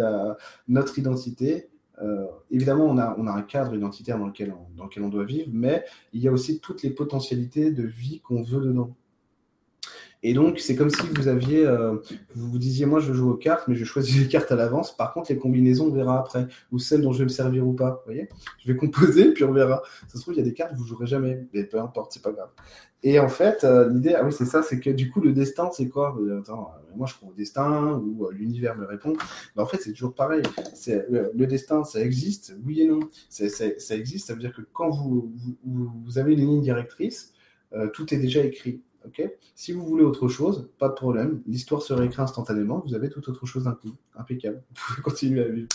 notre 0.67 0.99
identité. 0.99 1.69
Euh, 2.01 2.25
évidemment, 2.49 2.85
on 2.85 2.97
a, 2.97 3.15
on 3.19 3.27
a 3.27 3.31
un 3.31 3.43
cadre 3.43 3.75
identitaire 3.75 4.17
dans 4.17 4.27
lequel, 4.27 4.53
on, 4.53 4.75
dans 4.75 4.85
lequel 4.85 5.03
on 5.03 5.09
doit 5.09 5.25
vivre, 5.25 5.49
mais 5.53 5.85
il 6.13 6.21
y 6.21 6.27
a 6.27 6.31
aussi 6.31 6.59
toutes 6.59 6.81
les 6.81 6.89
potentialités 6.89 7.71
de 7.71 7.83
vie 7.83 8.21
qu'on 8.21 8.41
veut 8.41 8.61
dedans. 8.61 8.95
Et 10.23 10.33
donc, 10.33 10.59
c'est 10.59 10.75
comme 10.75 10.91
si 10.91 11.01
vous 11.15 11.27
aviez, 11.27 11.65
euh, 11.65 11.95
vous 12.35 12.51
vous 12.51 12.59
disiez, 12.59 12.85
moi, 12.85 12.99
je 12.99 13.11
joue 13.11 13.31
aux 13.31 13.37
cartes, 13.37 13.67
mais 13.67 13.75
je 13.75 13.83
choisis 13.85 14.21
les 14.21 14.27
cartes 14.27 14.51
à 14.51 14.55
l'avance. 14.55 14.95
Par 14.95 15.13
contre, 15.13 15.31
les 15.31 15.37
combinaisons, 15.37 15.87
on 15.87 15.91
verra 15.91 16.19
après, 16.19 16.47
ou 16.71 16.77
celles 16.77 17.01
dont 17.01 17.11
je 17.11 17.19
vais 17.19 17.23
me 17.23 17.29
servir 17.29 17.67
ou 17.67 17.73
pas. 17.73 17.89
Vous 17.89 18.13
voyez 18.13 18.29
Je 18.59 18.71
vais 18.71 18.77
composer, 18.77 19.33
puis 19.33 19.43
on 19.43 19.51
verra. 19.51 19.81
Ça 20.07 20.17
se 20.17 20.21
trouve, 20.21 20.35
il 20.35 20.37
y 20.37 20.41
a 20.41 20.43
des 20.43 20.53
cartes 20.53 20.73
que 20.73 20.77
vous 20.77 20.85
jouerez 20.85 21.07
jamais, 21.07 21.47
mais 21.53 21.63
peu 21.63 21.79
importe, 21.79 22.13
c'est 22.13 22.21
pas 22.21 22.31
grave. 22.31 22.49
Et 23.03 23.19
en 23.19 23.29
fait, 23.29 23.63
euh, 23.63 23.89
l'idée, 23.89 24.13
ah 24.13 24.23
oui, 24.23 24.31
c'est 24.31 24.45
ça, 24.45 24.61
c'est 24.61 24.79
que 24.79 24.91
du 24.91 25.09
coup, 25.09 25.21
le 25.21 25.33
destin, 25.33 25.71
c'est 25.73 25.89
quoi? 25.89 26.15
Euh, 26.21 26.41
Attends, 26.41 26.71
moi, 26.95 27.07
je 27.07 27.15
crois 27.15 27.29
au 27.29 27.33
destin, 27.33 27.93
ou 27.93 28.29
l'univers 28.29 28.77
me 28.77 28.85
répond. 28.85 29.13
Mais 29.55 29.63
en 29.63 29.65
fait, 29.65 29.77
c'est 29.77 29.91
toujours 29.91 30.13
pareil. 30.13 30.43
Le, 30.87 31.45
destin, 31.47 31.83
ça 31.83 31.99
existe, 31.99 32.55
oui 32.63 32.81
et 32.81 32.87
non. 32.87 32.99
ça 33.29 33.95
existe, 33.95 34.27
ça 34.27 34.33
veut 34.35 34.39
dire 34.39 34.53
que 34.53 34.61
quand 34.71 34.91
vous, 34.91 35.33
vous, 35.65 35.91
vous 36.05 36.17
avez 36.19 36.33
une 36.33 36.41
ligne 36.41 36.61
directrice, 36.61 37.33
tout 37.93 38.13
est 38.13 38.17
déjà 38.17 38.43
écrit. 38.43 38.81
Ok 39.05 39.21
si 39.61 39.73
vous 39.73 39.85
voulez 39.85 40.03
autre 40.03 40.27
chose, 40.27 40.69
pas 40.79 40.89
de 40.89 40.93
problème. 40.93 41.43
L'histoire 41.45 41.83
se 41.83 41.93
réécrit 41.93 42.23
instantanément. 42.23 42.81
Vous 42.83 42.95
avez 42.95 43.09
tout 43.09 43.29
autre 43.29 43.45
chose 43.45 43.65
d'un 43.65 43.73
coup. 43.73 43.91
Impeccable. 44.15 44.63
Vous 44.69 44.75
pouvez 44.87 45.01
continuer 45.03 45.43
à 45.43 45.47
vivre. 45.49 45.67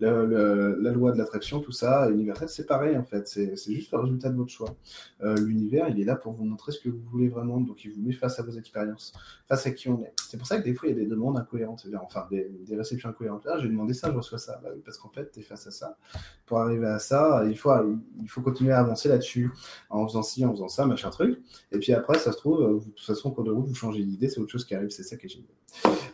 la 0.00 0.90
loi 0.92 1.12
de 1.12 1.18
l'attraction, 1.18 1.60
tout 1.60 1.70
ça, 1.70 2.08
universel, 2.10 2.48
c'est 2.48 2.66
pareil 2.66 2.96
en 2.96 3.04
fait. 3.04 3.28
C'est 3.28 3.54
juste 3.74 3.92
le 3.92 3.98
résultat 3.98 4.30
de 4.30 4.36
votre 4.36 4.50
choix. 4.50 4.74
Euh, 5.22 5.36
l'univers, 5.36 5.90
il 5.90 6.00
est 6.00 6.04
là 6.04 6.16
pour 6.16 6.32
vous 6.32 6.44
montrer 6.44 6.72
ce 6.72 6.80
que 6.80 6.88
vous 6.88 7.02
voulez 7.10 7.28
vraiment. 7.28 7.60
Donc, 7.60 7.84
il 7.84 7.92
vous 7.92 8.00
met 8.00 8.12
face 8.12 8.38
à 8.40 8.42
vos 8.42 8.52
expériences, 8.52 9.12
face 9.46 9.66
à 9.66 9.72
qui 9.72 9.90
on 9.90 10.00
est. 10.02 10.12
C'est 10.26 10.38
pour 10.38 10.46
ça 10.46 10.58
que 10.58 10.64
des 10.64 10.74
fois, 10.74 10.88
il 10.88 10.96
y 10.96 10.98
a 10.98 11.04
des 11.04 11.06
demandes 11.06 11.36
incohérentes. 11.36 11.86
Enfin, 12.02 12.26
des, 12.30 12.48
réceptions 12.74 13.10
incohérentes. 13.10 13.44
Là, 13.44 13.58
j'ai 13.58 13.68
demandé 13.68 13.92
ça, 13.92 14.10
je 14.10 14.16
reçois 14.16 14.38
ça. 14.38 14.58
Bah 14.62 14.70
parce 14.84 14.96
qu'en 14.96 15.10
fait, 15.10 15.30
tu 15.30 15.40
es 15.40 15.42
face 15.42 15.66
à 15.66 15.70
ça. 15.70 15.98
Pour 16.46 16.60
arriver 16.60 16.86
à 16.86 16.98
ça, 16.98 17.44
il 17.46 17.58
faut 17.58 18.40
continuer 18.40 18.72
à 18.72 18.80
avancer 18.80 19.08
là-dessus. 19.08 19.52
En 19.90 20.06
faisant 20.06 20.22
ci, 20.22 20.46
en 20.46 20.52
faisant 20.52 20.68
ça, 20.68 20.86
machin 20.86 21.10
truc. 21.10 21.38
Et 21.72 21.78
puis 21.78 21.92
après, 21.92 22.18
ça 22.18 22.32
se 22.32 22.38
trouve, 22.38 22.73
de 22.78 22.84
toute 22.90 23.00
façon, 23.00 23.30
cours 23.30 23.44
de 23.44 23.50
route, 23.50 23.66
vous 23.66 23.74
changez 23.74 24.02
d'idée, 24.02 24.28
c'est 24.28 24.40
autre 24.40 24.50
chose 24.52 24.64
qui 24.64 24.74
arrive, 24.74 24.90
c'est 24.90 25.02
ça 25.02 25.16
qui 25.16 25.26
est 25.26 25.28
génial. 25.28 25.48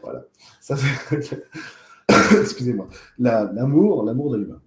Voilà. 0.03 0.25
Ça, 0.61 0.77
Excusez-moi. 2.41 2.89
L'amour, 3.19 4.05
l'amour 4.05 4.31
de 4.31 4.39
l'humain. 4.39 4.61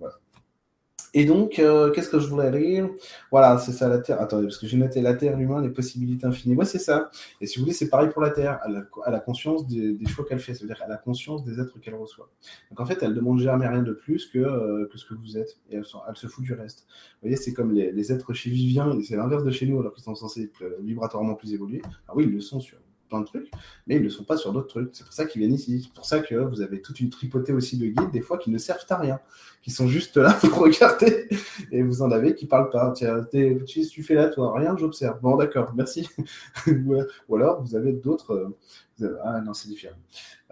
Et 1.16 1.26
donc, 1.26 1.60
euh, 1.60 1.92
qu'est-ce 1.92 2.10
que 2.10 2.20
je 2.20 2.28
voulais 2.28 2.52
lire? 2.52 2.90
Voilà, 3.30 3.60
c'est 3.60 3.72
ça 3.72 3.88
la 3.88 4.00
Terre. 4.00 4.20
Attendez, 4.20 4.48
parce 4.48 4.58
que 4.58 4.66
j'ai 4.66 4.78
noté 4.78 5.00
la 5.02 5.14
Terre, 5.14 5.38
l'humain, 5.38 5.62
les 5.62 5.70
possibilités 5.70 6.26
infinies. 6.26 6.56
Moi, 6.56 6.66
c'est 6.66 6.80
ça. 6.80 7.12
Et 7.40 7.46
si 7.46 7.60
vous 7.60 7.66
voulez, 7.66 7.76
c'est 7.76 7.90
pareil 7.90 8.10
pour 8.10 8.22
la 8.22 8.32
Terre. 8.32 8.60
Elle 8.66 8.88
a, 9.06 9.12
la 9.12 9.20
conscience 9.20 9.68
des, 9.68 9.96
choix 10.08 10.26
qu'elle 10.26 10.40
fait. 10.40 10.56
C'est-à-dire 10.56 10.78
qu'elle 10.78 10.88
a 10.88 10.96
la 10.96 10.98
conscience 10.98 11.44
des 11.44 11.60
êtres 11.60 11.80
qu'elle 11.80 11.96
reçoit. 11.96 12.30
Donc, 12.72 12.80
en 12.80 12.86
fait, 12.86 12.98
elle 13.04 13.14
demande 13.14 13.40
jamais 13.40 13.68
rien 13.68 13.84
de 13.84 13.94
plus 13.94 14.26
que, 14.26 14.40
euh, 14.40 14.90
ce 14.96 15.06
que 15.06 15.14
vous 15.14 15.38
êtes. 15.38 15.60
Et 15.70 15.76
elle, 15.76 15.84
elle, 16.10 16.18
se 16.18 16.26
fout 16.26 16.44
du 16.44 16.54
reste. 16.54 16.88
Vous 16.88 17.28
voyez, 17.28 17.36
c'est 17.36 17.54
comme 17.54 17.74
les, 17.74 17.92
les, 17.92 18.12
êtres 18.12 18.34
chez 18.34 18.50
Vivien. 18.50 18.98
C'est 19.04 19.16
l'inverse 19.16 19.44
de 19.44 19.52
chez 19.52 19.68
nous, 19.68 19.80
alors 19.80 19.94
qu'ils 19.94 20.04
sont 20.04 20.16
censés 20.16 20.44
être 20.44 20.64
euh, 20.64 20.78
vibratoirement 20.82 21.36
plus 21.36 21.54
évolués. 21.54 21.84
Ah 22.08 22.14
oui, 22.16 22.24
ils 22.28 22.34
le 22.34 22.42
sont 22.42 22.60
sur 22.60 22.80
de 23.22 23.26
trucs, 23.26 23.50
mais 23.88 23.96
ils 23.96 24.04
ne 24.04 24.10
sont 24.10 24.24
pas 24.24 24.38
sur 24.38 24.54
d'autres 24.54 24.68
trucs. 24.68 24.90
C'est 24.94 25.04
pour 25.04 25.14
ça 25.14 25.26
qu'ils 25.26 25.42
viennent 25.42 25.54
ici. 25.54 25.84
C'est 25.84 25.94
pour 25.94 26.06
ça 26.06 26.20
que 26.20 26.36
vous 26.36 26.62
avez 26.62 26.82
toute 26.82 27.00
une 27.00 27.10
tripotée 27.10 27.54
aussi 27.54 27.78
de 27.78 27.88
guides, 27.88 28.12
des 28.12 28.22
fois, 28.22 28.38
qui 28.38 28.50
ne 28.50 28.58
servent 28.58 28.86
à 28.90 28.98
rien, 28.98 29.20
qui 29.62 29.72
sont 29.72 29.88
juste 29.88 30.18
là 30.18 30.34
pour 30.42 30.60
regarder, 30.60 31.28
et 31.72 31.84
vous 31.84 32.02
en 32.02 32.12
avez 32.12 32.36
qui 32.36 32.46
parlent 32.46 32.70
pas. 32.70 32.92
Tiens, 32.96 33.26
tu 33.32 34.04
fais 34.04 34.16
là, 34.16 34.30
toi, 34.30 34.54
rien, 34.58 34.76
j'observe. 34.78 35.20
Bon, 35.22 35.36
d'accord, 35.36 35.74
merci. 35.76 36.10
Ou 36.68 37.36
alors, 37.36 37.62
vous 37.64 37.76
avez 37.76 37.94
d'autres. 37.94 38.54
Euh, 39.02 39.18
ah 39.24 39.42
non, 39.42 39.54
c'est 39.54 39.68
différent. 39.70 39.98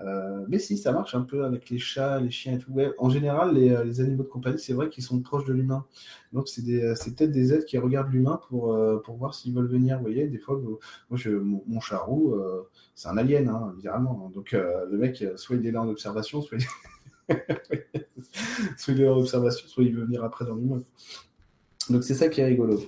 Euh, 0.04 0.46
mais 0.48 0.60
si, 0.60 0.78
ça 0.78 0.92
marche 0.92 1.16
un 1.16 1.22
peu 1.22 1.46
avec 1.46 1.70
les 1.70 1.78
chats, 1.78 2.20
les 2.20 2.32
chiens 2.32 2.54
et 2.54 2.58
tout. 2.58 2.74
en 2.98 3.10
général, 3.10 3.56
euh, 3.58 3.84
les, 3.84 4.02
animaux 4.02 4.24
de 4.24 4.28
compagnie, 4.28 4.60
c'est 4.60 4.74
vrai 4.74 4.90
qu'ils 4.90 5.04
sont 5.04 5.20
proches 5.22 5.46
de 5.46 5.54
l'humain. 5.54 5.86
Donc, 6.34 6.48
c'est 6.48 6.64
peut-être 6.64 7.32
des 7.32 7.54
êtres 7.54 7.66
qui 7.66 7.78
regardent 7.78 8.12
l'humain 8.12 8.40
pour, 8.50 8.74
voir 9.18 9.34
s'ils 9.34 9.54
veulent 9.54 9.68
venir. 9.68 9.98
Vous 9.98 10.04
voyez, 10.04 10.28
des 10.28 10.40
fois, 10.40 10.60
je, 11.12 11.30
mon, 11.30 11.80
charou, 11.80 12.36
c'est 12.96 13.10
un 13.10 13.18
alien, 13.18 13.50
hein, 13.50 13.74
littéralement. 13.76 14.32
Donc, 14.34 14.54
le 14.54 14.98
mec, 14.98 15.24
soit 15.36 15.56
il 15.58 15.66
est 15.66 15.72
là 15.72 15.82
en 15.82 15.90
observation, 15.90 16.42
soit 16.42 16.58
il... 16.58 16.66
soit 18.78 18.94
il 18.94 19.02
est 19.02 19.06
là 19.06 19.14
en 19.14 19.20
observation, 19.20 19.68
soit 19.68 19.84
il 19.84 19.96
veut 19.96 20.06
venir 20.06 20.24
après 20.24 20.46
dans 20.46 20.56
l'humain. 20.56 20.84
Donc 21.92 22.04
c'est 22.04 22.16
ça 22.16 22.30
qui 22.30 22.42
est 22.42 22.46
rigolo. 22.46 22.80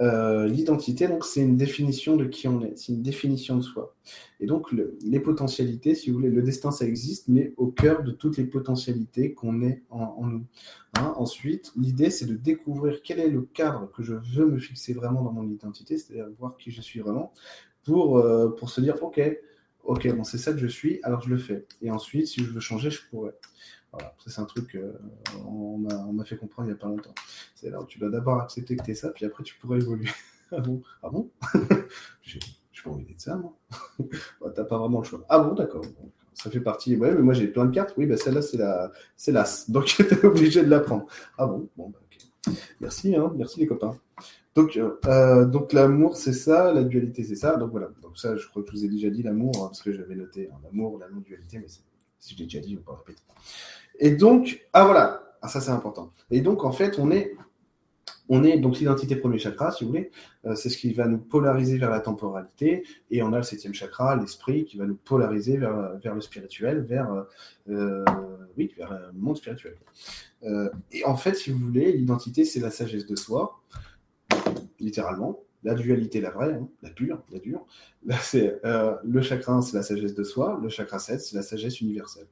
Euh, 0.00 0.46
l'identité, 0.46 1.08
donc 1.08 1.24
c'est 1.24 1.40
une 1.42 1.56
définition 1.56 2.16
de 2.16 2.24
qui 2.24 2.48
on 2.48 2.62
est, 2.62 2.76
c'est 2.76 2.92
une 2.92 3.02
définition 3.02 3.56
de 3.56 3.62
soi. 3.62 3.94
Et 4.40 4.46
donc 4.46 4.72
les 4.72 5.20
potentialités, 5.20 5.94
si 5.94 6.10
vous 6.10 6.18
voulez, 6.18 6.30
le 6.30 6.42
destin 6.42 6.70
ça 6.70 6.86
existe, 6.86 7.28
mais 7.28 7.52
au 7.56 7.68
cœur 7.68 8.02
de 8.02 8.10
toutes 8.10 8.36
les 8.36 8.44
potentialités 8.44 9.34
qu'on 9.34 9.62
est 9.62 9.82
en, 9.90 10.26
nous. 10.26 10.44
Hein, 10.98 11.14
ensuite, 11.16 11.72
l'idée 11.76 12.10
c'est 12.10 12.26
de 12.26 12.34
découvrir 12.34 13.02
quel 13.02 13.20
est 13.20 13.28
le 13.28 13.42
cadre 13.42 13.90
que 13.92 14.02
je 14.02 14.14
veux 14.14 14.46
me 14.46 14.58
fixer 14.58 14.94
vraiment 14.94 15.22
dans 15.22 15.32
mon 15.32 15.48
identité, 15.48 15.98
c'est-à-dire 15.98 16.28
voir 16.38 16.56
qui 16.56 16.70
je 16.70 16.80
suis 16.80 17.00
vraiment, 17.00 17.32
pour, 17.84 18.18
euh, 18.18 18.48
pour 18.48 18.70
se 18.70 18.80
dire 18.80 18.96
ok, 19.02 19.20
ok, 19.84 20.14
bon 20.14 20.24
c'est 20.24 20.38
ça 20.38 20.52
que 20.52 20.58
je 20.58 20.66
suis, 20.66 21.00
alors 21.02 21.20
je 21.20 21.30
le 21.30 21.38
fais. 21.38 21.66
Et 21.82 21.90
ensuite, 21.90 22.26
si 22.26 22.42
je 22.42 22.50
veux 22.50 22.60
changer, 22.60 22.90
je 22.90 23.00
pourrais. 23.10 23.34
C'est 24.26 24.40
un 24.40 24.44
truc 24.44 24.76
qu'on 25.32 25.78
m'a 25.78 26.24
fait 26.24 26.36
comprendre 26.36 26.68
il 26.68 26.72
n'y 26.72 26.78
a 26.78 26.80
pas 26.80 26.88
longtemps. 26.88 27.14
C'est 27.54 27.70
là 27.70 27.80
où 27.80 27.86
tu 27.86 27.98
dois 27.98 28.10
d'abord 28.10 28.40
accepter 28.40 28.76
que 28.76 28.84
tu 28.84 28.90
es 28.90 28.94
ça, 28.94 29.10
puis 29.10 29.24
après 29.24 29.44
tu 29.44 29.56
pourrais 29.56 29.78
évoluer. 29.78 30.08
ah 30.52 30.60
bon? 30.60 30.82
Ah 31.02 31.10
bon? 31.10 31.30
J'ai 32.22 32.38
pas 32.84 32.90
envie 32.90 33.04
d'être 33.04 33.20
ça, 33.20 33.36
moi. 33.36 33.56
bah, 34.40 34.52
T'as 34.54 34.64
pas 34.64 34.78
vraiment 34.78 35.00
le 35.00 35.04
choix. 35.04 35.24
Ah 35.28 35.40
bon, 35.40 35.54
d'accord. 35.54 35.84
Ça 36.34 36.50
fait 36.50 36.60
partie. 36.60 36.96
Ouais, 36.96 37.14
mais 37.14 37.22
moi 37.22 37.34
j'ai 37.34 37.48
plein 37.48 37.64
de 37.64 37.74
cartes. 37.74 37.94
Oui, 37.96 38.06
bah, 38.06 38.16
celle-là 38.16 38.42
c'est 38.42 38.58
la, 38.58 38.92
l'as. 39.28 39.70
Donc 39.70 39.86
t'es 39.96 40.24
obligé 40.24 40.62
de 40.62 40.70
la 40.70 40.80
prendre. 40.80 41.06
Ah 41.38 41.46
bon, 41.46 41.68
bon, 41.76 41.90
bah, 41.90 41.98
ok. 42.02 42.54
Merci, 42.80 43.16
hein, 43.16 43.32
merci 43.36 43.60
les 43.60 43.66
copains. 43.66 43.98
Donc, 44.56 44.78
euh, 44.78 45.44
donc 45.44 45.74
l'amour, 45.74 46.16
c'est 46.16 46.32
ça, 46.32 46.72
la 46.72 46.82
dualité, 46.82 47.22
c'est 47.24 47.36
ça. 47.36 47.56
Donc 47.56 47.70
voilà. 47.70 47.88
Donc 48.02 48.18
ça, 48.18 48.36
je 48.36 48.48
crois 48.48 48.62
que 48.62 48.70
je 48.70 48.76
vous 48.76 48.84
ai 48.86 48.88
déjà 48.88 49.10
dit 49.10 49.22
l'amour, 49.22 49.52
hein, 49.56 49.66
parce 49.66 49.82
que 49.82 49.92
j'avais 49.92 50.14
noté 50.14 50.48
hein, 50.50 50.56
l'amour, 50.64 50.98
la 50.98 51.10
non-dualité, 51.10 51.58
mais 51.58 51.68
si 51.68 52.34
je 52.34 52.38
l'ai 52.38 52.44
déjà 52.44 52.60
dit, 52.60 52.70
je 52.70 52.74
ne 52.74 52.78
vais 52.78 52.84
pas 52.84 52.96
répéter. 52.96 53.22
Et 53.98 54.12
donc, 54.12 54.66
ah 54.72 54.84
voilà, 54.84 55.22
ah, 55.42 55.48
ça 55.48 55.60
c'est 55.60 55.70
important. 55.70 56.12
Et 56.30 56.40
donc 56.40 56.64
en 56.64 56.72
fait, 56.72 56.98
on 56.98 57.10
est, 57.10 57.34
on 58.28 58.42
est 58.42 58.58
donc 58.58 58.78
l'identité 58.78 59.16
premier 59.16 59.38
chakra, 59.38 59.70
si 59.70 59.84
vous 59.84 59.90
voulez, 59.90 60.10
euh, 60.44 60.54
c'est 60.54 60.68
ce 60.68 60.76
qui 60.76 60.92
va 60.92 61.06
nous 61.06 61.18
polariser 61.18 61.78
vers 61.78 61.90
la 61.90 62.00
temporalité, 62.00 62.84
et 63.10 63.22
on 63.22 63.32
a 63.32 63.38
le 63.38 63.42
septième 63.42 63.74
chakra, 63.74 64.16
l'esprit, 64.16 64.64
qui 64.64 64.76
va 64.76 64.86
nous 64.86 64.96
polariser 64.96 65.56
vers, 65.56 65.96
vers 65.98 66.14
le 66.14 66.20
spirituel, 66.20 66.80
vers, 66.80 67.26
euh, 67.68 68.04
oui, 68.56 68.72
vers 68.76 68.92
le 68.92 69.18
monde 69.18 69.36
spirituel. 69.36 69.76
et 70.92 71.04
en 71.04 71.16
fait, 71.16 71.34
si 71.34 71.50
vous 71.50 71.58
voulez, 71.58 71.92
l'identité, 71.92 72.44
c'est 72.44 72.60
la 72.60 72.70
sagesse 72.70 73.06
de 73.06 73.16
soi 73.16 73.60
littéralement. 74.80 75.42
La 75.64 75.74
dualité, 75.74 76.20
la 76.20 76.30
vraie, 76.30 76.54
hein, 76.54 76.68
la 76.82 76.90
pure, 76.90 77.22
la 77.32 77.38
dure. 77.38 77.66
Là, 78.04 78.16
c'est, 78.20 78.60
euh, 78.64 78.94
le 79.04 79.20
chakra 79.20 79.60
c'est 79.62 79.76
la 79.76 79.82
sagesse 79.82 80.14
de 80.14 80.22
soi. 80.22 80.60
Le 80.62 80.68
chakra 80.68 80.98
7, 80.98 81.20
c'est 81.20 81.36
la 81.36 81.42
sagesse 81.42 81.80
universelle. 81.80 82.28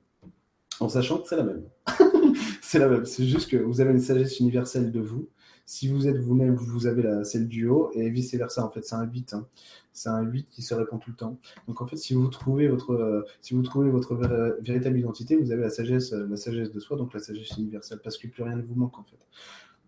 En 0.84 0.88
sachant 0.88 1.18
que 1.18 1.28
c'est 1.28 1.36
la 1.36 1.44
même. 1.44 1.64
c'est 2.62 2.78
la 2.78 2.88
même. 2.88 3.06
C'est 3.06 3.24
juste 3.24 3.50
que 3.50 3.56
vous 3.56 3.80
avez 3.80 3.90
une 3.90 4.00
sagesse 4.00 4.38
universelle 4.38 4.92
de 4.92 5.00
vous. 5.00 5.28
Si 5.66 5.88
vous 5.88 6.06
êtes 6.06 6.18
vous-même, 6.18 6.54
vous 6.54 6.86
avez 6.86 7.02
la, 7.02 7.24
celle 7.24 7.48
du 7.48 7.68
haut 7.68 7.90
et 7.94 8.10
vice-versa. 8.10 8.66
En 8.66 8.70
fait, 8.70 8.84
c'est 8.84 8.94
un 8.94 9.04
8. 9.04 9.32
Hein. 9.32 9.46
C'est 9.94 10.10
un 10.10 10.20
8 10.20 10.46
qui 10.50 10.60
se 10.60 10.74
répond 10.74 10.98
tout 10.98 11.08
le 11.08 11.16
temps. 11.16 11.38
Donc, 11.68 11.80
en 11.80 11.86
fait, 11.86 11.96
si 11.96 12.12
vous 12.12 12.28
trouvez 12.28 12.68
votre, 12.68 12.92
euh, 12.92 13.22
si 13.40 13.54
vous 13.54 13.62
trouvez 13.62 13.88
votre 13.88 14.14
véritable 14.60 14.98
identité, 14.98 15.36
vous 15.36 15.52
avez 15.52 15.62
la 15.62 15.70
sagesse, 15.70 16.12
euh, 16.12 16.26
la 16.28 16.36
sagesse 16.36 16.70
de 16.70 16.80
soi, 16.80 16.98
donc 16.98 17.14
la 17.14 17.20
sagesse 17.20 17.56
universelle, 17.56 18.00
parce 18.04 18.18
que 18.18 18.28
plus 18.28 18.42
rien 18.42 18.56
ne 18.56 18.62
vous 18.62 18.74
manque, 18.74 18.98
en 18.98 19.04
fait. 19.04 19.26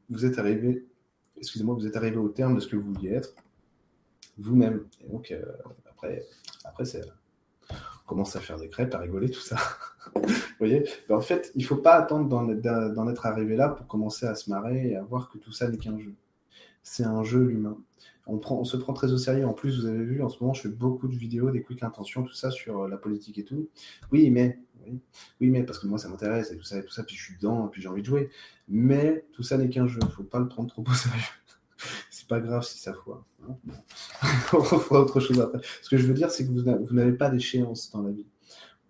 Vous 0.09 0.24
êtes 0.24 0.38
arrivé 0.38 0.87
excusez-moi, 1.37 1.74
vous 1.74 1.87
êtes 1.87 1.96
arrivé 1.96 2.16
au 2.16 2.28
terme 2.28 2.54
de 2.54 2.61
ce 2.61 2.68
que 2.68 2.76
vous 2.76 2.92
vouliez 2.92 3.11
être 3.11 3.35
vous-même. 4.38 4.87
Et 5.04 5.09
donc, 5.09 5.30
euh, 5.30 5.42
après, 5.90 6.24
après 6.64 6.85
c'est, 6.85 7.02
commence 8.06 8.36
à 8.36 8.40
faire 8.40 8.58
des 8.58 8.68
crêpes, 8.68 8.94
à 8.94 8.98
rigoler, 8.98 9.30
tout 9.30 9.40
ça. 9.40 9.56
vous 10.14 10.22
voyez? 10.58 10.84
En 11.10 11.20
fait, 11.20 11.52
il 11.54 11.62
ne 11.62 11.66
faut 11.66 11.76
pas 11.76 11.94
attendre 11.94 12.28
d'en 12.28 13.08
être 13.08 13.26
arrivé 13.26 13.56
là 13.56 13.68
pour 13.68 13.86
commencer 13.86 14.26
à 14.26 14.34
se 14.34 14.48
marrer 14.50 14.90
et 14.90 14.96
à 14.96 15.02
voir 15.02 15.28
que 15.28 15.38
tout 15.38 15.52
ça 15.52 15.68
n'est 15.68 15.78
qu'un 15.78 15.98
jeu. 15.98 16.14
C'est 16.82 17.04
un 17.04 17.22
jeu, 17.24 17.44
l'humain. 17.44 17.76
On, 18.28 18.40
on 18.50 18.64
se 18.64 18.76
prend 18.76 18.92
très 18.92 19.12
au 19.12 19.18
sérieux. 19.18 19.46
En 19.46 19.52
plus, 19.52 19.80
vous 19.80 19.86
avez 19.86 20.04
vu, 20.04 20.22
en 20.22 20.28
ce 20.28 20.38
moment, 20.40 20.54
je 20.54 20.62
fais 20.62 20.68
beaucoup 20.68 21.08
de 21.08 21.16
vidéos, 21.16 21.50
des 21.50 21.62
quick 21.62 21.82
intentions, 21.82 22.22
tout 22.22 22.34
ça 22.34 22.50
sur 22.50 22.82
euh, 22.82 22.88
la 22.88 22.96
politique 22.96 23.38
et 23.38 23.44
tout. 23.44 23.68
Oui, 24.12 24.30
mais 24.30 24.58
oui. 25.40 25.50
mais 25.50 25.62
parce 25.64 25.78
que 25.78 25.86
moi 25.86 25.98
ça 25.98 26.08
m'intéresse 26.08 26.52
et 26.52 26.56
tout 26.56 26.64
ça 26.64 26.78
et 26.78 26.84
tout 26.84 26.92
ça, 26.92 27.02
puis 27.02 27.16
je 27.16 27.22
suis 27.22 27.36
dedans, 27.36 27.68
puis 27.68 27.82
j'ai 27.82 27.88
envie 27.88 28.02
de 28.02 28.06
jouer. 28.06 28.30
Mais 28.68 29.24
tout 29.32 29.42
ça 29.42 29.58
n'est 29.58 29.68
qu'un 29.68 29.86
jeu, 29.86 30.00
faut 30.14 30.22
pas 30.22 30.38
le 30.38 30.48
prendre 30.48 30.68
trop 30.68 30.82
au 30.86 30.94
sérieux. 30.94 31.22
C'est 32.26 32.34
pas 32.34 32.40
grave 32.40 32.64
si 32.64 32.78
ça 32.78 32.92
foire. 32.92 33.24
Hein. 33.48 33.56
On 34.52 34.62
fera 34.62 35.00
autre 35.00 35.20
chose 35.20 35.40
après. 35.40 35.60
Ce 35.82 35.88
que 35.88 35.96
je 35.96 36.06
veux 36.06 36.14
dire, 36.14 36.30
c'est 36.30 36.46
que 36.46 36.50
vous 36.50 36.94
n'avez 36.94 37.12
pas 37.12 37.30
d'échéance 37.30 37.90
dans 37.92 38.02
la 38.02 38.10
vie 38.10 38.26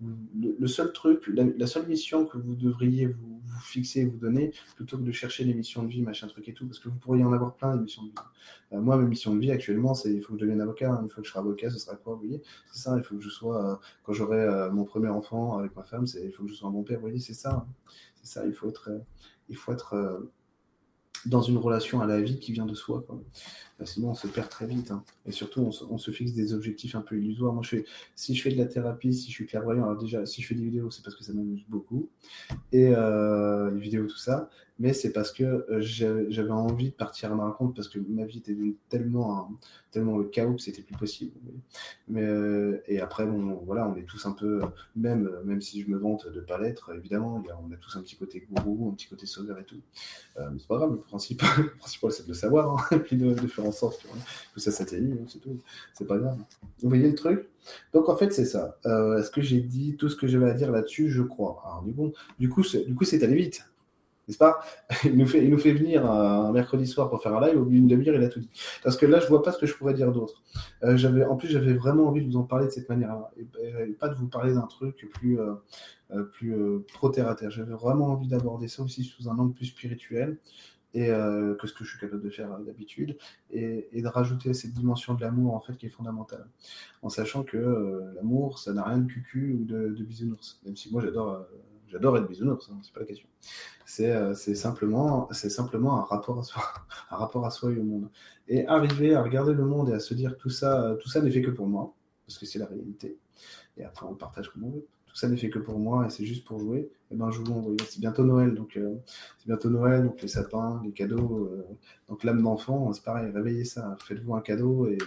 le, 0.00 0.66
seul 0.66 0.92
truc, 0.92 1.26
la, 1.28 1.66
seule 1.66 1.86
mission 1.86 2.26
que 2.26 2.36
vous 2.36 2.54
devriez 2.54 3.06
vous, 3.06 3.40
fixer 3.62 4.04
vous 4.04 4.18
donner, 4.18 4.52
plutôt 4.76 4.98
que 4.98 5.02
de 5.02 5.12
chercher 5.12 5.44
les 5.44 5.54
missions 5.54 5.82
de 5.82 5.88
vie, 5.88 6.02
machin 6.02 6.26
truc 6.26 6.48
et 6.48 6.52
tout, 6.52 6.66
parce 6.66 6.78
que 6.78 6.88
vous 6.88 6.98
pourriez 6.98 7.24
en 7.24 7.32
avoir 7.32 7.54
plein 7.54 7.74
des 7.76 7.82
missions 7.82 8.02
de 8.02 8.08
vie. 8.08 8.14
Euh, 8.72 8.80
moi, 8.80 8.96
mes 8.98 9.06
missions 9.06 9.34
de 9.34 9.40
vie 9.40 9.50
actuellement, 9.50 9.94
c'est 9.94 10.12
il 10.12 10.20
faut 10.20 10.34
que 10.34 10.40
je 10.40 10.44
devienne 10.44 10.60
avocat, 10.60 10.92
hein, 10.92 11.00
il 11.04 11.10
faut 11.10 11.22
que 11.22 11.26
je 11.26 11.32
sois 11.32 11.40
avocat, 11.40 11.70
ce 11.70 11.78
sera 11.78 11.96
quoi, 11.96 12.14
vous 12.14 12.20
voyez? 12.20 12.42
C'est 12.72 12.82
ça, 12.82 12.96
il 12.96 13.02
faut 13.02 13.16
que 13.16 13.22
je 13.22 13.30
sois, 13.30 13.72
euh, 13.72 13.76
quand 14.02 14.12
j'aurai 14.12 14.40
euh, 14.40 14.70
mon 14.70 14.84
premier 14.84 15.08
enfant 15.08 15.58
avec 15.58 15.74
ma 15.74 15.82
femme, 15.82 16.04
il 16.22 16.30
faut 16.30 16.44
que 16.44 16.50
je 16.50 16.54
sois 16.54 16.68
un 16.68 16.72
bon 16.72 16.82
père, 16.82 16.98
vous 16.98 17.02
voyez, 17.02 17.20
c'est 17.20 17.34
ça. 17.34 17.54
Hein. 17.54 17.66
c'est 18.16 18.26
ça, 18.26 18.46
il 18.46 18.52
faut 18.52 18.68
être, 18.68 18.90
il 19.48 19.56
faut 19.56 19.72
être 19.72 20.28
dans 21.26 21.42
une 21.42 21.58
relation 21.58 22.00
à 22.00 22.06
la 22.06 22.20
vie 22.20 22.38
qui 22.38 22.52
vient 22.52 22.66
de 22.66 22.74
soi. 22.74 23.04
Sinon, 23.84 24.10
on 24.10 24.14
se 24.14 24.26
perd 24.26 24.48
très 24.48 24.66
vite. 24.66 24.90
Hein. 24.90 25.04
Et 25.26 25.32
surtout, 25.32 25.60
on 25.60 25.98
se, 25.98 26.10
fixe 26.10 26.32
des 26.32 26.54
objectifs 26.54 26.94
un 26.94 27.02
peu 27.02 27.18
illusoires. 27.18 27.52
Moi, 27.52 27.62
je 27.62 27.68
fais, 27.68 27.84
si 28.14 28.34
je 28.34 28.42
fais 28.42 28.50
de 28.50 28.56
la 28.56 28.66
thérapie, 28.66 29.12
si 29.12 29.28
je 29.28 29.34
suis 29.34 29.46
clairvoyant, 29.46 29.84
alors 29.84 29.98
déjà, 29.98 30.24
si 30.24 30.42
je 30.42 30.46
fais 30.46 30.54
des 30.54 30.64
vidéos, 30.64 30.90
c'est 30.90 31.02
parce 31.02 31.14
que 31.14 31.24
ça 31.24 31.32
m'amuse 31.32 31.64
beaucoup. 31.68 32.08
Et 32.72 32.88
euh, 32.88 33.70
les 33.70 33.80
vidéos, 33.80 34.06
tout 34.06 34.16
ça 34.16 34.48
mais 34.78 34.92
c'est 34.92 35.12
parce 35.12 35.32
que 35.32 35.44
euh, 35.44 35.80
j'avais 35.80 36.50
envie 36.50 36.90
de 36.90 36.94
partir 36.94 37.32
à 37.32 37.34
ma 37.34 37.44
rencontre 37.44 37.74
parce 37.74 37.88
que 37.88 37.98
ma 37.98 38.24
vie 38.24 38.38
était 38.38 38.56
tellement, 38.88 39.50
tellement 39.90 40.18
le 40.18 40.24
chaos 40.24 40.54
que 40.54 40.60
c'était 40.60 40.82
plus 40.82 40.96
possible. 40.96 41.32
Mais, 42.08 42.22
euh, 42.22 42.82
et 42.86 43.00
après, 43.00 43.24
bon, 43.24 43.60
voilà, 43.64 43.88
on 43.88 43.96
est 43.96 44.04
tous 44.04 44.26
un 44.26 44.32
peu, 44.32 44.60
même, 44.94 45.30
même 45.44 45.62
si 45.62 45.82
je 45.82 45.88
me 45.88 45.96
vante 45.96 46.26
de 46.28 46.40
ne 46.40 46.44
pas 46.44 46.58
l'être, 46.58 46.94
évidemment, 46.94 47.42
on 47.62 47.72
a 47.72 47.76
tous 47.76 47.96
un 47.96 48.02
petit 48.02 48.16
côté 48.16 48.46
gourou, 48.50 48.90
un 48.90 48.94
petit 48.94 49.08
côté 49.08 49.24
sauveur 49.26 49.58
et 49.58 49.64
tout. 49.64 49.80
Euh, 50.36 50.50
mais 50.52 50.58
c'est 50.58 50.68
pas 50.68 50.76
grave, 50.76 50.92
le 50.92 50.98
principal, 50.98 51.48
le 51.58 51.70
principal 51.76 52.12
c'est 52.12 52.24
de 52.24 52.28
le 52.28 52.34
savoir, 52.34 52.76
hein, 52.76 52.84
et 52.96 52.98
puis 52.98 53.16
de, 53.16 53.34
faire 53.46 53.64
en 53.66 53.72
que, 53.72 54.60
ça 54.60 54.70
hein, 54.70 55.26
c'est 55.94 56.06
pas 56.06 56.18
grave. 56.18 56.38
Vous 56.82 56.88
voyez 56.88 57.08
le 57.08 57.14
truc? 57.14 57.48
Donc 57.92 58.08
en 58.08 58.16
fait 58.16 58.32
c'est 58.32 58.44
ça. 58.44 58.78
Est-ce 58.84 59.30
que 59.30 59.40
j'ai 59.40 59.60
dit 59.60 59.96
tout 59.96 60.08
ce 60.08 60.16
que 60.16 60.26
j'avais 60.26 60.50
à 60.50 60.54
dire 60.54 60.70
là-dessus? 60.70 61.10
Je 61.10 61.22
crois. 61.22 61.82
Du 61.84 61.92
coup, 61.94 62.12
du 62.38 62.94
coup, 62.94 63.04
c'est 63.04 63.22
allé 63.22 63.34
vite 63.34 63.64
n'est-ce 64.26 64.38
pas? 64.38 64.60
Il 65.04 65.16
nous, 65.16 65.26
fait, 65.26 65.72
venir 65.72 66.10
un 66.10 66.52
mercredi 66.52 66.86
soir 66.86 67.08
pour 67.08 67.22
faire 67.22 67.34
un 67.34 67.46
live, 67.46 67.60
au 67.60 67.64
bout 67.64 67.70
d'une 67.70 67.86
demi-heure, 67.86 68.14
il 68.14 68.24
a 68.24 68.28
tout 68.28 68.40
dit. 68.40 68.50
Parce 68.82 68.96
que 68.96 69.06
là, 69.06 69.20
je 69.20 69.28
vois 69.28 69.42
pas 69.42 69.52
ce 69.52 69.58
que 69.58 69.66
je 69.66 69.74
pourrais 69.74 69.94
dire 69.94 70.12
d'autre. 70.12 70.42
Euh, 70.82 70.96
j'avais, 70.96 71.24
en 71.24 71.36
plus, 71.36 71.48
j'avais 71.48 71.74
vraiment 71.74 72.08
envie 72.08 72.22
de 72.22 72.30
vous 72.30 72.36
en 72.36 72.42
parler 72.42 72.66
de 72.66 72.70
cette 72.70 72.88
manière-là, 72.88 73.30
et, 73.36 73.92
pas 73.92 74.08
de 74.08 74.14
vous 74.14 74.28
parler 74.28 74.54
d'un 74.54 74.66
truc 74.66 75.08
plus, 75.14 75.38
euh, 75.38 75.54
euh, 76.12 76.24
plus 76.24 76.54
pro 76.92 77.08
terre 77.08 77.28
à 77.28 77.34
terre. 77.34 77.50
J'avais 77.50 77.74
vraiment 77.74 78.06
envie 78.06 78.28
d'aborder 78.28 78.68
ça 78.68 78.82
aussi 78.82 79.04
sous 79.04 79.28
un 79.28 79.38
angle 79.38 79.54
plus 79.54 79.66
spirituel. 79.66 80.38
Et 80.94 81.08
que 81.08 81.66
ce 81.66 81.74
que 81.74 81.84
je 81.84 81.90
suis 81.90 81.98
capable 81.98 82.22
de 82.22 82.30
faire 82.30 82.58
d'habitude, 82.60 83.18
et, 83.50 83.88
de 83.92 84.08
rajouter 84.08 84.54
cette 84.54 84.72
dimension 84.72 85.12
de 85.12 85.20
l'amour 85.20 85.54
en 85.54 85.60
fait 85.60 85.76
qui 85.76 85.86
est 85.86 85.90
fondamentale, 85.90 86.46
en 87.02 87.10
sachant 87.10 87.42
que 87.42 88.02
l'amour 88.14 88.58
ça 88.58 88.72
n'a 88.72 88.82
rien 88.82 88.98
de 88.98 89.06
cucu 89.06 89.52
ou 89.52 89.64
de, 89.64 90.02
bisounours, 90.02 90.58
même 90.64 90.76
si 90.76 90.90
moi 90.90 91.02
j'adore 91.02 91.46
j'adore 91.88 92.16
être 92.16 92.28
bisounours, 92.28 92.68
hein, 92.70 92.78
c'est 92.82 92.92
pas 92.92 93.00
la 93.00 93.06
question. 93.06 93.28
Euh, 94.00 94.34
c'est 94.34 94.54
simplement, 94.54 95.28
simplement 95.32 95.98
un 95.98 96.02
rapport 96.02 96.38
à 96.38 96.42
soi, 96.42 96.62
un 97.10 97.16
rapport 97.16 97.46
à 97.46 97.50
soi 97.50 97.72
et 97.72 97.78
au 97.78 97.84
monde. 97.84 98.10
Et 98.48 98.66
arriver 98.66 99.14
à 99.14 99.22
regarder 99.22 99.54
le 99.54 99.64
monde 99.64 99.90
et 99.90 99.92
à 99.92 100.00
se 100.00 100.14
dire 100.14 100.36
tout 100.36 100.50
ça, 100.50 100.96
tout 101.00 101.08
ça 101.08 101.20
n'est 101.20 101.30
fait 101.30 101.42
que 101.42 101.50
pour 101.50 101.66
moi, 101.66 101.94
parce 102.26 102.38
que 102.38 102.46
c'est 102.46 102.58
la 102.58 102.66
réalité. 102.66 103.18
Et 103.76 103.84
après, 103.84 104.06
on 104.06 104.14
partage 104.14 104.48
comme 104.50 104.64
on 104.64 104.70
veut. 104.70 104.86
Tout 105.16 105.20
ça 105.20 105.28
n'est 105.28 105.38
fait 105.38 105.48
que 105.48 105.58
pour 105.58 105.78
moi 105.78 106.04
et 106.04 106.10
c'est 106.10 106.26
juste 106.26 106.44
pour 106.44 106.60
jouer. 106.60 106.80
Et 106.80 106.90
eh 107.12 107.14
ben 107.14 107.30
jouons. 107.30 107.74
C'est 107.88 108.00
bientôt 108.00 108.22
Noël, 108.22 108.54
donc 108.54 108.76
euh, 108.76 108.96
c'est 109.38 109.46
bientôt 109.46 109.70
Noël, 109.70 110.04
donc 110.04 110.20
les 110.20 110.28
sapins, 110.28 110.82
les 110.84 110.92
cadeaux. 110.92 111.48
Euh, 111.50 111.66
donc 112.10 112.22
l'âme 112.22 112.42
d'enfant, 112.42 112.92
c'est 112.92 113.02
pareil. 113.02 113.32
Réveillez 113.32 113.64
ça. 113.64 113.96
Faites-vous 114.04 114.34
un 114.34 114.42
cadeau 114.42 114.86
et, 114.88 114.98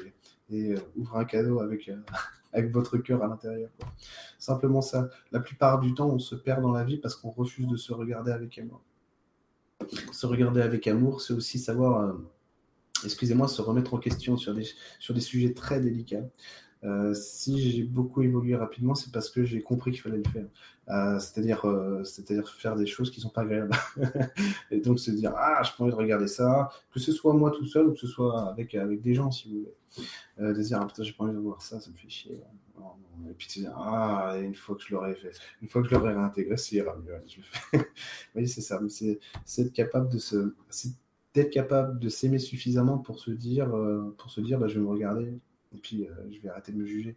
et 0.49 0.73
ouvrez 0.95 1.19
un 1.19 1.25
cadeau 1.25 1.59
avec 1.59 1.91
avec 2.53 2.71
votre 2.71 2.97
cœur 2.97 3.23
à 3.23 3.27
l'intérieur. 3.27 3.69
Simplement 4.39 4.81
ça. 4.81 5.11
La 5.31 5.41
plupart 5.41 5.79
du 5.79 5.93
temps, 5.93 6.09
on 6.09 6.17
se 6.17 6.33
perd 6.33 6.63
dans 6.63 6.71
la 6.71 6.83
vie 6.83 6.97
parce 6.97 7.15
qu'on 7.15 7.29
refuse 7.29 7.67
de 7.67 7.75
se 7.75 7.93
regarder 7.93 8.31
avec 8.31 8.57
amour. 8.57 8.81
Se 10.11 10.25
regarder 10.25 10.61
avec 10.61 10.87
amour, 10.87 11.21
c'est 11.21 11.33
aussi 11.33 11.59
savoir, 11.59 12.01
euh, 12.01 12.13
excusez-moi, 13.05 13.47
se 13.47 13.61
remettre 13.61 13.93
en 13.93 13.99
question 13.99 14.37
sur 14.37 14.55
des, 14.55 14.65
sur 14.97 15.13
des 15.13 15.21
sujets 15.21 15.53
très 15.53 15.79
délicats. 15.79 16.25
Euh, 16.85 17.13
si 17.13 17.71
j'ai 17.71 17.83
beaucoup 17.83 18.21
évolué 18.21 18.55
rapidement, 18.55 18.95
c'est 18.95 19.11
parce 19.11 19.29
que 19.29 19.43
j'ai 19.43 19.61
compris 19.61 19.91
qu'il 19.91 20.01
fallait 20.01 20.21
le 20.23 20.29
faire. 20.29 20.45
Euh, 20.87 21.19
c'est-à-dire, 21.19 21.65
euh, 21.65 22.03
c'est-à-dire 22.03 22.49
faire 22.49 22.75
des 22.75 22.85
choses 22.85 23.11
qui 23.11 23.19
sont 23.19 23.29
pas 23.29 23.41
agréables. 23.41 23.75
et 24.71 24.79
donc 24.79 24.99
se 24.99 25.11
dire 25.11 25.33
ah, 25.35 25.61
je 25.63 25.83
de 25.83 25.91
regarder 25.91 26.27
ça, 26.27 26.69
que 26.91 26.99
ce 26.99 27.11
soit 27.11 27.33
moi 27.33 27.51
tout 27.51 27.65
seul 27.65 27.87
ou 27.87 27.93
que 27.93 27.99
ce 27.99 28.07
soit 28.07 28.49
avec 28.49 28.75
avec 28.75 29.01
des 29.01 29.13
gens, 29.13 29.29
si 29.31 29.49
vous 29.49 29.59
voulez. 30.37 30.53
de 30.53 30.61
dire 30.61 30.79
ah 30.81 30.87
putain, 30.87 31.03
j'ai 31.03 31.13
pas 31.13 31.25
envie 31.25 31.33
de 31.33 31.39
voir 31.39 31.61
ça, 31.61 31.79
ça 31.79 31.89
me 31.91 31.95
fait 31.95 32.09
chier. 32.09 32.41
Et 33.29 33.33
puis 33.33 33.49
se 33.49 33.59
dire 33.59 33.73
ah, 33.75 34.35
une 34.41 34.55
fois 34.55 34.75
que 34.75 34.83
je 34.83 34.93
l'aurai 34.93 35.15
fait, 35.15 35.31
une 35.61 35.67
fois 35.67 35.81
que 35.81 35.89
je 35.89 35.95
l'aurai 35.95 36.13
réintégré, 36.13 36.55
ça 36.55 36.75
ira 36.75 36.95
mieux. 36.95 37.13
fais. 37.41 37.77
vous 37.77 37.83
voyez, 38.33 38.47
c'est 38.47 38.61
ça. 38.61 38.79
C'est 38.87 39.19
être 39.61 39.73
capable 39.73 40.07
de 40.07 40.17
se, 40.17 40.53
d'être 41.33 41.51
capable 41.51 41.99
de 41.99 42.07
s'aimer 42.07 42.39
suffisamment 42.39 42.97
pour 42.97 43.19
se 43.19 43.31
dire, 43.31 43.69
pour 44.17 44.31
se 44.31 44.39
dire, 44.39 44.57
bah, 44.59 44.69
je 44.69 44.75
vais 44.75 44.85
me 44.85 44.89
regarder 44.89 45.39
et 45.73 45.77
puis 45.77 46.07
euh, 46.07 46.13
je 46.31 46.39
vais 46.39 46.49
arrêter 46.49 46.71
de 46.71 46.77
me 46.77 46.85
juger. 46.85 47.15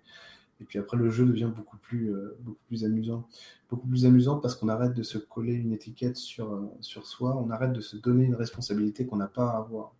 Et 0.61 0.65
puis 0.65 0.79
après, 0.79 0.97
le 0.97 1.11
jeu 1.11 1.27
devient 1.27 1.51
beaucoup 1.55 1.77
plus, 1.77 2.15
euh, 2.15 2.37
beaucoup 2.41 2.61
plus 2.69 2.85
amusant. 2.85 3.29
Beaucoup 3.69 3.89
plus 3.89 4.07
amusant 4.07 4.39
parce 4.39 4.55
qu'on 4.55 4.69
arrête 4.69 4.95
de 4.95 5.03
se 5.03 5.19
coller 5.19 5.55
une 5.55 5.73
étiquette 5.73 6.17
sur, 6.17 6.53
euh, 6.53 6.71
sur 6.81 7.07
soi, 7.07 7.37
on 7.37 7.51
arrête 7.51 7.73
de 7.73 7.81
se 7.81 7.97
donner 7.97 8.25
une 8.25 8.37
responsabilité 8.37 9.07
qu'on 9.07 9.17
n'a 9.17 9.27
pas 9.27 9.51
à 9.51 9.59
avoir. 9.59 9.95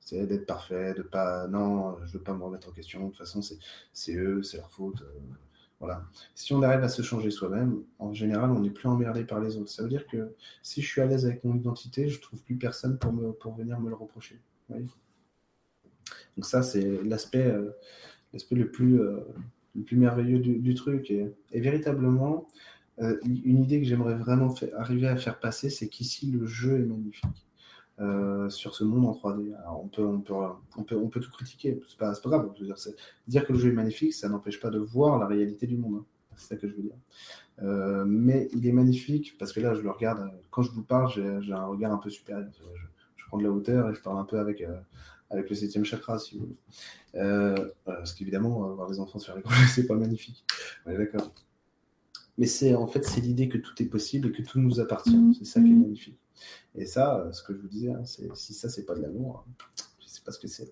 C'est 0.00 0.26
d'être 0.26 0.46
parfait, 0.46 0.94
de 0.94 1.02
pas. 1.02 1.46
Non, 1.46 1.96
je 2.00 2.06
ne 2.06 2.18
veux 2.18 2.24
pas 2.24 2.34
me 2.34 2.42
remettre 2.42 2.68
en 2.68 2.72
question. 2.72 3.04
De 3.04 3.08
toute 3.10 3.18
façon, 3.18 3.42
c'est 3.92 4.16
eux, 4.16 4.42
c'est 4.42 4.56
leur 4.56 4.70
faute. 4.70 5.04
Voilà. 5.78 6.04
Si 6.34 6.52
on 6.52 6.62
arrive 6.62 6.82
à 6.82 6.88
se 6.88 7.02
changer 7.02 7.30
soi-même, 7.30 7.82
en 7.98 8.12
général, 8.12 8.50
on 8.50 8.60
n'est 8.60 8.70
plus 8.70 8.88
emmerdé 8.88 9.24
par 9.24 9.40
les 9.40 9.56
autres. 9.56 9.70
Ça 9.70 9.82
veut 9.82 9.88
dire 9.88 10.06
que 10.06 10.34
si 10.62 10.82
je 10.82 10.88
suis 10.88 11.00
à 11.00 11.06
l'aise 11.06 11.24
avec 11.26 11.44
mon 11.44 11.54
identité, 11.54 12.08
je 12.08 12.20
trouve 12.20 12.42
plus 12.42 12.56
personne 12.56 12.98
pour, 12.98 13.12
me, 13.12 13.32
pour 13.32 13.54
venir 13.54 13.78
me 13.78 13.88
le 13.88 13.94
reprocher. 13.94 14.40
Donc 16.36 16.46
ça, 16.46 16.62
c'est 16.62 17.02
l'aspect 17.04 17.46
euh, 17.46 17.70
le, 18.50 18.70
plus 18.70 19.00
euh, 19.00 19.20
le 19.74 19.82
plus 19.82 19.96
merveilleux 19.96 20.38
du, 20.38 20.74
truc. 20.74 21.10
Et, 21.10 21.34
véritablement, 21.52 22.46
euh, 23.00 23.18
une 23.24 23.62
idée 23.62 23.80
que 23.80 23.86
j'aimerais 23.86 24.14
vraiment 24.14 24.54
arriver 24.76 25.08
à 25.08 25.16
faire 25.16 25.38
passer, 25.38 25.70
c'est 25.70 25.88
qu'ici, 25.88 26.30
le 26.30 26.46
jeu 26.46 26.80
est 26.80 26.86
magnifique. 26.86 27.46
sur 28.48 28.74
ce 28.74 28.84
monde 28.84 29.04
en 29.06 29.12
3D. 29.12 29.54
on, 29.68 29.88
peut, 29.88 30.02
on, 30.02 30.20
peut, 30.20 30.34
on, 30.78 30.82
peut, 30.84 30.96
on 30.96 31.08
peut 31.08 31.20
tout 31.20 31.30
critiquer, 31.30 31.78
c'est 31.86 31.98
pas, 31.98 32.14
pas 32.14 32.30
grave. 32.30 32.54
dire, 33.26 33.46
que 33.46 33.52
le 33.52 33.58
jeu 33.58 33.68
est 33.70 33.74
magnifique, 33.74 34.14
ça 34.14 34.28
n'empêche 34.28 34.60
pas 34.60 34.70
de 34.70 34.78
voir 34.78 35.18
la 35.18 35.26
réalité 35.26 35.66
du 35.66 35.76
monde. 35.76 35.96
Hein. 35.96 36.04
C'est 36.36 36.54
ça 36.54 36.56
que 36.56 36.66
je 36.68 36.74
veux 36.74 36.82
dire. 36.82 38.06
mais 38.06 38.48
il 38.54 38.66
est 38.66 38.72
magnifique 38.72 39.36
parce 39.38 39.52
que 39.52 39.60
là, 39.60 39.74
je 39.74 39.82
le 39.82 39.90
regarde, 39.90 40.30
quand 40.50 40.62
je 40.62 40.70
vous 40.72 40.84
parle, 40.84 41.10
j'ai 41.42 41.52
un 41.52 41.66
regard 41.66 41.92
un 41.92 41.98
peu 41.98 42.08
supérieur. 42.08 42.48
Je, 43.16 43.24
prends 43.26 43.36
de 43.38 43.44
la 43.44 43.52
hauteur 43.52 43.90
et 43.90 43.94
je 43.94 44.00
parle 44.00 44.18
un 44.18 44.24
peu 44.24 44.38
avec, 44.38 44.64
avec 45.30 45.48
le 45.48 45.56
septième 45.56 45.84
chakra, 45.84 46.18
si 46.18 46.34
vous 46.34 46.44
voulez. 46.44 46.56
Euh, 47.14 47.70
parce 47.84 48.12
qu'évidemment, 48.12 48.68
euh, 48.68 48.74
voir 48.74 48.90
les 48.90 49.00
enfants 49.00 49.18
se 49.18 49.26
faire 49.26 49.36
rigoler, 49.36 49.56
c'est 49.72 49.86
pas 49.86 49.94
magnifique. 49.94 50.44
On 50.84 50.90
est 50.90 50.98
d'accord. 50.98 51.32
Mais 52.36 52.46
c'est 52.46 52.74
en 52.74 52.86
fait, 52.86 53.04
c'est 53.04 53.20
l'idée 53.20 53.48
que 53.48 53.58
tout 53.58 53.80
est 53.82 53.86
possible 53.86 54.28
et 54.28 54.32
que 54.32 54.42
tout 54.42 54.58
nous 54.58 54.80
appartient. 54.80 55.16
Mm. 55.16 55.34
C'est 55.34 55.44
ça 55.44 55.60
qui 55.60 55.68
est 55.68 55.74
mm. 55.74 55.82
magnifique. 55.82 56.18
Et 56.74 56.86
ça, 56.86 57.20
euh, 57.20 57.32
ce 57.32 57.42
que 57.42 57.54
je 57.54 57.60
vous 57.60 57.68
disais, 57.68 57.92
hein, 57.92 58.04
c'est 58.04 58.34
si 58.34 58.54
ça, 58.54 58.68
c'est 58.68 58.84
pas 58.84 58.94
de 58.94 59.02
l'amour, 59.02 59.44
hein, 59.46 59.66
je 60.00 60.08
sais 60.08 60.22
pas 60.24 60.32
ce 60.32 60.38
que 60.38 60.48
c'est. 60.48 60.70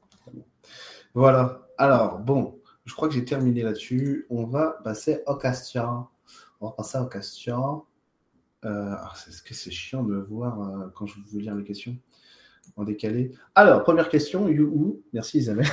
Voilà. 1.14 1.66
Alors, 1.78 2.18
bon, 2.18 2.60
je 2.84 2.94
crois 2.94 3.08
que 3.08 3.14
j'ai 3.14 3.24
terminé 3.24 3.62
là-dessus. 3.62 4.26
On 4.28 4.44
va 4.44 4.80
passer 4.84 5.22
au 5.26 5.36
question. 5.36 6.06
On 6.60 6.66
va 6.66 6.72
passer 6.72 6.98
au 6.98 7.06
question. 7.06 7.84
Euh, 8.64 8.94
est-ce 9.28 9.42
que 9.42 9.54
c'est 9.54 9.70
chiant 9.70 10.02
de 10.02 10.08
me 10.14 10.20
voir 10.20 10.92
quand 10.94 11.06
je 11.06 11.20
veux 11.32 11.40
lire 11.40 11.54
les 11.54 11.64
questions 11.64 11.96
en 12.76 12.84
décalé. 12.84 13.32
Alors, 13.54 13.82
première 13.82 14.08
question, 14.08 14.48
you 14.48 15.02
Merci 15.12 15.38
Isabelle. 15.38 15.66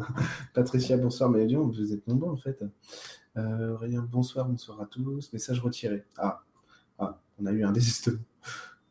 Patricia, 0.54 0.96
bonsoir, 0.96 1.30
mais 1.30 1.46
vous 1.46 1.92
êtes 1.92 2.06
nombreux 2.06 2.30
en 2.30 2.36
fait. 2.36 2.62
Euh, 3.36 3.76
bonsoir, 4.10 4.48
bonsoir 4.48 4.80
à 4.80 4.86
tous. 4.86 5.32
Message 5.32 5.60
retiré. 5.60 6.04
Ah, 6.16 6.42
ah 6.98 7.20
on 7.38 7.46
a 7.46 7.52
eu 7.52 7.64
un 7.64 7.72
désistement. 7.72 8.18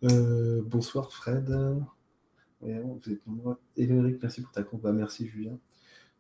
Euh, 0.04 0.62
bonsoir 0.66 1.12
Fred. 1.12 1.50
vous 2.62 3.12
êtes 3.12 3.26
nombreux. 3.26 3.58
Eric, 3.78 4.22
merci 4.22 4.42
pour 4.42 4.52
ta 4.52 4.64
combat. 4.64 4.92
Merci 4.92 5.28
Julien. 5.28 5.58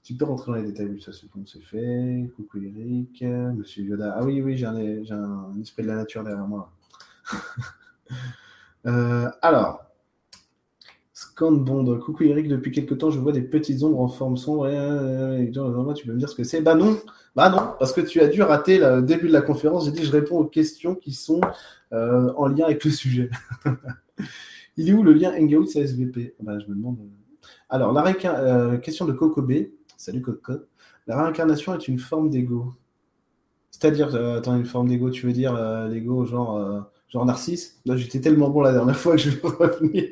Tu 0.03 0.15
peux 0.15 0.25
rentrer 0.25 0.51
dans 0.51 0.57
les 0.57 0.71
détails, 0.71 1.01
ça 1.01 1.11
c'est 1.11 1.29
bon, 1.31 1.45
c'est 1.45 1.63
fait. 1.63 2.31
Coucou 2.35 2.59
Eric, 2.59 3.23
Monsieur 3.23 3.83
Yoda. 3.83 4.15
Ah 4.15 4.23
oui, 4.23 4.41
oui, 4.41 4.55
j'ai 4.55 4.67
un, 4.67 4.75
un, 4.75 5.59
esprit 5.61 5.81
de 5.83 5.87
la 5.87 5.95
nature 5.95 6.23
derrière 6.23 6.47
moi. 6.47 6.71
Euh, 8.87 9.31
alors, 9.41 9.84
Bond. 11.39 11.99
Coucou 11.99 12.23
Eric, 12.23 12.47
depuis 12.47 12.71
quelques 12.71 12.97
temps, 12.97 13.09
je 13.09 13.19
vois 13.19 13.31
des 13.31 13.41
petites 13.41 13.83
ombres 13.83 13.99
en 13.99 14.07
forme 14.07 14.37
sombre. 14.37 14.67
tu 15.93 16.07
peux 16.07 16.13
me 16.13 16.17
dire 16.17 16.29
ce 16.29 16.35
que 16.35 16.43
c'est 16.43 16.61
Bah 16.61 16.75
non, 16.75 16.97
bah 17.35 17.49
non, 17.49 17.73
parce 17.79 17.91
que 17.91 18.01
tu 18.01 18.21
as 18.21 18.27
dû 18.27 18.41
rater 18.41 18.77
le 18.77 19.01
début 19.01 19.27
de 19.27 19.33
la 19.33 19.41
conférence. 19.41 19.85
J'ai 19.85 19.91
dit 19.91 20.03
je 20.03 20.11
réponds 20.11 20.39
aux 20.39 20.45
questions 20.45 20.95
qui 20.95 21.13
sont 21.13 21.41
euh, 21.93 22.31
en 22.37 22.47
lien 22.47 22.65
avec 22.65 22.83
le 22.85 22.91
sujet. 22.91 23.29
Il 24.77 24.89
est 24.89 24.93
où 24.93 25.03
le 25.03 25.13
lien 25.13 25.33
Hangout 25.33 25.67
SVP 25.67 26.35
bah, 26.41 26.59
Je 26.59 26.67
me 26.67 26.75
demande. 26.75 26.97
Alors, 27.69 27.93
la 27.93 28.03
euh, 28.05 28.77
question 28.77 29.05
de 29.05 29.13
Coco 29.13 29.41
B. 29.41 29.53
Salut 29.97 30.21
Coco. 30.21 30.53
La 31.07 31.21
réincarnation 31.21 31.75
est 31.75 31.87
une 31.87 31.99
forme 31.99 32.29
d'ego. 32.29 32.73
C'est-à-dire, 33.71 34.15
euh, 34.15 34.37
attends, 34.37 34.55
une 34.55 34.65
forme 34.65 34.87
d'ego, 34.87 35.09
tu 35.09 35.25
veux 35.25 35.33
dire 35.33 35.53
l'ego 35.89 36.25
genre, 36.25 36.89
genre 37.09 37.25
narcisse? 37.25 37.81
J'étais 37.85 38.21
tellement 38.21 38.49
bon 38.49 38.61
la 38.61 38.71
dernière 38.71 38.97
fois 38.97 39.13
que 39.13 39.21
je 39.21 39.29
vais 39.31 39.47
revenir 39.47 40.05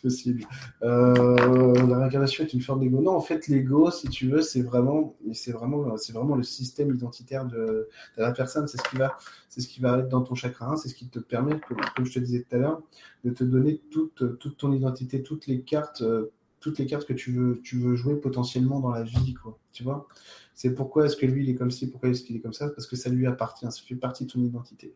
possible. 0.00 0.44
Euh, 0.82 1.74
la 1.86 1.98
réincarnation 1.98 2.44
est 2.44 2.52
une 2.52 2.60
forme 2.60 2.80
d'ego. 2.80 3.00
Non, 3.00 3.12
en 3.12 3.20
fait, 3.20 3.48
l'ego, 3.48 3.90
si 3.90 4.08
tu 4.08 4.28
veux, 4.28 4.42
c'est 4.42 4.62
vraiment, 4.62 5.16
c'est 5.32 5.52
vraiment, 5.52 6.34
le 6.34 6.42
système 6.42 6.94
identitaire 6.94 7.44
de, 7.46 7.88
la 8.16 8.32
personne. 8.32 8.66
C'est 8.68 8.78
ce 8.78 8.88
qui 8.88 8.96
va, 8.96 9.16
c'est 9.48 9.60
ce 9.60 9.68
qui 9.68 9.80
va 9.80 9.98
être 9.98 10.08
dans 10.08 10.22
ton 10.22 10.34
chakra. 10.34 10.76
C'est 10.76 10.88
ce 10.88 10.94
qui 10.94 11.08
te 11.08 11.18
permet, 11.18 11.58
comme, 11.60 11.78
je 12.04 12.12
te 12.12 12.18
disais 12.18 12.46
tout 12.48 12.56
à 12.56 12.58
l'heure, 12.58 12.82
de 13.24 13.30
te 13.30 13.44
donner 13.44 13.80
toute, 13.90 14.38
toute 14.38 14.56
ton 14.56 14.72
identité, 14.72 15.22
toutes 15.22 15.46
les 15.46 15.62
cartes, 15.62 16.02
euh, 16.02 16.32
toutes 16.66 16.80
les 16.80 16.86
cartes 16.86 17.06
que 17.06 17.12
tu 17.12 17.30
veux, 17.30 17.60
tu 17.62 17.78
veux 17.78 17.94
jouer 17.94 18.16
potentiellement 18.16 18.80
dans 18.80 18.90
la 18.90 19.04
vie, 19.04 19.34
quoi. 19.34 19.56
Tu 19.70 19.84
vois? 19.84 20.08
C'est 20.52 20.74
pourquoi 20.74 21.06
est-ce 21.06 21.16
que 21.16 21.24
lui 21.24 21.44
il 21.44 21.50
est 21.50 21.54
comme 21.54 21.70
ci, 21.70 21.88
pourquoi 21.88 22.08
est-ce 22.08 22.24
qu'il 22.24 22.34
est 22.34 22.40
comme 22.40 22.52
ça, 22.52 22.68
parce 22.70 22.88
que 22.88 22.96
ça 22.96 23.08
lui 23.08 23.24
appartient, 23.28 23.66
ça 23.70 23.80
fait 23.86 23.94
partie 23.94 24.26
de 24.26 24.30
son 24.32 24.42
identité. 24.42 24.92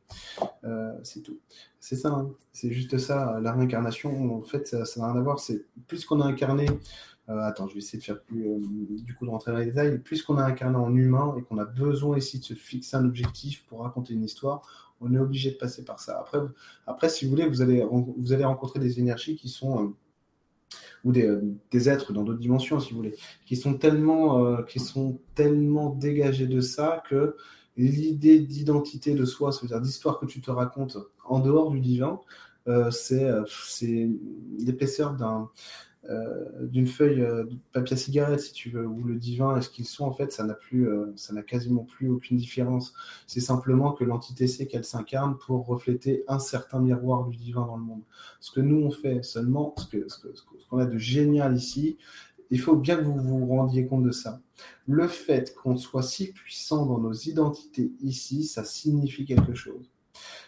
Euh, 0.65 0.93
c'est 1.05 1.21
tout. 1.21 1.39
C'est 1.79 1.95
ça, 1.95 2.09
hein. 2.09 2.33
c'est 2.53 2.73
juste 2.73 2.99
ça. 2.99 3.39
La 3.41 3.53
réincarnation, 3.53 4.35
en 4.35 4.43
fait, 4.43 4.67
ça 4.67 4.79
n'a 4.79 5.13
rien 5.13 5.21
à 5.21 5.23
voir. 5.23 5.39
C'est 5.39 5.65
plus 5.87 6.05
qu'on 6.05 6.21
a 6.21 6.25
incarné. 6.25 6.67
Euh, 7.29 7.39
attends, 7.43 7.69
je 7.69 7.75
vais 7.75 7.79
essayer 7.79 8.01
de 8.01 8.05
faire 8.05 8.21
plus, 8.21 8.49
euh, 8.49 8.59
du 9.05 9.15
coup, 9.15 9.27
de 9.27 9.31
rentrer 9.31 9.53
dans 9.53 9.59
les 9.59 9.67
détails. 9.67 9.99
Plus 9.99 10.23
qu'on 10.23 10.39
a 10.39 10.45
incarné 10.45 10.77
en 10.77 10.93
humain 10.93 11.37
et 11.39 11.43
qu'on 11.43 11.59
a 11.59 11.67
besoin 11.67 12.19
ici 12.19 12.41
de 12.41 12.45
se 12.45 12.55
fixer 12.55 12.97
un 12.97 13.05
objectif 13.05 13.65
pour 13.69 13.83
raconter 13.83 14.15
une 14.15 14.25
histoire, 14.25 14.63
on 15.01 15.15
est 15.15 15.19
obligé 15.19 15.53
de 15.53 15.57
passer 15.57 15.85
par 15.85 16.01
ça. 16.01 16.19
Après, 16.19 16.41
après 16.89 17.09
si 17.09 17.27
vous 17.27 17.31
voulez, 17.31 17.47
vous 17.47 17.63
allez, 17.63 17.87
vous 17.91 18.33
allez 18.33 18.45
rencontrer 18.45 18.81
des 18.81 18.99
énergies 18.99 19.37
qui 19.37 19.49
sont 19.49 19.95
ou 21.05 21.13
des, 21.13 21.39
des 21.71 21.89
êtres 21.89 22.13
dans 22.13 22.25
d'autres 22.25 22.41
dimensions, 22.41 22.81
si 22.81 22.91
vous 22.91 22.99
voulez, 22.99 23.15
qui 23.47 23.57
sont 23.57 23.75
tellement, 23.75 24.45
euh, 24.45 24.63
qui 24.63 24.81
sont 24.81 25.19
tellement 25.35 25.91
dégagés 25.91 26.47
de 26.47 26.61
ça 26.61 27.03
que 27.09 27.37
l'idée 27.77 28.41
d'identité 28.41 29.15
de 29.15 29.25
soi, 29.25 29.53
c'est-à-dire 29.53 29.81
d'histoire 29.81 30.19
que 30.19 30.27
tu 30.27 30.41
te 30.41 30.51
racontes 30.51 30.99
en 31.25 31.41
dehors 31.41 31.71
du 31.71 31.81
divin, 31.81 32.21
euh, 32.69 32.91
euh 33.13 33.45
c'est 33.49 34.11
l'épaisseur 34.59 35.15
d'un 35.15 35.43
euh, 35.43 35.45
d'une 36.63 36.87
feuille 36.87 37.21
euh, 37.21 37.45
de 37.45 37.57
papier 37.73 37.95
à 37.95 37.97
cigarette, 37.97 38.41
si 38.41 38.53
tu 38.53 38.71
veux, 38.71 38.87
ou 38.87 39.05
le 39.05 39.17
divin 39.17 39.57
est 39.57 39.63
ce 39.63 39.69
qu'ils 39.69 39.87
sont, 39.87 40.05
en 40.05 40.13
fait, 40.13 40.33
ça 40.33 40.45
n'a 40.45 40.55
plus, 40.55 40.89
euh, 40.89 41.13
ça 41.17 41.35
n'a 41.35 41.43
quasiment 41.43 41.85
plus 41.85 42.09
aucune 42.09 42.39
différence. 42.39 42.95
C'est 43.27 43.41
simplement 43.41 43.93
que 43.93 44.05
l'entité 44.05 44.47
sait 44.47 44.67
qu'elle 44.67 44.85
s'incarne 44.85 45.37
pour 45.37 45.67
refléter 45.67 46.25
un 46.27 46.39
certain 46.39 46.81
miroir 46.81 47.27
du 47.27 47.37
divin 47.37 47.67
dans 47.67 47.77
le 47.77 47.85
monde. 47.85 48.03
Ce 48.41 48.51
que 48.51 48.61
nous 48.61 48.79
on 48.79 48.91
fait 48.91 49.23
seulement, 49.23 49.75
ce 49.77 49.87
qu'on 50.71 50.79
a 50.79 50.87
de 50.87 50.99
génial 50.99 51.55
ici, 51.55 51.99
il 52.51 52.61
faut 52.61 52.77
bien 52.77 52.97
que 52.97 53.05
vous 53.05 53.19
vous 53.19 53.47
rendiez 53.47 53.87
compte 53.87 54.03
de 54.03 54.11
ça. 54.11 54.41
Le 54.87 55.07
fait 55.07 55.55
qu'on 55.55 55.77
soit 55.77 56.03
si 56.03 56.33
puissant 56.33 56.87
dans 56.87 56.99
nos 56.99 57.13
identités 57.13 57.93
ici, 58.01 58.45
ça 58.45 58.65
signifie 58.65 59.25
quelque 59.25 59.55
chose 59.55 59.91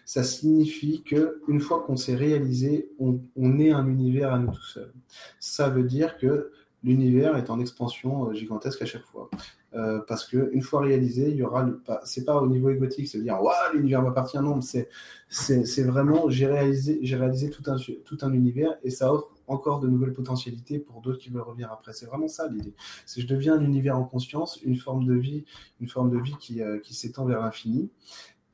ça 0.05 0.23
signifie 0.23 1.03
que 1.03 1.41
une 1.49 1.61
fois 1.61 1.83
qu'on 1.87 1.97
s'est 1.97 2.15
réalisé, 2.15 2.91
on, 2.99 3.19
est 3.59 3.71
un 3.71 3.87
univers 3.87 4.33
à 4.33 4.39
nous 4.39 4.53
tout 4.53 4.65
seuls. 4.65 4.93
Ça 5.41 5.69
veut 5.69 5.85
dire 5.85 6.19
que 6.19 6.51
l'univers 6.83 7.37
est 7.37 7.51
en 7.51 7.61
expansion 7.61 8.29
euh, 8.29 8.35
gigantesque 8.35 8.83
à 8.83 8.87
chaque 8.87 9.05
fois. 9.05 9.31
Euh, 9.75 10.01
parce 10.07 10.27
que 10.27 10.51
une 10.53 10.61
fois 10.61 10.83
réalisé, 10.83 11.31
il 11.31 11.37
y 11.37 11.43
aura. 11.43 11.67
C'est 12.05 12.25
pas 12.25 12.41
au 12.41 12.47
niveau 12.47 12.69
égotique, 12.69 13.09
c'est 13.09 13.21
dire 13.23 13.43
waouh 13.43 13.55
l'univers 13.73 14.03
m'appartient. 14.03 14.39
Non, 14.39 14.61
c'est 14.61 14.89
c'est 15.31 15.83
vraiment 15.85 16.29
j'ai 16.29 16.47
réalisé 16.47 16.99
j'ai 17.03 17.17
réalisé 17.17 17.49
tout 17.49 17.63
un 17.71 17.77
tout 18.05 18.19
un 18.21 18.33
univers 18.35 18.77
et 18.83 18.91
ça 18.91 19.13
offre 19.15 19.31
encore 19.47 19.81
de 19.81 19.89
nouvelles 19.89 20.13
potentialités 20.13 20.79
pour 20.79 21.01
d'autres 21.01 21.19
qui 21.19 21.31
veulent 21.31 21.43
revenir 21.43 21.73
après. 21.73 21.95
C'est 21.95 22.07
vraiment 22.07 22.29
ça 22.29 22.49
l'idée. 22.49 22.75
C'est 23.07 23.23
je 23.23 23.27
deviens 23.27 23.55
un 23.55 23.65
univers 23.65 23.97
en 23.97 24.05
conscience, 24.05 24.61
une 24.63 24.77
forme 24.77 25.07
de 25.07 25.15
vie, 25.15 25.45
une 25.81 25.89
forme 25.89 26.11
de 26.11 26.19
vie 26.19 26.37
qui, 26.39 26.63
euh, 26.63 26.79
qui 26.79 26.95
s'étend 26.95 27.25
vers 27.25 27.41
l'infini 27.41 27.91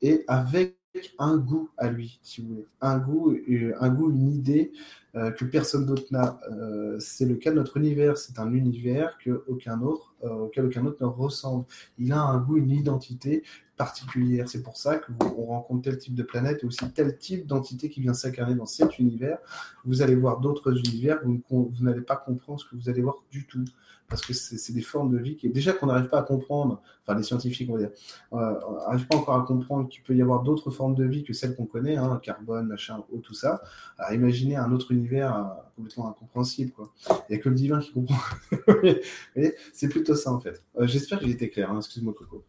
et 0.03 0.25
avec 0.29 0.78
un 1.19 1.37
goût 1.37 1.71
à 1.77 1.91
lui, 1.91 2.19
si 2.23 2.41
vous 2.41 2.49
voulez. 2.49 2.67
Un 2.81 2.99
goût, 2.99 3.33
euh, 3.33 3.73
un 3.81 3.89
goût 3.91 4.11
une 4.11 4.33
idée 4.33 4.73
euh, 5.15 5.31
que 5.31 5.45
personne 5.45 5.87
d'autre 5.87 6.05
n'a. 6.11 6.39
Euh, 6.51 6.99
c'est 7.01 7.27
le 7.27 7.37
cas 7.37 7.51
de 7.51 7.57
notre 7.57 7.77
univers. 7.77 8.17
C'est 8.17 8.39
un 8.39 8.53
univers 8.53 9.17
que 9.19 9.45
aucun 9.49 9.81
autre, 9.83 10.15
auquel 10.23 10.67
aucun 10.67 10.85
autre 10.87 11.03
ne 11.03 11.07
ressemble. 11.07 11.65
Il 11.99 12.13
a 12.13 12.21
un 12.21 12.39
goût, 12.39 12.57
une 12.57 12.71
identité 12.71 13.43
particulière. 13.77 14.49
C'est 14.49 14.63
pour 14.63 14.77
ça 14.77 14.97
que 14.97 15.13
vous, 15.13 15.45
rencontre 15.45 15.83
tel 15.83 15.99
type 15.99 16.15
de 16.15 16.23
planète 16.23 16.63
et 16.63 16.67
aussi 16.67 16.91
tel 16.93 17.17
type 17.17 17.47
d'entité 17.47 17.89
qui 17.89 18.01
vient 18.01 18.15
s'incarner 18.15 18.55
dans 18.55 18.67
cet 18.67 18.99
univers. 18.99 19.39
Vous 19.85 20.03
allez 20.03 20.17
voir 20.17 20.41
d'autres 20.41 20.77
univers, 20.77 21.21
vous, 21.25 21.41
vous 21.51 21.85
n'allez 21.85 22.03
pas 22.03 22.17
comprendre 22.17 22.61
ce 22.61 22.67
que 22.67 22.77
vous 22.77 22.89
allez 22.89 23.03
voir 23.03 23.17
du 23.31 23.47
tout 23.47 23.65
parce 24.09 24.23
que 24.25 24.33
c'est 24.33 24.73
des 24.73 24.81
formes 24.81 25.11
de 25.11 25.18
vie 25.18 25.37
qui, 25.37 25.49
déjà 25.51 25.73
qu'on 25.73 25.87
n'arrive 25.87 26.09
pas 26.09 26.21
à 26.21 26.23
comprendre, 26.23 26.83
enfin 27.03 27.16
les 27.16 27.22
scientifiques 27.22 27.68
on 27.70 27.74
va 27.74 27.80
dire, 27.80 27.91
n'arrivent 28.33 29.07
pas 29.07 29.16
encore 29.16 29.37
à 29.37 29.45
comprendre 29.45 29.89
qu'il 29.89 30.03
peut 30.03 30.14
y 30.14 30.22
avoir 30.22 30.43
d'autres 30.43 30.70
formes 30.70 30.95
de 30.95 31.05
vie 31.05 31.24
que 31.24 31.33
celles 31.33 31.55
qu'on 31.55 31.66
connaît, 31.66 31.97
hein, 31.97 32.18
carbone, 32.22 32.66
machin, 32.66 33.05
eau, 33.12 33.18
tout 33.18 33.35
ça. 33.35 33.62
À 33.99 34.14
imaginer 34.14 34.57
un 34.57 34.72
autre 34.72 34.93
univers 34.93 35.37
euh, 35.37 35.43
complètement 35.76 36.09
incompréhensible, 36.09 36.72
quoi. 36.72 36.93
Il 37.28 37.33
n'y 37.33 37.37
a 37.37 37.39
que 37.39 37.49
le 37.49 37.55
divin 37.55 37.80
qui 37.80 37.93
comprend. 37.93 38.16
c'est 39.72 39.89
plutôt 39.89 40.14
ça 40.14 40.33
en 40.33 40.41
fait. 40.41 40.62
Euh, 40.78 40.87
j'espère 40.87 41.18
que 41.18 41.26
j'ai 41.26 41.33
été 41.33 41.51
clair, 41.51 41.70
hein, 41.70 41.78
excuse-moi 41.78 42.14
Coco. 42.16 42.45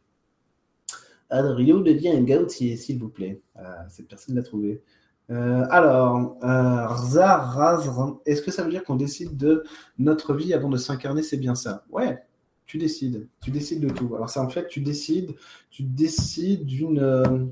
Adrio 1.30 1.82
le 1.82 1.92
lien 1.94 2.20
Gautier, 2.22 2.76
s'il 2.76 3.00
vous 3.00 3.10
plaît. 3.10 3.42
Euh, 3.58 3.62
cette 3.90 4.08
personne 4.08 4.36
l'a 4.36 4.44
trouvé. 4.44 4.82
Euh, 5.32 5.66
alors, 5.70 6.38
euh, 6.44 6.88
est-ce 8.26 8.42
que 8.42 8.52
ça 8.52 8.64
veut 8.64 8.72
dire 8.72 8.84
qu'on 8.84 8.96
décide 8.96 9.38
de 9.38 9.64
notre 10.00 10.34
vie 10.34 10.54
avant 10.54 10.70
de 10.70 10.78
s'incarner? 10.78 11.22
C'est 11.22 11.38
bien 11.38 11.56
ça. 11.56 11.86
Ouais, 11.90 12.24
Tu 12.70 12.78
décides. 12.78 13.28
Tu 13.42 13.50
décides 13.50 13.80
de 13.80 13.90
tout. 13.90 14.14
Alors, 14.14 14.30
c'est 14.30 14.40
en 14.40 14.48
fait, 14.48 14.68
tu 14.68 14.82
décides, 14.82 15.34
tu 15.72 15.82
décides 15.82 16.68
d'une. 16.68 17.00
Euh, 17.00 17.48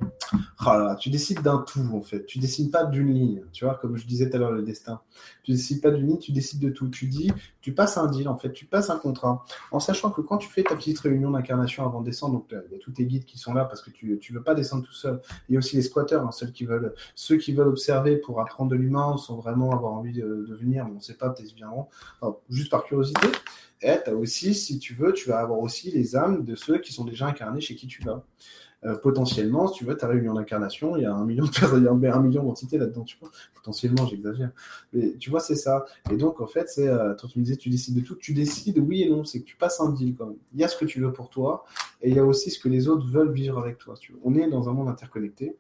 oh 0.64 0.94
tu 1.00 1.10
décides 1.10 1.42
d'un 1.42 1.58
tout, 1.58 1.90
en 1.92 2.02
fait. 2.02 2.28
Tu 2.28 2.38
décides 2.38 2.70
pas 2.70 2.84
d'une 2.84 3.12
ligne. 3.12 3.44
Tu 3.52 3.66
vois, 3.66 3.74
comme 3.74 3.98
je 3.98 4.06
disais 4.06 4.30
tout 4.30 4.36
à 4.36 4.40
l'heure, 4.40 4.52
le 4.52 4.62
destin. 4.62 5.02
Tu 5.42 5.54
décides 5.54 5.82
pas 5.82 5.90
d'une 5.90 6.06
ligne, 6.06 6.20
tu 6.20 6.32
décides 6.32 6.60
de 6.60 6.70
tout. 6.70 6.88
Tu 6.90 7.08
dis, 7.08 7.32
tu 7.62 7.74
passes 7.74 7.98
un 7.98 8.06
deal, 8.06 8.30
en 8.30 8.38
fait. 8.38 8.54
Tu 8.54 8.66
passes 8.66 8.92
un 8.92 9.00
contrat. 9.00 9.44
En 9.72 9.80
sachant 9.80 10.12
que 10.12 10.22
quand 10.22 10.38
tu 10.38 10.50
fais 10.50 10.62
ta 10.62 10.76
petite 10.76 11.00
réunion 11.00 11.32
d'incarnation 11.32 11.84
avant 11.84 12.02
de 12.02 12.06
descendre, 12.06 12.34
donc 12.34 12.46
il 12.52 12.74
y 12.74 12.76
a 12.76 12.80
tous 12.80 12.92
tes 12.92 13.08
guides 13.08 13.26
qui 13.26 13.40
sont 13.40 13.56
là 13.56 13.66
parce 13.66 13.82
que 13.82 13.90
tu 13.90 14.20
ne 14.20 14.38
veux 14.38 14.44
pas 14.44 14.54
descendre 14.54 14.84
tout 14.84 14.94
seul. 14.94 15.20
Il 15.50 15.54
y 15.54 15.56
a 15.56 15.58
aussi 15.58 15.78
les 15.78 15.82
squatteurs, 15.82 16.28
hein, 16.28 16.32
ceux, 16.32 16.46
qui 16.46 16.66
veulent, 16.66 16.94
ceux 17.16 17.38
qui 17.38 17.54
veulent 17.54 17.70
observer 17.70 18.18
pour 18.18 18.40
apprendre 18.40 18.70
de 18.70 18.76
l'humain, 18.76 19.18
sans 19.18 19.38
vraiment 19.38 19.72
avoir 19.72 19.94
envie 19.94 20.14
de, 20.14 20.46
venir, 20.52 20.86
on 20.88 20.94
ne 20.94 21.00
sait 21.00 21.16
pas, 21.16 21.32
peut-être 21.32 21.52
ils 21.52 21.56
viendront. 21.56 21.88
juste 22.52 22.70
par 22.70 22.84
curiosité. 22.84 23.30
Et 23.82 23.96
tu 24.04 24.10
as 24.10 24.16
aussi, 24.16 24.54
si 24.54 24.80
tu 24.80 24.94
veux, 24.96 25.14
tu 25.14 25.30
vas 25.30 25.40
avoir 25.40 25.60
aussi 25.60 25.92
les 25.92 26.16
âmes 26.16 26.44
de 26.44 26.56
ceux 26.56 26.80
qui 26.80 26.94
sont 26.94 27.06
déjà 27.06 27.28
incarnés 27.28 27.62
chez 27.62 27.76
qui 27.76 27.88
tu 27.88 28.04
vas. 28.04 28.24
Euh, 28.86 28.96
potentiellement, 28.96 29.68
si 29.68 29.80
tu 29.80 29.86
veux, 29.86 29.98
ta 29.98 30.08
réunion 30.08 30.36
d'incarnation, 30.36 30.96
il 30.98 31.04
y 31.04 31.06
a 31.06 31.14
un 31.14 31.26
million 31.26 31.46
de 31.46 32.08
un 32.08 32.22
million 32.22 32.44
d'entités 32.44 32.78
là-dedans, 32.78 33.04
tu 33.04 33.18
vois. 33.20 33.32
Potentiellement, 33.56 34.06
j'exagère. 34.06 34.52
Mais 34.94 35.16
tu 35.18 35.32
vois, 35.32 35.40
c'est 35.40 35.56
ça. 35.56 35.86
Et 36.12 36.16
donc, 36.16 36.42
en 36.42 36.48
fait, 36.48 36.70
c'est, 36.70 36.88
euh, 36.88 37.16
tu 37.16 37.40
me 37.40 37.44
disais, 37.44 37.58
tu 37.58 37.70
décides 37.70 37.96
de 37.96 38.02
tout, 38.02 38.16
tu 38.16 38.34
décides 38.34 38.78
oui 38.78 39.02
et 39.02 39.10
non, 39.10 39.24
c'est 39.24 39.40
que 39.40 39.46
tu 39.46 39.56
passes 39.56 39.80
un 39.80 39.90
deal 39.90 40.16
quand 40.16 40.28
même. 40.28 40.38
Il 40.54 40.60
y 40.60 40.64
a 40.64 40.68
ce 40.68 40.78
que 40.78 40.86
tu 40.86 41.02
veux 41.02 41.12
pour 41.12 41.30
toi, 41.30 41.66
et 42.02 42.10
il 42.10 42.16
y 42.16 42.20
a 42.20 42.26
aussi 42.26 42.52
ce 42.52 42.60
que 42.60 42.70
les 42.70 42.88
autres 42.88 43.08
veulent 43.08 43.32
vivre 43.32 43.58
avec 43.58 43.80
toi. 43.80 43.96
On 44.24 44.36
est 44.36 44.48
dans 44.48 44.70
un 44.70 44.74
monde 44.74 44.90
interconnecté. 44.90 45.58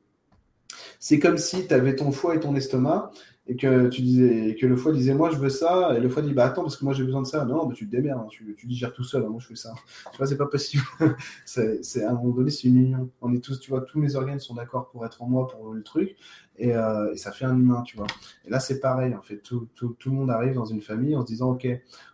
C'est 0.99 1.17
comme 1.17 1.37
si 1.37 1.67
tu 1.67 1.73
avais 1.73 1.95
ton 1.95 2.11
foie 2.11 2.35
et 2.35 2.39
ton 2.39 2.55
estomac, 2.55 3.11
et 3.49 3.55
que 3.55 3.87
tu 3.87 4.01
disais 4.01 4.55
que 4.59 4.65
le 4.65 4.75
foie 4.75 4.91
disait 4.91 5.13
moi 5.13 5.29
je 5.29 5.37
veux 5.37 5.49
ça. 5.49 5.95
Et 5.95 5.99
le 5.99 6.09
foie 6.09 6.21
dit 6.21 6.33
bah 6.33 6.45
attends 6.45 6.63
parce 6.63 6.75
que 6.77 6.83
moi 6.83 6.93
j'ai 6.93 7.03
besoin 7.03 7.21
de 7.21 7.27
ça. 7.27 7.45
Non 7.45 7.65
bah, 7.65 7.73
tu 7.75 7.85
te 7.85 7.91
démerdes 7.91 8.21
hein, 8.21 8.27
tu, 8.29 8.55
tu 8.57 8.67
digères 8.67 8.93
tout 8.93 9.03
seul 9.03 9.23
hein, 9.23 9.29
moi 9.29 9.39
je 9.39 9.47
fais 9.47 9.55
ça. 9.55 9.73
Tu 10.11 10.17
vois 10.17 10.27
c'est 10.27 10.37
pas 10.37 10.47
possible. 10.47 10.83
C'est 11.45 12.03
à 12.03 12.11
un 12.11 12.13
moment 12.13 12.33
donné 12.33 12.51
c'est 12.51 12.67
une 12.67 12.77
union. 12.77 13.09
On 13.21 13.33
est 13.33 13.43
tous 13.43 13.59
tu 13.59 13.69
vois 13.69 13.81
tous 13.81 13.99
mes 13.99 14.15
organes 14.15 14.39
sont 14.39 14.55
d'accord 14.55 14.89
pour 14.89 15.05
être 15.05 15.21
en 15.21 15.27
moi 15.27 15.47
pour 15.47 15.73
le 15.73 15.81
truc 15.83 16.15
euh, 16.59 17.13
et, 17.13 17.17
ça 17.17 17.31
fait 17.31 17.45
un 17.45 17.57
humain, 17.57 17.83
tu 17.83 17.97
vois. 17.97 18.07
Et 18.45 18.49
là, 18.49 18.59
c'est 18.59 18.79
pareil, 18.79 19.13
en 19.15 19.21
fait, 19.21 19.37
tout, 19.37 19.67
tout, 19.75 19.95
tout, 19.99 20.09
le 20.09 20.15
monde 20.15 20.31
arrive 20.31 20.53
dans 20.53 20.65
une 20.65 20.81
famille 20.81 21.15
en 21.15 21.21
se 21.21 21.27
disant, 21.27 21.51
ok, 21.51 21.67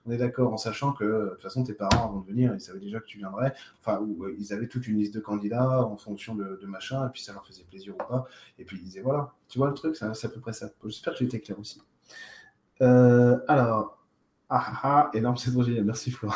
on 0.06 0.12
est 0.12 0.18
d'accord, 0.18 0.54
en 0.54 0.58
sachant 0.58 0.92
que 0.92 1.04
de 1.04 1.30
toute 1.32 1.42
façon, 1.42 1.64
tes 1.64 1.74
parents, 1.74 2.10
avant 2.10 2.20
de 2.20 2.28
venir, 2.28 2.54
ils 2.54 2.62
savaient 2.62 2.80
déjà 2.80 3.00
que 3.00 3.06
tu 3.06 3.18
viendrais, 3.18 3.54
enfin, 3.80 4.02
euh, 4.02 4.36
ils 4.38 4.54
avaient 4.54 4.68
toute 4.68 4.88
une 4.88 4.98
liste 4.98 5.14
de 5.14 5.22
candidats 5.22 5.86
en 5.86 5.96
fonction 5.96 6.36
de, 6.36 6.60
de, 6.62 6.68
machin, 6.68 7.08
et 7.08 7.10
puis 7.12 7.22
ça 7.22 7.34
leur 7.34 7.46
faisait 7.48 7.64
plaisir 7.64 7.94
ou 7.94 7.98
pas, 7.98 8.26
et 8.60 8.66
puis 8.66 8.78
ils 8.78 8.84
disaient, 8.84 9.02
voilà, 9.02 9.32
tu 9.48 9.60
vois 9.60 9.68
le 9.68 9.74
truc, 9.74 9.96
c'est 9.96 10.06
à 10.06 10.30
peu 10.30 10.40
près 10.42 10.54
ça. 10.54 10.70
J'espère 10.86 11.14
que 11.14 11.20
j'ai 11.20 11.26
été 11.26 11.40
clair 11.40 11.58
aussi. 11.58 11.82
Euh, 12.82 13.38
alors, 13.48 13.98
ah 14.50 14.66
ah 14.68 14.80
ah, 14.84 15.12
énorme, 15.14 15.38
c'est 15.38 15.52
trop 15.52 15.64
génial, 15.64 15.86
merci 15.86 16.12
Flora. 16.12 16.36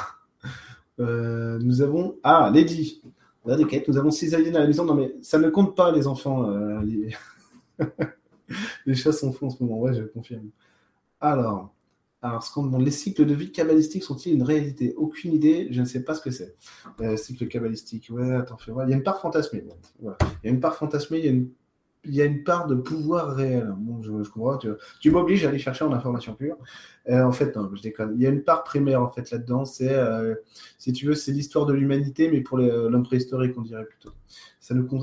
Nous 0.98 1.82
avons, 1.82 2.18
ah, 2.24 2.50
Lady. 2.54 3.02
Nous 3.46 3.98
avons 3.98 4.12
six 4.12 4.36
aliens 4.36 4.56
à 4.56 4.60
la 4.60 4.68
maison. 4.68 4.84
Non, 4.84 4.94
mais 4.94 5.16
ça 5.22 5.40
ne 5.40 5.50
compte 5.50 5.74
pas, 5.74 5.92
les 5.94 6.06
enfants. 6.06 6.52
les 8.86 8.96
chats 8.96 9.12
sont 9.12 9.32
fous 9.32 9.48
en 9.48 9.50
ce 9.50 9.64
moment, 9.64 9.80
ouais, 9.80 9.94
je 9.94 10.04
confirme. 10.04 10.50
Alors, 11.20 11.74
alors 12.22 12.44
les 12.80 12.92
cycles 12.92 13.26
de 13.26 13.34
vie 13.34 13.52
cabalistiques 13.52 14.04
sont-ils 14.04 14.34
une 14.34 14.44
réalité? 14.44 14.94
Aucune 14.98 15.34
idée, 15.34 15.68
je 15.72 15.82
ne 15.82 15.86
sais 15.86 16.04
pas 16.04 16.16
ce 16.16 16.22
que 16.22 16.32
c'est. 16.32 16.56
Euh, 17.02 17.16
cycle 17.16 17.48
cabalistique, 17.48 18.10
ouais, 18.12 18.36
attends, 18.36 18.58
fais 18.58 18.72
voir. 18.72 18.88
Il 18.88 18.92
y 18.92 18.94
a 18.94 18.98
une 18.98 19.04
part 19.04 19.22
fantasmée. 19.22 19.64
Il 20.02 20.08
y 20.44 20.48
a 20.48 20.52
une 20.52 20.60
part 20.60 20.76
fantasmée, 20.76 21.20
il 21.20 21.26
y 21.26 21.30
a 21.30 21.32
une 21.32 21.50
il 22.08 22.16
y 22.16 22.22
a 22.22 22.26
une 22.26 22.44
part 22.44 22.68
de 22.68 22.76
pouvoir 22.76 23.36
réel. 23.36 23.74
Bon, 23.78 24.02
je, 24.02 24.30
comprends, 24.30 24.58
tu, 24.58 24.70
tu 25.00 25.12
m'obliges 25.12 25.46
à 25.46 25.50
aller 25.50 25.60
chercher 25.60 25.84
en 25.86 25.92
information 25.92 26.34
pure. 26.34 26.58
Euh, 27.10 27.24
en 27.24 27.32
fait, 27.32 27.56
non, 27.56 27.70
je 27.74 27.82
déconne. 27.82 28.14
Il 28.16 28.22
y 28.22 28.28
a 28.28 28.30
une 28.30 28.44
part 28.44 28.64
primaire 28.64 29.02
en 29.02 29.10
fait 29.10 29.30
là-dedans. 29.32 29.66
C'est, 29.66 29.94
euh, 29.94 30.36
si 30.78 30.94
tu 30.94 31.06
veux, 31.06 31.16
c'est 31.16 31.32
l'histoire 31.32 31.66
de 31.66 31.74
l'humanité, 31.74 32.30
mais 32.32 32.42
pour 32.42 32.58
l'homme 32.58 33.04
préhistorique, 33.04 33.58
on 33.58 33.62
dirait 33.62 33.86
plutôt. 33.86 34.12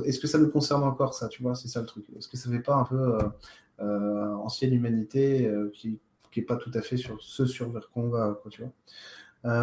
Est-ce 0.05 0.21
que 0.21 0.27
ça 0.27 0.39
nous 0.39 0.51
concerne 0.51 0.85
encore 0.85 1.15
ça 1.15 1.29
Tu 1.29 1.43
vois, 1.43 1.55
c'est 1.55 1.69
ça 1.69 1.81
le 1.81 1.87
truc. 1.87 2.07
Est-ce 2.17 2.29
que 2.29 2.37
ça 2.37 2.51
fait 2.51 2.61
pas 2.61 2.75
un 2.75 2.85
peu 2.85 3.19
euh, 3.81 4.35
ancienne 4.35 4.73
humanité 4.73 5.51
qui 5.73 5.99
qui 6.31 6.41
est 6.41 6.45
pas 6.45 6.57
tout 6.57 6.71
à 6.75 6.81
fait 6.81 6.97
sur 6.97 7.23
ce 7.23 7.47
sur 7.47 7.71
vers 7.71 7.89
quoi 7.91 8.03
on 8.03 8.09
va, 8.09 8.41
tu 8.51 8.62
vois 8.62 8.73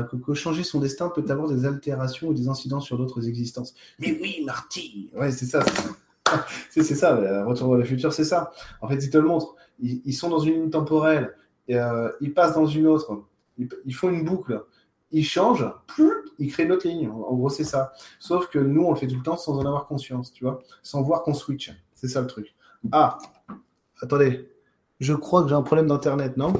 que, 0.04 0.34
changer 0.34 0.64
son 0.64 0.80
destin 0.80 1.10
peut 1.10 1.26
avoir 1.28 1.50
des 1.50 1.66
altérations 1.66 2.30
ou 2.30 2.34
des 2.34 2.48
incidences 2.48 2.86
sur 2.86 2.98
d'autres 2.98 3.28
existences. 3.28 3.74
Mais 4.00 4.18
oui, 4.22 4.44
Marty 4.46 5.10
Ouais, 5.14 5.32
c'est 5.32 5.48
ça. 5.48 5.66
c'est 6.70 6.84
ça, 6.84 7.16
Retour 7.46 7.70
vers 7.70 7.80
le 7.80 7.84
futur, 7.84 8.14
c'est 8.14 8.24
ça. 8.24 8.52
En 8.82 8.88
fait, 8.88 8.96
ils 9.04 9.10
te 9.10 9.18
le 9.18 9.28
montrent. 9.28 9.56
Ils, 9.80 10.14
sont 10.14 10.30
dans 10.30 10.40
une 10.40 10.54
ligne 10.54 10.70
temporelle, 10.70 11.36
euh, 11.72 12.12
ils 12.22 12.34
passent 12.34 12.54
dans 12.54 12.68
une 12.68 12.88
autre. 12.88 13.24
Ils, 13.58 13.94
font 13.94 14.10
une 14.10 14.24
boucle. 14.24 14.64
Ils 15.12 15.26
changent, 15.26 15.68
ils 16.40 16.52
créent 16.52 16.64
une 16.64 16.72
autre 16.72 16.88
ligne. 16.88 17.10
En, 17.10 17.36
gros, 17.36 17.50
c'est 17.50 17.64
ça. 17.64 17.92
Sauf 18.20 18.48
que 18.48 18.60
nous, 18.60 18.84
on 18.84 18.92
le 18.92 18.98
fait 18.98 19.08
tout 19.08 19.18
le 19.18 19.24
temps 19.24 19.38
sans 19.38 19.58
en 19.58 19.66
avoir 19.66 19.88
conscience, 19.88 20.32
tu 20.32 20.46
vois, 20.46 20.60
sans 20.84 21.02
voir 21.02 21.24
qu'on 21.24 21.34
switch. 21.34 21.72
C'est 21.94 22.08
ça 22.08 22.22
le 22.22 22.28
truc. 22.28 22.56
Ah, 22.92 23.18
attendez. 24.02 24.50
Je 25.00 25.14
crois 25.14 25.44
que 25.44 25.50
j'ai 25.50 25.56
un 25.56 25.64
problème 25.64 25.88
d'internet, 25.88 26.38
non? 26.38 26.54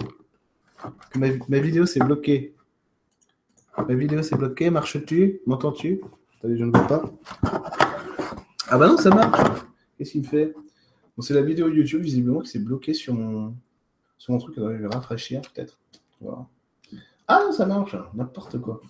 Ma, 1.16 1.60
vidéo 1.60 1.86
s'est 1.86 2.00
bloquée. 2.00 2.56
Ma 3.78 3.94
vidéo 3.94 4.22
s'est 4.22 4.36
bloquée. 4.36 4.70
Marches-tu? 4.70 5.42
M'entends-tu? 5.46 6.02
Je 6.44 6.48
ne 6.48 6.72
vois 6.72 6.88
pas. 6.88 7.04
Ah 8.68 8.78
bah 8.78 8.88
non, 8.88 8.98
ça 8.98 9.10
marche. 9.10 9.62
Qu'est-ce 9.98 10.12
qu'il 10.12 10.22
me 10.22 10.28
fait 10.28 10.54
C'est 11.20 11.34
la 11.34 11.44
vidéo 11.44 11.70
YouTube, 11.70 12.02
visiblement, 12.02 12.42
qui 12.42 12.50
s'est 12.50 12.60
bloquée 12.60 12.94
sur 12.94 13.14
mon, 13.14 13.56
sur 14.18 14.34
mon 14.34 14.40
truc. 14.40 14.56
je 14.58 14.62
vais 14.62 14.88
rafraîchir, 14.88 15.42
peut-être. 15.42 15.80
Ah 17.34 17.42
non, 17.46 17.54
ça 17.54 17.66
marche. 17.66 17.96
N'importe 18.14 18.60
quoi. 18.60 18.82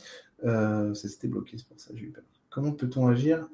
Euh, 0.43 0.95
ça 0.95 1.07
s'était 1.07 1.27
bloqué, 1.27 1.59
c'est 1.59 1.67
pour 1.67 1.79
ça 1.79 1.91
j'ai 1.93 2.05
eu 2.05 2.11
peur. 2.11 2.23
Comment 2.49 2.71
peut-on 2.71 3.07
agir? 3.07 3.47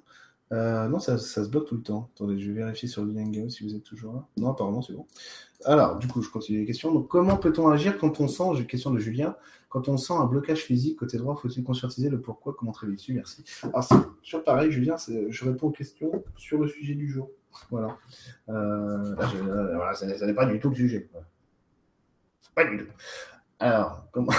Euh, 0.54 0.88
non, 0.88 1.00
ça, 1.00 1.18
se 1.18 1.42
bloque 1.42 1.68
tout 1.68 1.76
le 1.76 1.82
temps. 1.82 2.10
Attendez, 2.16 2.40
je 2.40 2.50
vais 2.50 2.60
vérifier 2.60 2.88
sur 2.88 3.04
le 3.04 3.12
lien 3.12 3.50
si 3.50 3.66
vous 3.66 3.76
êtes 3.76 3.84
toujours 3.84 4.14
là. 4.14 4.26
Non, 4.38 4.52
apparemment, 4.52 4.82
c'est 4.82 4.94
bon. 4.94 5.06
Alors, 5.66 6.00
du 6.00 6.08
coup, 6.08 6.22
je 6.22 6.30
continue 6.30 6.60
les 6.60 6.66
questions. 6.66 6.94
Donc, 6.94 7.10
comment 7.10 7.36
peut-on 7.36 7.68
agir 7.68 7.98
quand 7.98 8.22
on 8.22 8.30
sent, 8.30 8.46
j'ai 8.54 8.62
une 8.62 8.68
question 8.68 8.92
de 8.92 9.00
Julien, 9.00 9.36
quand 9.68 9.90
on 9.90 9.98
sent 9.98 10.14
un 10.14 10.24
blocage 10.24 10.64
physique 10.64 11.00
côté 11.00 11.18
droit, 11.18 11.36
faut-il 11.36 11.66
conscientiser 11.66 12.10
le 12.10 12.22
pourquoi, 12.22 12.56
comment 12.58 12.72
travailler 12.72 12.96
dessus? 12.96 13.14
Merci. 13.14 13.44
Alors, 13.64 13.86
sur 14.22 14.42
pareil, 14.46 14.72
Julien, 14.72 14.96
je 15.28 15.46
réponds 15.46 15.68
aux 15.68 15.72
questions 15.72 16.24
sur 16.38 16.60
le 16.60 16.70
sujet 16.70 16.96
du 16.96 17.10
jour. 17.10 17.30
Voilà. 17.70 17.98
Euh, 18.48 19.16
voilà 19.16 19.94
ça, 19.96 20.06
n'est 20.06 20.34
pas 20.34 20.46
du 20.46 20.62
tout 20.62 20.70
le 20.70 20.76
sujet. 20.76 21.10
Pas 22.56 22.64
du 22.64 22.78
tout. 22.78 22.92
Alors, 23.60 24.08
comment, 24.12 24.32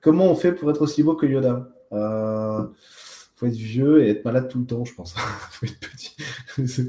comment 0.00 0.26
on 0.26 0.34
fait 0.34 0.52
pour 0.52 0.70
être 0.70 0.82
aussi 0.82 1.02
beau 1.02 1.14
que 1.14 1.26
Yoda? 1.26 1.68
Euh, 1.92 2.66
faut 3.34 3.46
être 3.46 3.54
vieux 3.54 4.02
et 4.04 4.10
être 4.10 4.24
malade 4.24 4.48
tout 4.48 4.58
le 4.58 4.66
temps, 4.66 4.84
je 4.84 4.94
pense. 4.94 5.14
faut 5.50 5.66
être 5.66 5.80
petit. 5.80 6.16
je. 6.58 6.82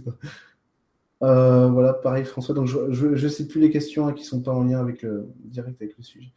Euh, 1.24 1.68
voilà, 1.68 1.94
pareil, 1.94 2.26
François. 2.26 2.56
Donc, 2.56 2.68
je 2.68 3.08
ne 3.08 3.30
sais 3.30 3.48
plus 3.48 3.62
les 3.62 3.70
questions 3.70 4.08
hein, 4.08 4.14
qui 4.14 4.24
ne 4.24 4.28
sont 4.28 4.42
pas 4.42 4.52
en 4.52 4.64
lien 4.64 4.80
avec 4.80 5.06
direct 5.46 5.82
avec 5.82 5.98
le 5.98 6.04
sujet. 6.04 6.32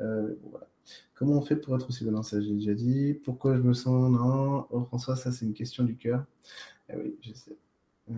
Euh, 0.00 0.34
voilà. 0.50 0.66
Comment 1.14 1.34
on 1.34 1.42
fait 1.42 1.56
pour 1.56 1.76
être 1.76 1.88
aussi 1.88 2.04
bon 2.04 2.22
Ça, 2.22 2.40
j'ai 2.40 2.54
déjà 2.54 2.74
dit. 2.74 3.14
Pourquoi 3.24 3.56
je 3.56 3.60
me 3.60 3.74
sens 3.74 4.10
non? 4.10 4.66
Oh, 4.70 4.84
François, 4.84 5.16
ça, 5.16 5.30
c'est 5.30 5.44
une 5.44 5.54
question 5.54 5.84
du 5.84 5.96
cœur. 5.96 6.24
Eh 6.88 6.96
oui. 6.96 7.16
Euh... 8.10 8.14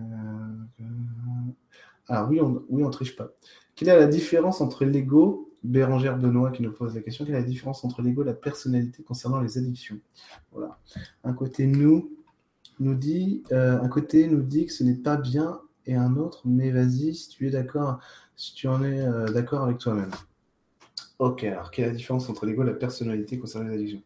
Ah 2.07 2.25
oui, 2.25 2.41
on, 2.41 2.63
oui, 2.69 2.83
on 2.83 2.89
triche 2.89 3.15
pas. 3.15 3.31
Quelle 3.75 3.89
est 3.89 3.99
la 3.99 4.07
différence 4.07 4.61
entre 4.61 4.85
l'ego 4.85 5.51
Bérangère 5.65 6.17
Benoît 6.17 6.51
qui 6.51 6.63
nous 6.63 6.71
pose 6.71 6.95
la 6.95 7.01
question, 7.01 7.25
quelle 7.25 7.35
est 7.35 7.39
la 7.39 7.45
différence 7.45 7.83
entre 7.83 8.01
l'ego 8.01 8.23
et 8.23 8.25
la 8.25 8.33
personnalité 8.33 9.03
concernant 9.03 9.41
les 9.41 9.57
addictions? 9.57 9.99
Voilà. 10.51 10.77
Un 11.23 11.33
côté 11.33 11.65
nous 11.67 12.11
nous 12.79 12.95
dit, 12.95 13.43
euh, 13.51 13.79
un 13.81 13.87
côté 13.87 14.27
nous 14.27 14.41
dit 14.41 14.65
que 14.65 14.73
ce 14.73 14.83
n'est 14.83 14.95
pas 14.95 15.17
bien 15.17 15.61
et 15.85 15.95
un 15.95 16.15
autre, 16.17 16.41
mais 16.45 16.71
vas-y, 16.71 17.13
si 17.15 17.29
tu 17.29 17.47
es 17.47 17.51
d'accord, 17.51 17.99
si 18.35 18.53
tu 18.53 18.67
en 18.67 18.83
es 18.83 19.01
euh, 19.01 19.25
d'accord 19.25 19.63
avec 19.63 19.77
toi-même. 19.77 20.11
Ok, 21.19 21.43
alors 21.45 21.71
quelle 21.71 21.85
est 21.85 21.89
la 21.89 21.93
différence 21.93 22.29
entre 22.29 22.45
l'ego 22.45 22.63
et 22.63 22.67
la 22.67 22.73
personnalité 22.73 23.39
concernant 23.39 23.69
les 23.69 23.75
addictions? 23.75 24.03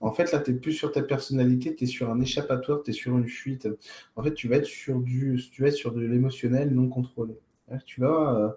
En 0.00 0.12
fait, 0.12 0.32
là, 0.32 0.40
tu 0.40 0.52
n'es 0.52 0.58
plus 0.58 0.72
sur 0.72 0.90
ta 0.92 1.02
personnalité, 1.02 1.74
tu 1.76 1.84
es 1.84 1.86
sur 1.86 2.10
un 2.10 2.20
échappatoire, 2.20 2.82
tu 2.82 2.90
es 2.90 2.92
sur 2.92 3.16
une 3.16 3.28
fuite. 3.28 3.68
En 4.16 4.22
fait, 4.22 4.34
tu 4.34 4.48
vas 4.48 4.56
être 4.56 4.66
sur 4.66 5.00
du, 5.00 5.40
tu 5.52 5.62
vas 5.62 5.68
être 5.68 5.74
sur 5.74 5.92
de 5.92 6.00
l'émotionnel 6.00 6.74
non 6.74 6.88
contrôlé. 6.88 7.38
Tu 7.86 8.00
vas 8.00 8.36
euh, 8.36 8.48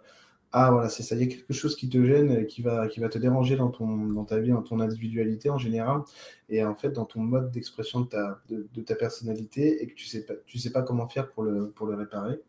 ah 0.58 0.72
voilà, 0.72 0.88
c'est 0.88 1.04
ça. 1.04 1.16
Il 1.16 1.22
y 1.22 1.26
a 1.26 1.28
quelque 1.28 1.54
chose 1.54 1.76
qui 1.76 1.90
te 1.90 2.02
gêne, 2.06 2.46
qui 2.48 2.62
va, 2.62 2.88
qui 2.88 3.02
va 3.02 3.10
te 3.10 3.18
déranger 3.18 3.58
dans, 3.58 3.70
ton, 3.70 4.24
ta 4.24 4.40
vie, 4.40 4.52
dans 4.52 4.62
ton 4.62 4.80
individualité 4.80 5.50
en 5.50 5.58
général, 5.58 6.02
et 6.48 6.64
en 6.64 6.76
fait 6.76 6.92
dans 6.92 7.04
ton 7.04 7.20
mode 7.20 7.52
d'expression 7.52 8.00
de 8.02 8.82
ta, 8.82 8.96
personnalité, 8.96 9.84
et 9.84 9.88
que 9.88 9.94
tu 9.96 10.06
sais 10.06 10.26
tu 10.46 10.58
sais 10.58 10.72
pas 10.72 10.82
comment 10.82 11.08
faire 11.08 11.30
pour 11.32 11.44
le 11.44 11.96
réparer. 11.96 12.40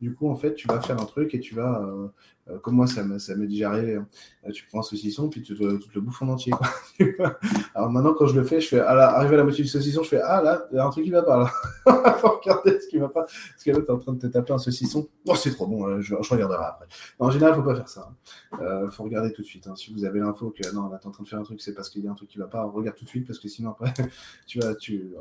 Du 0.00 0.14
coup, 0.14 0.28
en 0.28 0.34
fait, 0.34 0.54
tu 0.54 0.68
vas 0.68 0.80
faire 0.80 1.00
un 1.00 1.04
truc 1.06 1.34
et 1.34 1.40
tu 1.40 1.54
vas, 1.54 1.80
euh, 1.80 2.08
euh, 2.50 2.58
comme 2.58 2.74
moi, 2.74 2.86
ça 2.86 3.04
m'est 3.04 3.46
déjà 3.46 3.70
arrivé. 3.70 3.94
Hein. 3.96 4.06
Euh, 4.46 4.50
tu 4.50 4.66
prends 4.66 4.80
un 4.80 4.82
saucisson, 4.82 5.28
puis 5.28 5.40
tu 5.40 5.54
te, 5.54 5.62
le 5.62 6.00
bouffes 6.00 6.20
en 6.20 6.28
entier. 6.28 6.52
Alors 7.74 7.90
maintenant, 7.90 8.12
quand 8.12 8.26
je 8.26 8.38
le 8.38 8.44
fais, 8.44 8.60
je 8.60 8.68
fais, 8.68 8.80
à 8.80 8.94
la, 8.94 9.10
arrivé 9.16 9.34
à 9.34 9.38
la 9.38 9.44
moitié 9.44 9.64
du 9.64 9.70
saucisson, 9.70 10.02
je 10.02 10.08
fais, 10.10 10.20
ah 10.20 10.42
là, 10.42 10.66
il 10.70 10.76
y 10.76 10.78
a 10.78 10.84
un 10.84 10.90
truc 10.90 11.04
qui 11.04 11.10
va 11.10 11.22
pas 11.22 11.38
là. 11.38 12.14
faut 12.18 12.38
regarder 12.38 12.78
ce 12.80 12.88
qui 12.88 12.98
va 12.98 13.08
pas. 13.08 13.22
Parce 13.22 13.64
que 13.64 13.70
là, 13.70 13.78
tu 13.80 13.86
es 13.86 13.90
en 13.90 13.98
train 13.98 14.12
de 14.12 14.18
te 14.18 14.26
taper 14.26 14.52
un 14.52 14.58
saucisson. 14.58 15.08
Oh, 15.26 15.36
c'est 15.36 15.52
trop 15.52 15.66
bon, 15.66 16.00
je, 16.00 16.14
regarderai 16.14 16.64
après. 16.64 16.86
en 17.18 17.30
général, 17.30 17.54
faut 17.54 17.62
pas 17.62 17.76
faire 17.76 17.88
ça. 17.88 18.10
Il 18.52 18.64
hein. 18.64 18.90
faut 18.90 19.04
regarder 19.04 19.32
tout 19.32 19.42
de 19.42 19.46
suite. 19.46 19.66
Hein. 19.68 19.76
Si 19.76 19.92
vous 19.94 20.04
avez 20.04 20.20
l'info 20.20 20.50
que 20.50 20.70
non, 20.74 20.88
là, 20.88 20.98
tu 20.98 21.04
es 21.04 21.08
en 21.08 21.12
train 21.12 21.24
de 21.24 21.28
faire 21.28 21.38
un 21.38 21.44
truc, 21.44 21.62
c'est 21.62 21.72
parce 21.72 21.88
qu'il 21.88 22.04
y 22.04 22.08
a 22.08 22.10
un 22.10 22.14
truc 22.14 22.28
qui 22.28 22.38
va 22.38 22.46
pas, 22.46 22.64
regarde 22.64 22.96
tout 22.96 23.04
de 23.04 23.10
suite, 23.10 23.26
parce 23.26 23.38
que 23.38 23.48
sinon, 23.48 23.70
après, 23.70 23.94
tu 24.46 24.58
vas, 24.58 24.74
tu, 24.74 25.14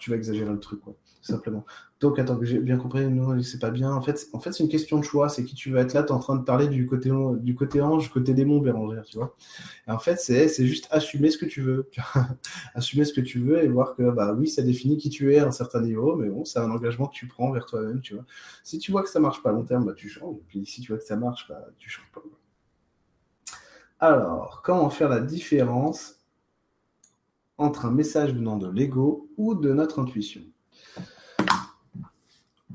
tu 0.00 0.10
vas 0.10 0.16
exagérer 0.16 0.50
le 0.50 0.58
truc, 0.58 0.80
quoi, 0.80 0.94
simplement. 1.22 1.64
Donc, 2.00 2.18
attends, 2.18 2.36
que 2.38 2.46
j'ai 2.46 2.58
bien 2.58 2.78
compris, 2.78 3.06
non, 3.08 3.40
c'est 3.42 3.58
pas 3.60 3.70
bien. 3.70 3.92
En 3.92 4.00
fait, 4.00 4.28
en 4.32 4.40
fait 4.40 4.52
c'est 4.52 4.62
une 4.64 4.70
question 4.70 4.98
de 4.98 5.04
choix. 5.04 5.28
C'est 5.28 5.44
qui 5.44 5.54
tu 5.54 5.70
veux 5.70 5.78
être 5.78 5.92
là. 5.92 6.02
Tu 6.02 6.08
es 6.08 6.12
en 6.12 6.18
train 6.18 6.34
de 6.36 6.42
parler 6.42 6.66
du 6.66 6.86
côté, 6.86 7.10
du 7.40 7.54
côté 7.54 7.82
ange, 7.82 8.10
côté 8.10 8.32
démon, 8.32 8.60
Bérangère, 8.60 9.04
tu 9.04 9.18
vois. 9.18 9.36
Et 9.86 9.90
en 9.90 9.98
fait, 9.98 10.16
c'est, 10.16 10.48
c'est 10.48 10.66
juste 10.66 10.88
assumer 10.90 11.30
ce 11.30 11.36
que 11.36 11.44
tu 11.44 11.60
veux. 11.60 11.90
assumer 12.74 13.04
ce 13.04 13.12
que 13.12 13.20
tu 13.20 13.38
veux 13.38 13.62
et 13.62 13.68
voir 13.68 13.94
que, 13.96 14.10
bah 14.10 14.32
oui, 14.32 14.48
ça 14.48 14.62
définit 14.62 14.96
qui 14.96 15.10
tu 15.10 15.34
es 15.34 15.38
à 15.40 15.46
un 15.46 15.50
certain 15.50 15.82
niveau, 15.82 16.16
mais 16.16 16.30
bon, 16.30 16.44
c'est 16.46 16.58
un 16.58 16.70
engagement 16.70 17.06
que 17.06 17.14
tu 17.14 17.26
prends 17.26 17.52
vers 17.52 17.66
toi-même, 17.66 18.00
tu 18.00 18.14
vois. 18.14 18.24
Si 18.64 18.78
tu 18.78 18.92
vois 18.92 19.02
que 19.02 19.10
ça 19.10 19.20
marche 19.20 19.42
pas 19.42 19.50
à 19.50 19.52
long 19.52 19.64
terme, 19.64 19.84
bah 19.84 19.94
tu 19.94 20.08
changes. 20.08 20.36
Et 20.36 20.44
puis, 20.48 20.64
si 20.64 20.80
tu 20.80 20.92
vois 20.92 20.98
que 20.98 21.04
ça 21.04 21.16
marche, 21.16 21.46
bah 21.48 21.66
tu 21.78 21.90
changes 21.90 22.10
pas. 22.14 22.22
Alors, 24.00 24.62
comment 24.64 24.88
faire 24.88 25.10
la 25.10 25.20
différence 25.20 26.19
entre 27.60 27.84
un 27.84 27.90
message 27.90 28.32
venant 28.34 28.56
de 28.56 28.68
l'ego 28.68 29.28
ou 29.36 29.54
de 29.54 29.72
notre 29.72 30.00
intuition. 30.00 30.40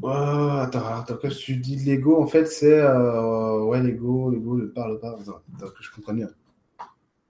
Oh, 0.01 0.07
attends, 0.07 0.85
attends, 0.85 1.17
quand 1.19 1.29
tu 1.29 1.57
dis 1.57 1.77
l'ego, 1.77 2.21
en 2.21 2.27
fait, 2.27 2.45
c'est 2.45 2.79
euh, 2.79 3.63
ouais, 3.63 3.81
l'ego, 3.81 4.29
l'ego 4.29 4.55
ne 4.55 4.67
parle 4.67 4.99
pas. 4.99 5.17
Attends, 5.19 5.41
que 5.57 5.81
je 5.83 5.91
comprenne 5.91 6.17
bien. 6.17 6.29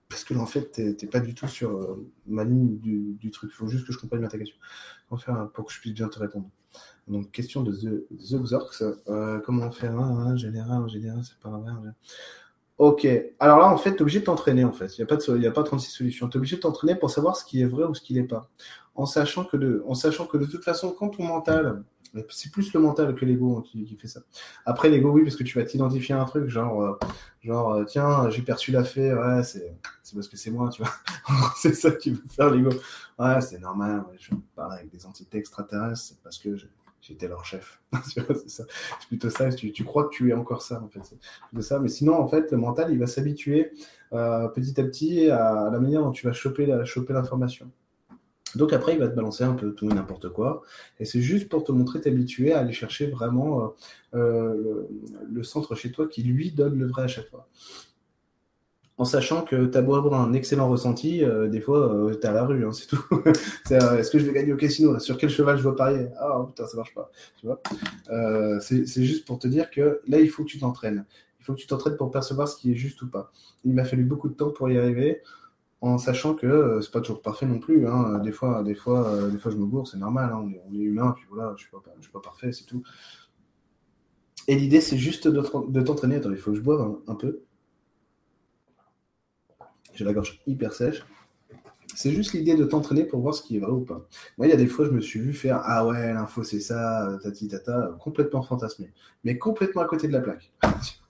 Parce 0.09 0.25
que 0.25 0.33
là, 0.33 0.41
en 0.41 0.45
fait, 0.45 0.71
tu 0.71 0.81
n'es 1.05 1.09
pas 1.09 1.21
du 1.21 1.33
tout 1.33 1.47
sur 1.47 1.71
euh, 1.71 2.11
ma 2.27 2.43
ligne 2.43 2.77
du, 2.77 3.31
truc. 3.31 3.51
Il 3.53 3.55
faut 3.55 3.67
juste 3.67 3.87
que 3.87 3.93
je 3.93 3.99
comprenne 3.99 4.19
bien 4.19 4.29
ta 4.29 4.37
question. 4.37 4.57
Comment 5.07 5.19
faire 5.19 5.49
pour 5.53 5.65
que 5.65 5.73
je 5.73 5.79
puisse 5.79 5.93
bien 5.93 6.09
te 6.09 6.19
répondre 6.19 6.49
Donc, 7.07 7.31
question 7.31 7.63
de 7.63 7.71
The, 7.71 8.35
Xorx. 8.35 8.83
Euh, 9.07 9.39
comment 9.39 9.71
faire 9.71 9.97
un, 9.97 10.35
général, 10.35 10.83
un 10.83 10.87
général, 10.87 11.21
c'est 11.23 11.39
pas 11.39 11.49
vrai. 11.49 11.71
Ok. 12.77 13.07
Alors 13.39 13.59
là, 13.59 13.69
en 13.69 13.77
fait, 13.77 13.91
tu 13.91 13.97
es 13.97 14.01
obligé 14.01 14.19
de 14.19 14.25
t'entraîner, 14.25 14.65
en 14.65 14.73
fait. 14.73 14.97
Il 14.97 15.01
n'y 15.01 15.03
a, 15.03 15.07
pas 15.07 15.15
de, 15.15 15.47
a 15.47 15.51
pas 15.51 15.63
36 15.63 15.91
solutions. 15.91 16.27
Tu 16.27 16.35
es 16.35 16.37
obligé 16.37 16.57
de 16.57 16.61
t'entraîner 16.61 16.95
pour 16.95 17.09
savoir 17.09 17.37
ce 17.37 17.45
qui 17.45 17.61
est 17.61 17.65
vrai 17.65 17.85
ou 17.85 17.93
ce 17.93 18.01
qui 18.01 18.13
n'est 18.13 18.23
pas. 18.23 18.49
En 18.95 19.05
sachant, 19.05 19.45
que 19.45 19.57
de, 19.57 19.83
en 19.87 19.93
sachant 19.93 20.25
que 20.25 20.37
de 20.37 20.45
toute 20.45 20.63
façon, 20.63 20.91
quand 20.91 21.09
ton 21.09 21.23
mental, 21.23 21.83
c'est 22.29 22.51
plus 22.51 22.73
le 22.73 22.79
mental 22.79 23.15
que 23.15 23.25
l'ego 23.25 23.61
qui, 23.61 23.97
fait 23.97 24.07
ça. 24.07 24.21
Après, 24.65 24.89
l'ego, 24.89 25.11
oui, 25.11 25.23
parce 25.23 25.35
que 25.35 25.43
tu 25.43 25.57
vas 25.57 25.65
t'identifier 25.65 26.15
à 26.15 26.21
un 26.21 26.25
truc, 26.25 26.49
genre, 26.49 26.81
euh, 26.81 26.93
genre 27.41 27.73
euh, 27.73 27.83
tiens, 27.85 28.29
j'ai 28.29 28.41
perçu 28.41 28.71
la 28.71 28.83
fée, 28.83 29.13
ouais, 29.13 29.43
c'est 29.43 29.77
parce 30.13 30.27
que 30.27 30.37
c'est 30.37 30.51
moi, 30.51 30.69
tu 30.69 30.81
vois. 30.81 30.91
c'est 31.57 31.73
ça 31.73 31.91
qui 31.91 32.11
veut 32.11 32.23
faire 32.29 32.49
l'ego. 32.49 32.71
Ouais, 33.19 33.41
c'est 33.41 33.59
normal, 33.59 34.03
je 34.17 34.31
parle 34.55 34.73
avec 34.73 34.89
des 34.89 35.05
entités 35.05 35.37
extraterrestres, 35.37 35.97
c'est 35.97 36.21
parce 36.21 36.37
que 36.37 36.55
j'étais 37.07 37.27
leur 37.27 37.45
chef. 37.45 37.81
c'est 38.47 38.65
plutôt 39.07 39.29
ça. 39.29 39.49
Tu, 39.49 39.71
tu, 39.71 39.83
crois 39.83 40.05
que 40.05 40.15
tu 40.15 40.29
es 40.29 40.33
encore 40.33 40.61
ça, 40.61 40.81
en 40.81 40.89
fait. 40.89 41.01
Ça. 41.61 41.79
Mais 41.79 41.89
sinon, 41.89 42.15
en 42.15 42.27
fait, 42.27 42.51
le 42.51 42.57
mental, 42.57 42.91
il 42.91 42.99
va 42.99 43.07
s'habituer 43.07 43.71
euh, 44.13 44.47
petit 44.49 44.79
à 44.79 44.83
petit 44.83 45.29
à 45.29 45.69
la 45.71 45.79
manière 45.79 46.01
dont 46.01 46.11
tu 46.11 46.25
vas 46.25 46.33
choper 46.33 46.65
l'information. 46.65 47.69
Donc 48.55 48.71
après, 48.71 48.93
il 48.93 48.99
va 48.99 49.07
te 49.07 49.15
balancer 49.15 49.43
un 49.43 49.53
peu 49.53 49.73
tout 49.73 49.89
et 49.89 49.93
n'importe 49.93 50.29
quoi. 50.29 50.63
Et 50.99 51.05
c'est 51.05 51.21
juste 51.21 51.49
pour 51.49 51.63
te 51.63 51.71
montrer, 51.71 51.99
t'habituer 51.99 52.53
à 52.53 52.59
aller 52.59 52.71
chercher 52.71 53.07
vraiment 53.07 53.61
euh, 53.61 53.67
euh, 54.15 54.87
le, 55.29 55.43
centre 55.43 55.75
chez 55.75 55.91
toi 55.91 56.07
qui 56.07 56.23
lui 56.23 56.51
donne 56.51 56.79
le 56.79 56.87
vrai 56.87 57.03
à 57.03 57.07
chaque 57.07 57.29
fois 57.29 57.49
en 58.97 59.03
sachant 59.03 59.43
que 59.43 59.65
tu 59.65 59.77
as 59.77 59.81
beau 59.81 59.95
avoir 59.95 60.21
un 60.21 60.31
excellent 60.33 60.69
ressenti, 60.69 61.23
euh, 61.23 61.47
des 61.47 61.59
fois, 61.59 61.93
euh, 61.93 62.15
tu 62.15 62.21
es 62.21 62.25
à 62.27 62.31
la 62.31 62.45
rue, 62.45 62.65
hein, 62.65 62.71
c'est 62.71 62.87
tout. 62.87 63.03
Euh, 63.71 63.97
est-ce 63.97 64.11
que 64.11 64.19
je 64.19 64.25
vais 64.25 64.31
gagner 64.31 64.53
au 64.53 64.57
casino 64.57 64.99
Sur 64.99 65.17
quel 65.17 65.29
cheval 65.29 65.57
je 65.57 65.63
dois 65.63 65.75
parier? 65.75 66.07
Ah 66.19 66.45
putain, 66.47 66.67
ça 66.67 66.77
marche 66.77 66.93
pas. 66.93 67.09
Tu 67.37 67.47
vois? 67.47 67.59
C'est 68.61 69.03
juste 69.03 69.25
pour 69.25 69.39
te 69.39 69.47
dire 69.47 69.71
que 69.71 70.01
là, 70.07 70.19
il 70.19 70.29
faut 70.29 70.43
que 70.43 70.49
tu 70.49 70.59
t'entraînes. 70.59 71.05
Il 71.39 71.43
faut 71.43 71.53
que 71.53 71.59
tu 71.59 71.67
t'entraînes 71.67 71.97
pour 71.97 72.11
percevoir 72.11 72.47
ce 72.47 72.57
qui 72.57 72.71
est 72.71 72.75
juste 72.75 73.01
ou 73.01 73.09
pas. 73.09 73.31
Il 73.63 73.73
m'a 73.73 73.83
fallu 73.85 74.03
beaucoup 74.03 74.29
de 74.29 74.35
temps 74.35 74.51
pour 74.51 74.69
y 74.69 74.77
arriver, 74.77 75.21
en 75.81 75.97
sachant 75.97 76.35
que 76.35 76.79
c'est 76.81 76.91
pas 76.91 77.01
toujours 77.01 77.21
parfait 77.21 77.47
non 77.47 77.59
plus. 77.59 77.87
Hein. 77.87 78.19
Des 78.19 78.31
fois, 78.31 78.61
des 78.63 78.75
fois, 78.75 79.29
des 79.31 79.39
fois, 79.39 79.51
je 79.51 79.57
me 79.57 79.65
gourre, 79.65 79.87
c'est 79.87 79.97
normal. 79.97 80.31
Hein. 80.31 80.47
On, 80.69 80.75
est, 80.75 80.79
humain, 80.79 81.13
puis 81.15 81.25
voilà, 81.29 81.53
je 81.57 81.63
suis 81.63 81.71
pas, 81.71 81.81
suis 81.99 82.11
pas 82.11 82.21
parfait, 82.21 82.51
c'est 82.51 82.65
tout. 82.65 82.83
Et 84.47 84.55
l'idée, 84.55 84.79
c'est 84.79 84.97
juste 84.97 85.27
de 85.27 85.81
t'entraîner. 85.81 86.17
Attends, 86.17 86.31
il 86.31 86.37
faut 86.37 86.51
que 86.51 86.57
je 86.57 86.61
boive 86.61 86.97
un 87.07 87.15
peu 87.15 87.44
j'ai 89.95 90.05
la 90.05 90.13
gorge 90.13 90.41
hyper 90.45 90.73
sèche. 90.73 91.05
C'est 91.95 92.11
juste 92.11 92.33
l'idée 92.33 92.55
de 92.55 92.65
t'entraîner 92.65 93.05
pour 93.05 93.21
voir 93.21 93.33
ce 93.33 93.41
qui 93.41 93.55
est 93.55 93.59
vrai 93.59 93.71
ou 93.71 93.81
pas. 93.81 94.05
Moi, 94.37 94.47
il 94.47 94.49
y 94.49 94.53
a 94.53 94.57
des 94.57 94.67
fois, 94.67 94.85
je 94.85 94.91
me 94.91 94.99
suis 94.99 95.19
vu 95.19 95.33
faire 95.33 95.61
Ah 95.63 95.87
ouais, 95.87 96.13
l'info, 96.13 96.43
c'est 96.43 96.59
ça, 96.59 97.17
tati 97.23 97.47
tata, 97.47 97.95
complètement 98.01 98.41
fantasmé, 98.41 98.91
mais 99.23 99.37
complètement 99.37 99.81
à 99.81 99.85
côté 99.85 100.07
de 100.07 100.13
la 100.13 100.19
plaque. 100.19 100.51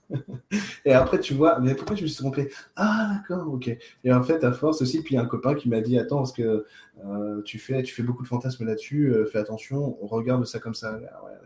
et 0.84 0.92
après, 0.92 1.18
tu 1.18 1.34
vois, 1.34 1.58
mais 1.58 1.74
pourquoi 1.74 1.96
je 1.96 2.02
me 2.02 2.06
suis 2.06 2.18
trompé? 2.18 2.52
Ah, 2.76 3.10
d'accord, 3.14 3.52
ok. 3.52 3.76
Et 4.04 4.12
en 4.12 4.22
fait, 4.22 4.44
à 4.44 4.52
force 4.52 4.80
aussi, 4.82 5.02
puis 5.02 5.14
il 5.14 5.16
y 5.16 5.20
a 5.20 5.22
un 5.22 5.26
copain 5.26 5.54
qui 5.54 5.68
m'a 5.68 5.80
dit 5.80 5.98
Attends, 5.98 6.18
parce 6.18 6.32
que 6.32 6.66
euh, 7.04 7.42
tu, 7.42 7.58
fais, 7.58 7.82
tu 7.82 7.92
fais 7.94 8.02
beaucoup 8.02 8.22
de 8.22 8.28
fantasmes 8.28 8.64
là-dessus, 8.64 9.12
euh, 9.12 9.26
fais 9.26 9.38
attention, 9.38 9.98
on 10.00 10.06
regarde 10.06 10.44
ça 10.44 10.58
comme 10.58 10.74
ça. 10.74 10.98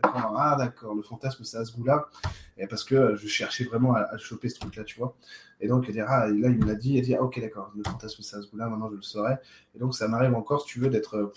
Ah, 0.03 0.55
d'accord, 0.57 0.93
le 0.93 1.01
fantasme, 1.01 1.43
c'est 1.43 1.57
à 1.57 1.65
ce 1.65 1.75
goût-là. 1.75 2.07
Et 2.61 2.67
parce 2.67 2.83
que 2.83 3.15
je 3.15 3.27
cherchais 3.27 3.63
vraiment 3.63 3.95
à, 3.95 4.17
choper 4.17 4.47
ce 4.47 4.59
truc-là, 4.59 4.83
tu 4.83 4.99
vois. 4.99 5.15
Et 5.61 5.67
donc, 5.67 5.87
il 5.89 5.99
ah, 5.99 6.27
là, 6.27 6.49
il 6.49 6.59
me 6.59 6.65
l'a 6.65 6.75
dit, 6.75 6.93
il 6.93 7.01
dit, 7.01 7.15
ah, 7.15 7.23
ok, 7.23 7.41
d'accord, 7.41 7.71
le 7.75 7.81
fantasme, 7.83 8.21
c'est 8.21 8.35
à 8.35 8.41
ce 8.41 8.49
goût-là, 8.51 8.69
maintenant 8.69 8.89
je 8.91 8.97
le 8.97 9.01
saurais. 9.01 9.39
Et 9.75 9.79
donc, 9.79 9.95
ça 9.95 10.07
m'arrive 10.07 10.35
encore, 10.35 10.61
si 10.61 10.67
tu 10.67 10.79
veux, 10.79 10.89
d'être 10.89 11.33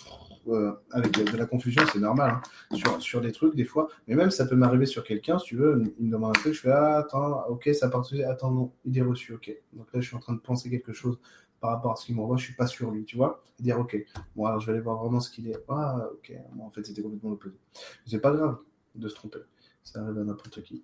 euh, 0.49 0.73
avec 0.91 1.13
de, 1.13 1.37
la 1.37 1.47
confusion, 1.47 1.83
c'est 1.91 1.99
normal, 1.99 2.43
hein, 2.71 2.77
sur, 2.77 3.01
sur, 3.01 3.21
des 3.23 3.33
trucs, 3.33 3.55
des 3.55 3.65
fois. 3.65 3.89
Mais 4.07 4.17
même, 4.17 4.31
ça 4.31 4.45
peut 4.45 4.55
m'arriver 4.55 4.85
sur 4.85 5.03
quelqu'un, 5.03 5.39
si 5.39 5.47
tu 5.47 5.57
veux, 5.57 5.83
il 5.99 6.07
me 6.07 6.13
demande 6.13 6.37
un 6.37 6.41
truc, 6.41 6.53
je 6.53 6.61
fais, 6.61 6.71
ah, 6.71 6.99
attends, 6.99 7.47
ok, 7.49 7.71
ça 7.73 7.89
part, 7.89 8.05
attends, 8.29 8.51
non, 8.51 8.73
il 8.85 8.99
est 8.99 9.03
reçu, 9.03 9.33
ok. 9.33 9.51
Donc 9.73 9.87
là, 9.95 10.01
je 10.01 10.07
suis 10.07 10.17
en 10.17 10.21
train 10.21 10.35
de 10.35 10.41
penser 10.41 10.69
quelque 10.69 10.93
chose 10.93 11.19
par 11.61 11.71
rapport 11.71 11.93
à 11.93 11.97
ce 11.97 12.05
qu'il 12.05 12.17
m'envoie, 12.17 12.37
je 12.37 12.45
suis 12.45 12.55
pas 12.55 12.67
sur 12.67 12.91
lui, 12.91 13.07
tu 13.07 13.17
vois. 13.17 13.43
Et 13.59 13.63
dire, 13.63 13.79
ok, 13.79 13.97
bon, 14.37 14.45
alors 14.45 14.61
je 14.61 14.67
vais 14.67 14.73
aller 14.73 14.83
voir 14.83 14.99
vraiment 14.99 15.21
ce 15.21 15.31
qu'il 15.31 15.49
est. 15.49 15.57
Ah, 15.71 16.07
ok, 16.13 16.35
en 16.61 16.71
fait, 16.71 16.85
c'était 16.85 17.01
complètement 17.01 17.31
l'opposé. 17.31 17.57
C'est 18.05 18.21
pas 18.21 18.33
grave 18.33 18.59
de 18.95 19.09
se 19.09 19.15
tromper, 19.15 19.39
ça 19.83 20.03
arrive 20.03 20.19
à 20.19 20.25
n'importe 20.25 20.63
qui. 20.63 20.83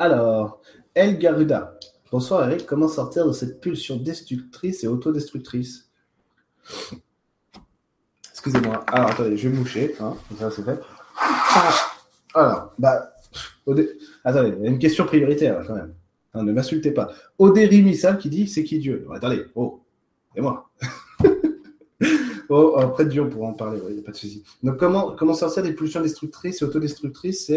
Alors, 0.00 0.62
El 0.94 1.18
Garuda. 1.18 1.78
Bonsoir 2.10 2.48
Eric, 2.48 2.64
comment 2.64 2.88
sortir 2.88 3.26
de 3.26 3.32
cette 3.32 3.60
pulsion 3.60 3.98
destructrice 3.98 4.82
et 4.82 4.86
autodestructrice? 4.86 5.90
Excusez-moi. 8.30 8.82
Alors 8.90 9.10
attendez, 9.10 9.36
je 9.36 9.46
vais 9.50 9.54
moucher. 9.54 9.94
Hein, 10.00 10.16
ça 10.38 10.50
c'est 10.50 10.62
fait. 10.62 10.80
Alors, 12.34 12.72
bah. 12.78 13.14
Attendez, 14.24 14.54
il 14.56 14.64
y 14.64 14.66
a 14.68 14.70
une 14.70 14.78
question 14.78 15.04
prioritaire 15.04 15.62
quand 15.66 15.74
même. 15.74 15.94
ne 16.34 16.50
m'insultez 16.50 16.92
pas. 16.92 17.12
Odéry 17.38 17.82
Missal 17.82 18.16
qui 18.16 18.30
dit 18.30 18.48
c'est 18.48 18.64
qui 18.64 18.78
Dieu? 18.78 19.06
Attendez, 19.14 19.44
oh, 19.54 19.82
c'est 20.34 20.40
moi. 20.40 20.70
Oh, 22.52 22.74
après 22.78 23.06
Dieu, 23.06 23.22
on 23.22 23.28
pourra 23.28 23.46
en 23.46 23.52
parler, 23.52 23.80
il 23.88 23.94
n'y 23.94 24.00
a 24.00 24.02
pas 24.02 24.10
de 24.10 24.16
souci. 24.16 24.42
Donc, 24.64 24.76
comment, 24.76 25.14
comment 25.16 25.34
sortir 25.34 25.62
des 25.62 25.72
pulsions 25.72 26.00
destructrices 26.00 26.60
et 26.60 26.64
autodestructrices 26.64 27.52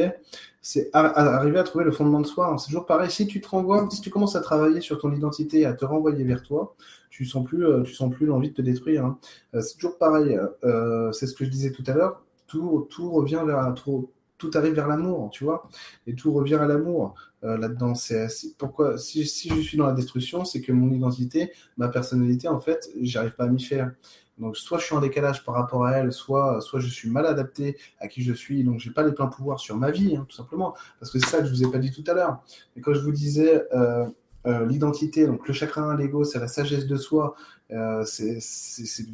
C'est 0.61 0.89
arriver 0.93 1.57
à 1.57 1.63
trouver 1.63 1.83
le 1.83 1.91
fondement 1.91 2.21
de 2.21 2.27
soi. 2.27 2.55
C'est 2.59 2.67
toujours 2.67 2.85
pareil. 2.85 3.09
Si 3.09 3.25
tu 3.25 3.41
te 3.41 3.49
renvoies, 3.49 3.87
si 3.89 4.01
tu 4.01 4.11
commences 4.11 4.35
à 4.35 4.41
travailler 4.41 4.81
sur 4.81 4.99
ton 4.99 5.11
identité, 5.11 5.65
à 5.65 5.73
te 5.73 5.83
renvoyer 5.83 6.23
vers 6.23 6.43
toi, 6.43 6.75
tu 7.09 7.25
sens 7.25 7.43
plus, 7.43 7.65
euh, 7.65 7.83
sens 7.85 8.13
plus 8.13 8.27
l'envie 8.27 8.49
de 8.49 8.53
te 8.53 8.61
détruire. 8.61 9.05
Hein. 9.05 9.17
Euh, 9.55 9.61
c'est 9.61 9.75
toujours 9.75 9.97
pareil. 9.97 10.39
Euh, 10.63 11.11
c'est 11.11 11.25
ce 11.25 11.33
que 11.33 11.43
je 11.43 11.49
disais 11.49 11.71
tout 11.71 11.83
à 11.87 11.93
l'heure. 11.93 12.21
Tout, 12.45 12.87
tout 12.91 13.09
revient 13.11 13.41
vers 13.45 13.73
tout 13.75 14.51
arrive 14.55 14.73
vers 14.73 14.89
l'amour, 14.89 15.29
tu 15.31 15.45
vois, 15.45 15.69
et 16.05 16.15
tout 16.15 16.33
revient 16.33 16.55
à 16.55 16.65
l'amour 16.65 17.15
là-dedans. 17.41 17.95
C'est 17.95 18.27
pourquoi 18.57 18.97
si, 18.97 19.25
si 19.25 19.47
je 19.47 19.61
suis 19.61 19.77
dans 19.77 19.87
la 19.87 19.93
destruction, 19.93 20.43
c'est 20.43 20.59
que 20.59 20.73
mon 20.73 20.91
identité, 20.91 21.51
ma 21.77 21.87
personnalité, 21.87 22.49
en 22.49 22.59
fait, 22.59 22.89
j'arrive 23.01 23.35
pas 23.35 23.45
à 23.45 23.47
m'y 23.47 23.63
faire. 23.63 23.93
Donc, 24.37 24.57
soit 24.57 24.79
je 24.79 24.85
suis 24.85 24.95
en 24.95 25.01
décalage 25.01 25.43
par 25.43 25.55
rapport 25.55 25.85
à 25.85 25.91
elle, 25.93 26.11
soit, 26.11 26.59
soit 26.61 26.79
je 26.79 26.87
suis 26.87 27.09
mal 27.09 27.25
adapté 27.25 27.77
à 27.99 28.07
qui 28.07 28.23
je 28.23 28.33
suis, 28.33 28.63
donc 28.63 28.79
j'ai 28.79 28.91
pas 28.91 29.03
les 29.03 29.11
pleins 29.11 29.27
pouvoirs 29.27 29.59
sur 29.59 29.77
ma 29.77 29.91
vie, 29.91 30.15
hein, 30.15 30.25
tout 30.27 30.35
simplement. 30.35 30.75
Parce 30.99 31.11
que 31.11 31.19
c'est 31.19 31.27
ça 31.27 31.39
que 31.39 31.45
je 31.45 31.51
vous 31.51 31.63
ai 31.63 31.71
pas 31.71 31.77
dit 31.77 31.91
tout 31.91 32.03
à 32.09 32.13
l'heure. 32.13 32.43
Et 32.75 32.81
quand 32.81 32.93
je 32.93 33.01
vous 33.01 33.11
disais 33.11 33.63
euh, 33.73 34.05
euh, 34.47 34.65
l'identité, 34.65 35.27
donc 35.27 35.47
le 35.47 35.53
chakra, 35.53 35.95
l'ego, 35.95 36.23
c'est 36.23 36.39
la 36.39 36.47
sagesse 36.47 36.87
de 36.87 36.97
soi, 36.97 37.35
euh, 37.71 38.03
c'est 38.05 38.39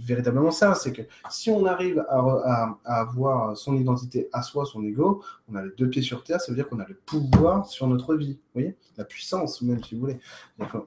véritablement 0.05 0.51
ça. 0.51 0.74
C'est 0.74 0.93
que 0.93 1.01
si 1.30 1.49
on 1.51 1.65
arrive 1.65 2.03
à, 2.09 2.78
avoir 2.86 3.57
son 3.57 3.76
identité 3.76 4.30
à 4.32 4.41
soi, 4.41 4.65
son 4.65 4.84
ego, 4.84 5.22
on 5.51 5.55
a 5.55 5.63
les 5.63 5.72
deux 5.78 5.89
pieds 5.89 6.01
sur 6.01 6.24
terre, 6.24 6.39
ça 6.39 6.51
veut 6.51 6.55
dire 6.55 6.67
qu'on 6.67 6.80
a 6.80 6.88
le 6.88 6.95
pouvoir 6.95 7.65
sur 7.65 7.88
notre 7.88 8.15
vie. 8.15 8.34
Vous 8.34 8.61
voyez? 8.61 8.76
La 8.97 9.03
puissance, 9.03 9.61
même 9.61 9.84
si 9.84 9.95
vous 9.95 10.01
voulez. 10.01 10.20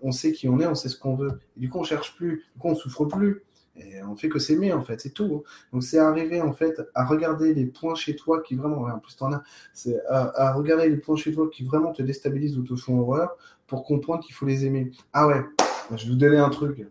on 0.02 0.10
sait 0.10 0.32
qui 0.32 0.48
on 0.48 0.58
est, 0.58 0.66
on 0.66 0.74
sait 0.74 0.88
ce 0.88 0.98
qu'on 0.98 1.14
veut. 1.14 1.38
Et 1.56 1.60
du 1.60 1.68
coup, 1.68 1.78
on 1.78 1.84
cherche 1.84 2.16
plus, 2.16 2.44
du 2.54 2.60
coup, 2.60 2.68
on 2.68 2.74
souffre 2.74 3.04
plus 3.04 3.42
Et 3.76 4.02
on 4.02 4.16
fait 4.16 4.28
que 4.28 4.38
s'aimer, 4.38 4.72
en 4.72 4.82
fait, 4.82 5.00
c'est 5.00 5.10
tout. 5.10 5.42
Hein. 5.44 5.50
Donc, 5.72 5.82
c'est 5.82 5.98
arriver, 5.98 6.40
en 6.42 6.52
fait, 6.52 6.80
à 6.94 7.06
regarder 7.06 7.54
les 7.54 7.64
points 7.64 7.94
chez 7.94 8.14
toi 8.14 8.42
qui 8.42 8.54
vraiment, 8.54 8.82
en 8.82 8.98
plus, 8.98 9.16
t'en 9.16 9.32
as, 9.32 9.42
c'est 9.72 9.98
à, 10.08 10.52
regarder 10.52 10.88
les 10.88 10.96
points 10.96 11.16
chez 11.16 11.32
toi 11.32 11.48
qui 11.50 11.64
vraiment 11.64 11.92
te 11.92 12.02
déstabilisent 12.02 12.58
ou 12.58 12.62
te 12.62 12.76
font 12.76 13.00
horreur 13.00 13.36
pour 13.66 13.84
comprendre 13.84 14.22
qu'il 14.22 14.34
faut 14.34 14.44
les 14.44 14.66
aimer. 14.66 14.90
Ah 15.12 15.26
ouais, 15.26 15.42
je 15.96 16.04
vais 16.04 16.10
vous 16.10 16.16
donner 16.16 16.36
un 16.36 16.50
truc 16.50 16.86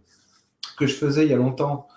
que 0.78 0.88
je 0.88 0.96
faisais 0.96 1.26
il 1.26 1.30
y 1.30 1.34
a 1.34 1.38
longtemps. 1.38 1.88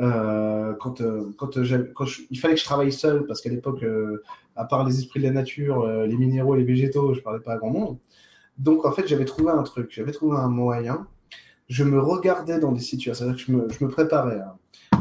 Euh, 0.00 0.74
quand, 0.80 1.00
euh, 1.00 1.30
quand, 1.36 1.58
quand 1.94 2.06
il 2.30 2.38
fallait 2.38 2.54
que 2.54 2.60
je 2.60 2.64
travaille 2.64 2.92
seul, 2.92 3.26
parce 3.26 3.40
qu'à 3.40 3.50
l'époque, 3.50 3.82
euh, 3.84 4.22
à 4.56 4.64
part 4.64 4.84
les 4.84 4.98
esprits 4.98 5.20
de 5.20 5.26
la 5.26 5.32
nature, 5.32 5.86
les 5.86 6.16
minéraux 6.16 6.54
les 6.56 6.64
végétaux, 6.64 7.14
je 7.14 7.20
parlais 7.20 7.40
pas 7.40 7.52
à 7.52 7.56
grand 7.58 7.70
monde. 7.70 7.98
Donc, 8.58 8.84
en 8.84 8.92
fait, 8.92 9.06
j'avais 9.06 9.24
trouvé 9.24 9.50
un 9.52 9.62
truc, 9.62 9.90
j'avais 9.92 10.12
trouvé 10.12 10.36
un 10.36 10.48
moyen 10.48 11.06
je 11.72 11.84
me 11.84 11.98
regardais 11.98 12.58
dans 12.58 12.72
des 12.72 12.82
situations, 12.82 13.24
c'est-à-dire 13.24 13.46
que 13.46 13.74
je 13.74 13.84
me, 13.84 13.88
préparais. 13.90 14.40
Hein. 14.40 14.58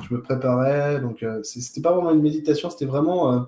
Je 0.07 0.15
me 0.15 0.21
préparais, 0.21 1.01
donc 1.01 1.21
euh, 1.21 1.43
c'était 1.43 1.81
pas 1.81 1.91
vraiment 1.91 2.11
une 2.11 2.21
méditation, 2.21 2.69
c'était 2.69 2.85
vraiment. 2.85 3.33
Euh, 3.33 3.39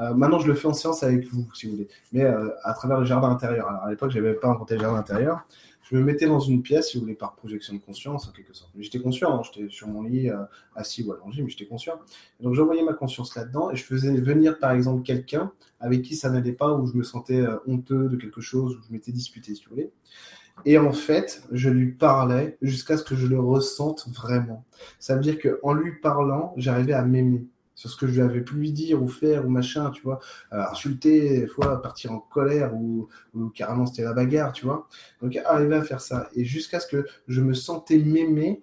euh, 0.00 0.14
maintenant, 0.14 0.40
je 0.40 0.48
le 0.48 0.54
fais 0.54 0.66
en 0.66 0.74
séance 0.74 1.04
avec 1.04 1.24
vous, 1.26 1.46
si 1.54 1.66
vous 1.66 1.74
voulez, 1.74 1.88
mais 2.12 2.24
à 2.24 2.72
travers 2.74 2.98
le 2.98 3.06
jardin 3.06 3.30
intérieur. 3.30 3.68
Alors 3.68 3.84
à 3.84 3.90
l'époque, 3.90 4.10
j'avais 4.10 4.34
pas 4.34 4.48
inventé 4.48 4.74
le 4.74 4.80
jardin 4.80 4.98
intérieur. 4.98 5.46
Je 5.82 5.96
me 5.96 6.02
mettais 6.02 6.26
dans 6.26 6.40
une 6.40 6.62
pièce, 6.62 6.88
si 6.88 6.96
vous 6.96 7.02
voulez, 7.02 7.14
par 7.14 7.36
projection 7.36 7.74
de 7.74 7.78
conscience, 7.78 8.26
en 8.26 8.32
quelque 8.32 8.52
sorte. 8.52 8.72
Mais 8.74 8.82
j'étais 8.82 8.98
conscient, 8.98 9.38
hein, 9.38 9.42
j'étais 9.44 9.68
sur 9.70 9.86
mon 9.86 10.02
lit, 10.02 10.30
assis 10.74 11.04
ou 11.04 11.12
allongé, 11.12 11.42
mais 11.42 11.50
j'étais 11.50 11.66
conscient. 11.66 12.00
donc 12.40 12.54
j'envoyais 12.54 12.82
ma 12.82 12.94
conscience 12.94 13.36
là-dedans 13.36 13.70
et 13.70 13.76
je 13.76 13.84
faisais 13.84 14.12
venir, 14.12 14.58
par 14.58 14.72
exemple, 14.72 15.02
quelqu'un 15.02 15.52
avec 15.78 16.02
qui 16.02 16.16
ça 16.16 16.30
n'allait 16.30 16.52
pas, 16.52 16.72
où 16.72 16.86
je 16.86 16.96
me 16.96 17.04
sentais 17.04 17.44
honteux 17.66 18.08
de 18.08 18.16
quelque 18.16 18.40
chose, 18.40 18.76
où 18.76 18.82
je 18.88 18.92
m'étais 18.92 19.12
disputé, 19.12 19.54
si 19.54 19.64
vous 19.64 19.70
voulez. 19.70 19.92
Et 20.64 20.78
en 20.78 20.92
fait, 20.92 21.42
je 21.50 21.68
lui 21.70 21.92
parlais 21.92 22.56
jusqu'à 22.62 22.96
ce 22.96 23.04
que 23.04 23.16
je 23.16 23.26
le 23.26 23.40
ressente 23.40 24.06
vraiment. 24.08 24.64
Ça 24.98 25.14
veut 25.16 25.22
dire 25.22 25.38
qu'en 25.40 25.72
lui 25.72 25.92
parlant, 26.00 26.54
j'arrivais 26.56 26.92
à 26.92 27.02
m'aimer 27.02 27.46
sur 27.74 27.90
ce 27.90 27.96
que 27.96 28.06
je 28.06 28.12
lui 28.12 28.20
avais 28.20 28.42
pu 28.42 28.54
lui 28.54 28.72
dire 28.72 29.02
ou 29.02 29.08
faire 29.08 29.44
ou 29.44 29.48
machin, 29.48 29.90
tu 29.90 30.02
vois, 30.02 30.20
euh, 30.52 30.62
insulter, 30.70 31.40
des 31.40 31.46
fois 31.46 31.82
partir 31.82 32.12
en 32.12 32.18
colère 32.18 32.74
ou, 32.74 33.08
carrément 33.54 33.86
c'était 33.86 34.04
la 34.04 34.12
bagarre, 34.12 34.52
tu 34.52 34.66
vois. 34.66 34.88
Donc 35.20 35.36
arriver 35.36 35.74
à 35.76 35.82
faire 35.82 36.00
ça 36.00 36.28
et 36.34 36.44
jusqu'à 36.44 36.78
ce 36.78 36.86
que 36.86 37.06
je 37.26 37.40
me 37.40 37.54
sentais 37.54 37.98
m'aimer 37.98 38.62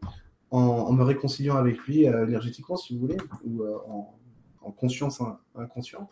en, 0.52 0.92
me 0.94 1.04
réconciliant 1.04 1.58
avec 1.58 1.80
lui 1.80 2.08
euh, 2.08 2.26
énergétiquement, 2.28 2.78
si 2.78 2.94
vous 2.94 3.02
voulez, 3.02 3.18
ou 3.44 3.64
euh, 3.64 3.78
en, 3.88 4.16
en, 4.62 4.72
conscience 4.72 5.22
inconsciente. 5.56 6.10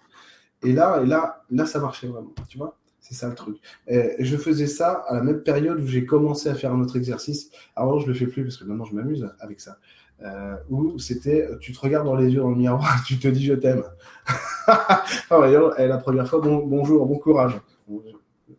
Et 0.63 0.73
là, 0.73 1.01
et 1.01 1.05
là, 1.05 1.43
là, 1.49 1.65
ça 1.65 1.79
marchait 1.79 2.07
vraiment, 2.07 2.33
tu 2.49 2.57
vois. 2.57 2.77
C'est 3.07 3.15
ça 3.15 3.29
le 3.29 3.35
truc. 3.35 3.57
Et 3.87 4.15
je 4.19 4.35
faisais 4.35 4.67
ça 4.67 5.05
à 5.07 5.15
la 5.15 5.21
même 5.21 5.41
période 5.41 5.79
où 5.79 5.87
j'ai 5.87 6.05
commencé 6.05 6.49
à 6.49 6.55
faire 6.55 6.73
un 6.73 6.81
autre 6.81 6.97
exercice. 6.97 7.49
Alors 7.77 8.01
je 8.01 8.07
le 8.07 8.13
fais 8.13 8.27
plus 8.27 8.43
parce 8.43 8.57
que 8.57 8.65
maintenant 8.65 8.83
je 8.83 8.93
m'amuse 8.93 9.29
avec 9.39 9.61
ça. 9.61 9.77
Euh, 10.23 10.57
où 10.69 10.99
c'était, 10.99 11.47
tu 11.61 11.71
te 11.71 11.79
regardes 11.79 12.05
dans 12.05 12.15
les 12.15 12.33
yeux 12.33 12.41
dans 12.41 12.49
le 12.49 12.57
miroir, 12.57 13.01
tu 13.07 13.17
te 13.17 13.29
dis 13.29 13.45
je 13.45 13.53
t'aime. 13.53 13.83
oh, 15.31 15.43
et 15.77 15.87
la 15.87 15.97
première 15.99 16.27
fois, 16.27 16.41
bon, 16.41 16.65
bonjour, 16.65 17.05
bon 17.05 17.17
courage. 17.17 17.53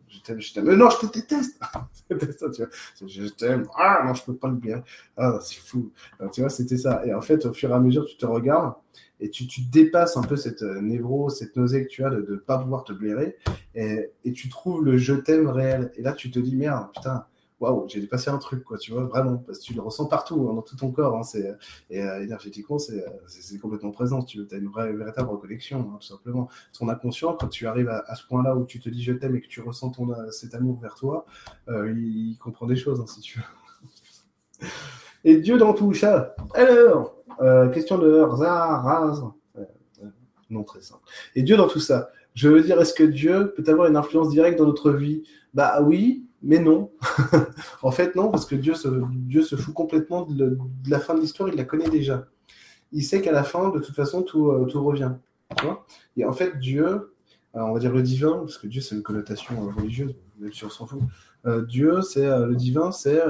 Je 0.09 0.19
t'aime, 0.21 0.41
je 0.41 0.53
t'aime. 0.53 0.73
Non, 0.73 0.89
je 0.89 1.05
te 1.07 1.13
déteste. 1.13 1.59
Je 3.07 3.27
t'aime. 3.27 3.67
Ah 3.75 4.03
non, 4.05 4.13
je 4.15 4.23
peux 4.23 4.35
pas 4.35 4.47
le 4.47 4.55
bien. 4.55 4.83
Ah, 5.15 5.37
c'est 5.41 5.59
fou. 5.59 5.91
tu 6.33 6.41
vois, 6.41 6.49
c'était 6.49 6.77
ça. 6.77 7.05
Et 7.05 7.13
en 7.13 7.21
fait, 7.21 7.45
au 7.45 7.53
fur 7.53 7.69
et 7.69 7.73
à 7.73 7.79
mesure, 7.79 8.05
tu 8.05 8.17
te 8.17 8.25
regardes 8.25 8.73
et 9.19 9.29
tu, 9.29 9.47
tu 9.47 9.61
dépasses 9.61 10.17
un 10.17 10.23
peu 10.23 10.35
cette 10.35 10.63
euh, 10.63 10.81
névro, 10.81 11.29
cette 11.29 11.55
nausée 11.55 11.85
que 11.85 11.89
tu 11.89 12.03
as 12.03 12.09
de 12.09 12.25
ne 12.27 12.37
pas 12.37 12.57
pouvoir 12.57 12.83
te 12.83 12.93
blairer 12.93 13.37
et, 13.75 14.09
et, 14.23 14.31
tu 14.31 14.49
trouves 14.49 14.83
le 14.83 14.97
je 14.97 15.13
t'aime 15.13 15.47
réel. 15.47 15.91
Et 15.95 16.01
là, 16.01 16.13
tu 16.13 16.31
te 16.31 16.39
dis, 16.39 16.55
merde, 16.55 16.87
putain, 16.93 17.25
waouh, 17.59 17.87
j'ai 17.87 17.99
dépassé 17.99 18.29
un 18.29 18.37
truc, 18.37 18.63
quoi, 18.63 18.77
tu 18.77 18.91
vois, 18.91 19.03
vraiment, 19.03 19.37
parce 19.37 19.59
que 19.59 19.63
tu 19.65 19.73
le 19.73 19.81
ressens 19.81 20.05
partout, 20.05 20.47
hein, 20.49 20.53
dans 20.53 20.61
tout 20.61 20.75
ton 20.75 20.91
corps, 20.91 21.17
hein, 21.17 21.23
c'est, 21.23 21.55
et 21.89 22.01
euh, 22.01 22.23
énergétiquement, 22.23 22.79
c'est, 22.79 23.03
c'est, 23.27 23.57
complètement 23.59 23.91
présent, 23.91 24.23
tu 24.23 24.45
as 24.51 24.55
une 24.55 24.67
vraie, 24.67 24.91
véritable 24.93 25.29
reconnexion, 25.29 25.79
hein, 25.79 25.97
tout 25.99 26.07
simplement. 26.07 26.49
Ton 26.77 26.87
inconscient, 26.87 27.33
quand 27.33 27.47
tu 27.47 27.67
arrives 27.67 27.89
à, 27.89 28.15
ce 28.15 28.25
point-là 28.27 28.55
où 28.55 28.65
tu 28.65 28.79
te 28.79 28.89
dis 28.89 29.03
je 29.03 29.13
t'aime 29.13 29.35
et 29.35 29.41
que 29.41 29.47
tu 29.47 29.61
ressens 29.61 29.91
ton, 29.91 30.09
euh, 30.11 30.31
cet 30.31 30.55
amour 30.55 30.79
vers 30.79 30.95
toi, 30.95 31.25
euh, 31.67 31.91
il, 31.91 32.37
comprend 32.37 32.65
des 32.65 32.77
choses, 32.77 33.03
si 33.07 33.19
tu 33.21 33.39
veux. 33.39 34.67
et 35.25 35.37
Dieu 35.37 35.57
dans 35.57 35.73
tout 35.73 35.93
ça. 35.93 36.35
Alors, 36.53 37.15
euh, 37.41 37.69
question 37.69 37.97
de 37.97 38.25
Zaraz. 38.37 39.21
non 40.49 40.63
très 40.63 40.81
simple. 40.81 41.01
Et 41.35 41.43
Dieu 41.43 41.57
dans 41.57 41.67
tout 41.67 41.79
ça. 41.79 42.09
Je 42.35 42.47
veux 42.47 42.61
dire, 42.61 42.79
est-ce 42.79 42.93
que 42.93 43.03
Dieu 43.03 43.53
peut 43.55 43.69
avoir 43.69 43.87
une 43.87 43.97
influence 43.97 44.29
directe 44.29 44.57
dans 44.57 44.65
notre 44.65 44.91
vie? 44.91 45.23
Bah 45.53 45.81
oui, 45.81 46.28
mais 46.41 46.59
non. 46.59 46.91
en 47.81 47.91
fait, 47.91 48.15
non, 48.15 48.29
parce 48.29 48.45
que 48.45 48.55
Dieu 48.55 48.73
se, 48.73 48.87
Dieu 49.11 49.41
se 49.41 49.55
fout 49.55 49.73
complètement 49.73 50.25
de, 50.25 50.57
la 50.87 50.99
fin 50.99 51.15
de 51.15 51.21
l'histoire, 51.21 51.49
il 51.49 51.55
la 51.55 51.65
connaît 51.65 51.89
déjà. 51.89 52.27
Il 52.91 53.03
sait 53.03 53.21
qu'à 53.21 53.31
la 53.31 53.43
fin, 53.43 53.69
de 53.69 53.79
toute 53.79 53.95
façon, 53.95 54.23
tout, 54.23 54.49
euh, 54.49 54.65
tout 54.65 54.83
revient. 54.83 55.13
Et 56.15 56.25
en 56.25 56.31
fait, 56.31 56.57
Dieu, 56.59 57.13
on 57.53 57.73
va 57.73 57.79
dire 57.79 57.91
le 57.91 58.03
divin, 58.03 58.39
parce 58.39 58.57
que 58.57 58.67
Dieu, 58.67 58.81
c'est 58.81 58.95
une 58.95 59.03
connotation 59.03 59.55
euh, 59.67 59.71
religieuse, 59.71 60.15
même 60.37 60.53
si 60.53 60.63
on 60.65 60.69
s'en 60.69 60.85
fout. 60.85 61.01
Dieu, 61.67 62.01
c'est 62.01 62.27
le 62.27 62.55
divin, 62.55 62.91
c'est 62.91 63.21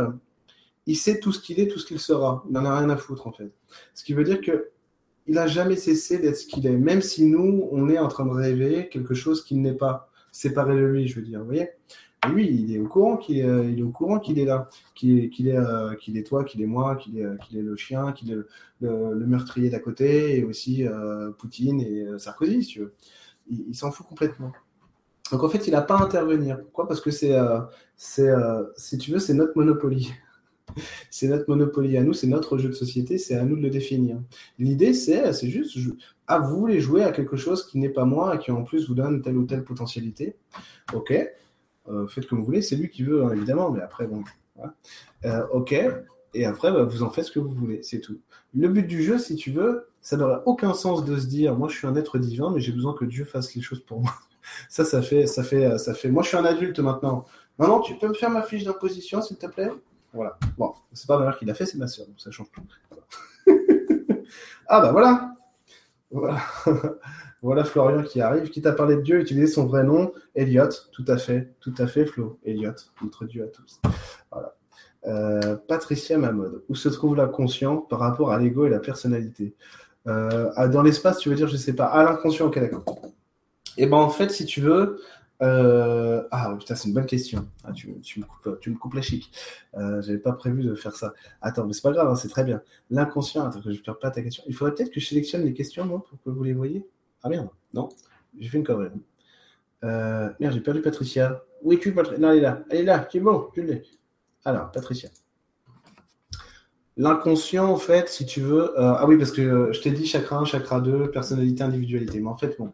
il 0.88 0.96
sait 0.96 1.20
tout 1.20 1.32
ce 1.32 1.40
qu'il 1.40 1.60
est, 1.60 1.68
tout 1.68 1.78
ce 1.78 1.86
qu'il 1.86 2.00
sera. 2.00 2.44
Il 2.48 2.54
n'en 2.54 2.66
a 2.66 2.80
rien 2.80 2.90
à 2.90 2.98
foutre, 2.98 3.28
en 3.28 3.32
fait. 3.32 3.52
Ce 3.94 4.04
qui 4.04 4.14
veut 4.14 4.24
dire 4.24 4.42
que 4.42 4.72
il 5.28 5.36
n'a 5.36 5.46
jamais 5.46 5.76
cessé 5.76 6.18
d'être 6.18 6.38
ce 6.38 6.48
qu'il 6.48 6.66
est, 6.66 6.76
même 6.76 7.04
si 7.04 7.24
nous, 7.24 7.70
on 7.72 7.88
est 7.88 8.00
en 8.00 8.08
train 8.08 8.26
de 8.26 8.32
rêver 8.32 8.90
quelque 8.90 9.14
chose 9.14 9.44
qu'il 9.44 9.62
n'est 9.62 9.76
pas, 9.76 10.10
séparé 10.32 10.76
de 10.76 10.82
lui, 10.82 11.08
je 11.08 11.16
veux 11.16 11.26
dire. 11.26 11.40
Vous 11.40 11.46
voyez? 11.46 11.70
Lui, 12.28 12.50
il 12.50 12.76
est 12.76 12.80
au 12.80 12.88
courant 12.88 13.16
qu'il 13.16 13.40
est, 13.40 13.72
il 13.72 13.80
est 13.80 13.84
au 13.84 13.92
courant 13.92 14.20
qu'il 14.20 14.40
est 14.40 14.46
là, 14.46 14.68
qu'il 14.94 15.48
est, 15.48 15.56
euh, 15.56 16.24
toi, 16.28 16.44
qu'il 16.44 16.62
est 16.62 16.66
moi, 16.66 16.98
qu'il 16.98 17.18
est, 17.18 17.38
qu'il 17.44 17.58
est 17.58 17.62
le 17.62 17.78
chien, 17.78 18.12
qu'il 18.12 18.32
est 18.32 18.38
le, 18.82 19.26
meurtrier 19.26 19.70
d'à 19.70 19.80
côté, 19.80 20.38
et 20.38 20.44
aussi 20.44 20.86
euh, 20.86 21.32
Poutine 21.32 21.80
et 21.80 22.04
euh, 22.04 22.18
Sarkozy, 22.18 22.64
si 22.64 22.74
tu 22.74 22.80
veux. 22.80 22.94
Il, 23.50 23.74
s'en 23.74 23.92
fout 23.92 24.06
complètement. 24.06 24.52
Donc 25.32 25.44
en 25.44 25.50
fait, 25.50 25.66
il 25.68 25.72
n'a 25.72 25.82
pas 25.82 25.98
à 25.98 26.04
intervenir. 26.04 26.60
Pourquoi? 26.62 26.88
Parce 26.88 27.02
que 27.02 27.10
c'est, 27.10 27.36
c'est, 27.96 28.30
si 28.76 28.98
tu 28.98 29.12
veux, 29.12 29.20
c'est 29.20 29.34
notre 29.34 29.54
monopoly 29.56 30.12
c'est 31.10 31.28
notre 31.28 31.46
monopoly 31.48 31.98
à 31.98 32.04
nous, 32.04 32.14
c'est 32.14 32.28
notre 32.28 32.58
jeu 32.58 32.70
de 32.70 32.74
société, 32.74 33.18
c'est 33.18 33.36
à 33.36 33.44
nous 33.44 33.56
de 33.56 33.62
le 33.62 33.70
définir. 33.70 34.22
L'idée, 34.58 34.94
c'est, 34.94 35.34
c'est 35.34 35.50
juste 35.50 35.78
à 36.28 36.40
vous 36.40 36.68
les 36.68 36.80
jouer 36.80 37.04
à 37.04 37.12
quelque 37.12 37.38
chose 37.38 37.66
qui 37.66 37.80
n'est 37.80 37.90
pas 37.90 38.06
moi 38.06 38.36
et 38.36 38.40
qui 38.40 38.52
en 38.52 38.64
plus 38.64 38.88
vous 38.88 38.96
donne 38.96 39.22
telle 39.22 39.38
ou 39.38 39.46
telle 39.46 39.64
potentialité. 39.64 40.36
Ok, 40.94 41.14
euh, 41.88 42.08
faites 42.08 42.28
comme 42.28 42.40
vous 42.40 42.46
voulez, 42.46 42.62
c'est 42.62 42.76
lui 42.76 42.90
qui 42.90 43.04
veut, 43.04 43.24
hein, 43.24 43.32
évidemment, 43.32 43.72
mais 43.72 43.82
après, 43.82 44.08
bon, 44.08 44.24
euh, 45.26 45.48
ok, 45.52 45.76
et 46.34 46.46
après, 46.46 46.72
bah, 46.72 46.84
vous 46.84 47.04
en 47.04 47.10
faites 47.10 47.26
ce 47.26 47.32
que 47.32 47.40
vous 47.40 47.50
voulez, 47.50 47.82
c'est 47.84 48.00
tout. 48.00 48.20
Le 48.54 48.68
but 48.68 48.86
du 48.86 49.04
jeu, 49.04 49.18
si 49.18 49.36
tu 49.36 49.52
veux, 49.52 49.90
ça 50.02 50.18
n'aurait 50.18 50.42
aucun 50.46 50.74
sens 50.74 51.04
de 51.06 51.18
se 51.18 51.28
dire, 51.28 51.56
moi 51.56 51.68
je 51.70 51.78
suis 51.78 51.88
un 51.88 51.96
être 51.96 52.20
divin, 52.20 52.52
mais 52.52 52.60
j'ai 52.60 52.72
besoin 52.72 52.94
que 52.94 53.06
Dieu 53.06 53.26
fasse 53.26 53.54
les 53.56 53.62
choses 53.62 53.82
pour 53.82 54.02
moi. 54.02 54.12
Ça, 54.68 54.84
ça 54.84 55.04
fait, 55.04 55.28
ça 55.28 55.44
fait, 55.44 55.78
ça 55.78 55.94
fait. 55.94 56.10
Moi, 56.10 56.24
je 56.24 56.30
suis 56.30 56.38
un 56.38 56.46
adulte 56.46 56.80
maintenant. 56.80 57.26
Maintenant, 57.60 57.82
tu 57.82 57.96
peux 57.98 58.08
me 58.08 58.16
faire 58.16 58.32
ma 58.32 58.42
fiche 58.42 58.64
d'imposition, 58.64 59.22
s'il 59.22 59.38
te 59.38 59.46
plaît? 59.46 59.70
Voilà. 60.12 60.40
Bon, 60.58 60.74
c'est 60.94 61.06
pas 61.06 61.20
ma 61.20 61.26
mère 61.26 61.38
qui 61.38 61.46
l'a 61.46 61.54
fait, 61.54 61.68
c'est 61.68 61.78
ma 61.78 61.88
soeur, 61.88 62.08
donc 62.08 62.20
ça 62.20 62.32
change 62.32 62.50
tout. 62.52 62.64
ah 64.68 64.82
bah 64.82 64.92
voilà. 64.92 65.36
Voilà. 66.10 66.42
voilà 67.42 67.64
Florian 67.64 68.04
qui 68.04 68.22
arrive, 68.22 68.50
qui 68.50 68.62
t'a 68.62 68.74
parlé 68.74 68.96
de 68.96 69.02
Dieu, 69.02 69.20
utiliser 69.20 69.48
son 69.48 69.66
vrai 69.66 69.84
nom, 69.84 70.12
Elliot, 70.36 70.70
tout 70.92 71.06
à 71.08 71.18
fait, 71.18 71.54
tout 71.60 71.74
à 71.78 71.88
fait 71.88 72.06
Flo, 72.06 72.40
Elliot, 72.44 72.74
notre 73.02 73.26
Dieu 73.26 73.44
à 73.44 73.48
tous. 73.48 73.80
Voilà. 74.32 74.56
Euh, 75.08 75.56
Patricia 75.68 76.18
Mamode, 76.18 76.64
où 76.68 76.76
se 76.76 76.90
trouve 76.90 77.16
l'inconscient 77.16 77.78
par 77.78 78.00
rapport 78.00 78.32
à 78.32 78.40
l'ego 78.40 78.66
et 78.66 78.70
la 78.70 78.80
personnalité? 78.80 79.54
Euh, 80.08 80.68
Dans 80.68 80.82
l'espace, 80.82 81.20
tu 81.20 81.30
veux 81.30 81.36
dire, 81.36 81.48
je 81.48 81.58
sais 81.58 81.74
pas, 81.74 81.86
à 81.86 82.04
l'inconscient, 82.04 82.48
ok 82.48 82.60
d'accord. 82.60 82.84
Et 83.78 83.84
eh 83.84 83.86
ben 83.86 83.98
en 83.98 84.10
fait, 84.10 84.30
si 84.30 84.46
tu 84.46 84.60
veux, 84.60 85.00
euh, 85.42 86.22
ah 86.32 86.56
putain, 86.60 86.76
c'est 86.76 86.90
une 86.90 86.94
bonne 86.94 87.06
question. 87.06 87.48
Ah, 87.64 87.72
tu, 87.72 87.88
me 87.90 88.26
coupes, 88.26 88.60
tu 88.60 88.72
me 88.72 88.76
coupes 88.78 88.94
la 88.94 89.02
chic. 89.02 89.32
Euh, 89.78 90.02
J'avais 90.02 90.18
pas 90.18 90.34
prévu 90.34 90.64
de 90.64 90.76
faire 90.76 90.96
ça. 90.96 91.14
Attends, 91.42 91.66
mais 91.66 91.74
c'est 91.74 91.82
pas 91.82 91.92
grave, 91.92 92.10
hein, 92.10 92.16
c'est 92.16 92.28
très 92.28 92.44
bien. 92.44 92.62
L'inconscient, 92.90 93.46
attends 93.46 93.62
que 93.62 93.72
je 93.72 93.82
perds 93.82 94.00
pas 94.00 94.12
ta 94.12 94.22
question. 94.22 94.44
Il 94.48 94.56
faudrait 94.56 94.76
peut-être 94.76 94.92
que 94.92 95.00
je 95.00 95.08
sélectionne 95.08 95.44
les 95.44 95.54
questions, 95.54 95.86
non, 95.86 96.00
pour 96.00 96.22
que 96.22 96.30
vous 96.30 96.44
les 96.44 96.54
voyez. 96.54 96.86
Ah 97.24 97.30
merde, 97.30 97.50
non, 97.74 97.90
j'ai 98.38 98.50
fait 98.50 98.58
une 98.58 98.64
connerie. 98.64 98.90
Euh, 99.84 100.30
merde, 100.40 100.54
j'ai 100.54 100.62
perdu 100.62 100.82
Patricia. 100.82 101.44
Oui, 101.64 101.80
tu 101.80 101.94
Patricia. 101.94 102.20
Non, 102.20 102.32
elle 102.32 102.40
est 102.40 102.42
là. 102.42 102.64
Elle 102.70 102.80
est 102.80 102.84
là, 102.84 103.08
c'est 103.12 103.20
bon, 103.20 103.50
tu 103.54 103.64
l'ai. 103.64 103.84
Alors, 104.46 104.72
Patricia. 104.72 105.10
L'inconscient, 106.98 107.70
en 107.70 107.78
fait, 107.78 108.10
si 108.10 108.26
tu 108.26 108.42
veux. 108.42 108.78
Euh, 108.80 108.94
ah 108.98 109.06
oui, 109.08 109.18
parce 109.18 109.32
que 109.32 109.72
je 109.72 109.82
t'ai 109.82 109.92
dit 109.92 110.06
chakra 110.06 110.38
1, 110.38 110.46
chakra 110.46 110.82
2, 110.82 111.12
personnalité, 111.12 111.64
individualité. 111.64 112.20
Mais 112.20 112.30
en 112.30 112.38
fait, 112.38 112.56
bon. 112.58 112.74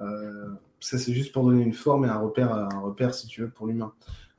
Euh, 0.00 0.48
ça 0.82 0.98
c'est 0.98 1.12
juste 1.12 1.32
pour 1.32 1.44
donner 1.44 1.62
une 1.62 1.72
forme 1.72 2.04
et 2.04 2.08
un 2.08 2.18
repère, 2.18 2.52
un 2.52 2.80
repère 2.80 3.14
si 3.14 3.26
tu 3.26 3.42
veux, 3.42 3.50
pour 3.50 3.66
l'humain. 3.66 3.92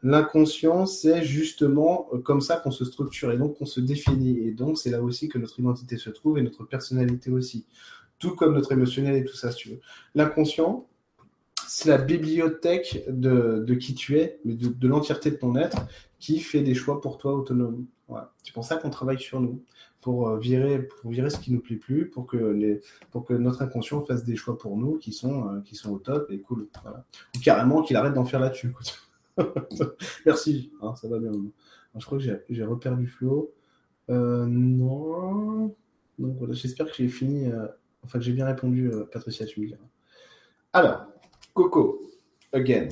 L'inconscient, 0.04 0.86
c'est 0.86 1.24
justement 1.24 2.10
euh, 2.12 2.18
comme 2.18 2.42
ça 2.42 2.58
qu'on 2.58 2.72
se 2.72 2.84
structure 2.84 3.32
et 3.32 3.38
donc 3.38 3.58
qu'on 3.58 3.66
se 3.66 3.80
définit. 3.80 4.38
Et 4.40 4.52
donc, 4.52 4.78
c'est 4.78 4.90
là 4.90 5.02
aussi 5.02 5.30
que 5.30 5.38
notre 5.38 5.58
identité 5.60 5.98
se 5.98 6.10
trouve 6.10 6.38
et 6.38 6.42
notre 6.42 6.66
personnalité 6.66 7.32
aussi. 7.32 7.66
Tout 8.20 8.36
comme 8.36 8.54
notre 8.54 8.72
émotionnel 8.72 9.16
et 9.16 9.26
tout 9.26 9.36
ça, 9.36 9.52
si 9.52 9.58
tu 9.58 9.70
veux. 9.70 9.80
L'inconscient, 10.16 10.88
c'est 11.68 11.90
la 11.90 11.98
bibliothèque 11.98 13.04
de, 13.10 13.64
de, 13.66 13.74
qui 13.76 13.96
tu 13.96 14.18
es, 14.20 14.40
mais 14.46 14.54
de, 14.54 14.68
de 14.70 14.88
l'entièreté 14.88 15.32
de 15.32 15.36
ton 15.36 15.56
être, 15.56 15.86
qui 16.20 16.40
fait 16.40 16.62
des 16.62 16.76
choix 16.76 17.02
pour 17.02 17.18
toi 17.18 17.34
autonomes. 17.34 17.86
C'est 18.44 18.54
pour 18.54 18.64
ça 18.64 18.78
qu'on 18.78 18.90
travaille 18.90 19.20
sur 19.20 19.42
nous, 19.42 19.64
pour 20.02 20.30
euh, 20.30 20.38
virer, 20.38 20.84
pour 20.84 21.10
virer 21.10 21.30
ce 21.30 21.40
qui 21.40 21.52
nous 21.52 21.60
plaît 21.60 21.78
plus, 21.78 22.10
pour 22.10 22.28
que, 22.28 22.38
les, 22.38 22.82
pour 23.12 23.26
que 23.26 23.34
notre 23.34 23.62
inconscient 23.62 24.02
fasse 24.02 24.24
des 24.24 24.36
choix 24.36 24.58
pour 24.58 24.78
nous 24.78 24.98
qui 24.98 25.12
sont, 25.12 25.50
euh, 25.50 25.62
qui 25.62 25.76
sont 25.76 25.92
au 25.92 25.98
top 25.98 26.30
et 26.30 26.40
cool. 26.40 26.68
Ou 27.36 27.40
carrément 27.40 27.82
qu'il 27.82 27.96
arrête 27.96 28.14
d'en 28.14 28.26
faire 28.26 28.40
là-dessus. 28.40 28.74
Merci, 30.26 30.72
hein, 30.82 30.94
ça 30.96 31.08
va 31.08 31.18
bien. 31.18 31.32
je 31.96 32.06
crois 32.06 32.20
que 32.20 32.24
j'ai 32.50 32.64
reperdu 32.64 33.08
Flo. 33.08 33.52
Euh, 34.10 34.46
non. 34.46 35.76
Donc 36.20 36.38
voilà, 36.38 36.54
j'espère 36.54 36.88
que 36.88 36.94
j'ai 36.96 37.08
fini, 37.08 37.48
euh, 37.48 37.68
enfin 38.04 38.20
que 38.20 38.26
j'ai 38.26 38.34
bien 38.34 38.46
répondu, 38.46 38.90
euh, 38.90 39.06
Patricia, 39.12 39.46
tu 39.46 39.62
me 39.62 39.68
diras. 39.68 39.84
Alors, 40.74 41.06
Coco, 41.54 42.02
again. 42.52 42.90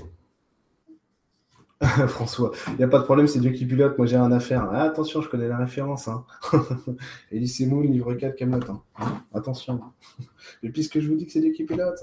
François, 2.07 2.51
il 2.68 2.76
n'y 2.76 2.84
a 2.84 2.88
pas 2.88 2.99
de 2.99 3.05
problème, 3.05 3.26
c'est 3.28 3.39
Dieu 3.39 3.49
qui 3.51 3.66
pilote, 3.66 3.97
moi 3.97 4.05
j'ai 4.05 4.16
rien 4.16 4.32
à 4.32 4.39
faire. 4.39 4.70
Ah, 4.72 4.84
attention, 4.84 5.22
je 5.22 5.30
connais 5.30 5.47
la 5.47 5.57
référence. 5.57 6.07
Hein. 6.07 6.26
Elise 7.32 7.68
Moon, 7.68 7.82
livre 7.82 8.14
4, 8.14 8.36
Camelot. 8.36 8.59
Hein. 8.70 9.24
Attention. 9.34 9.82
Et 10.64 10.70
puisque 10.70 10.99
je 10.99 11.07
vous 11.07 11.16
dis 11.16 11.26
que 11.26 11.32
c'est 11.32 11.41
Dieu 11.41 11.51
qui 11.51 11.64
pilote. 11.64 11.99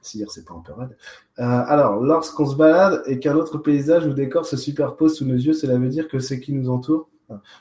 si, 0.00 0.24
c'est 0.28 0.46
pas 0.46 0.54
un 0.54 0.60
peu 0.60 0.72
raide. 0.72 0.96
Euh, 1.40 1.42
alors, 1.42 2.00
lorsqu'on 2.00 2.46
se 2.46 2.56
balade 2.56 3.02
et 3.06 3.18
qu'un 3.18 3.36
autre 3.36 3.58
paysage 3.58 4.06
ou 4.06 4.14
décor 4.14 4.46
se 4.46 4.56
superpose 4.56 5.18
sous 5.18 5.26
nos 5.26 5.34
yeux, 5.34 5.52
cela 5.52 5.76
veut 5.76 5.90
dire 5.90 6.08
que 6.08 6.18
ce 6.18 6.32
qui 6.32 6.54
nous 6.54 6.70
entoure? 6.70 7.10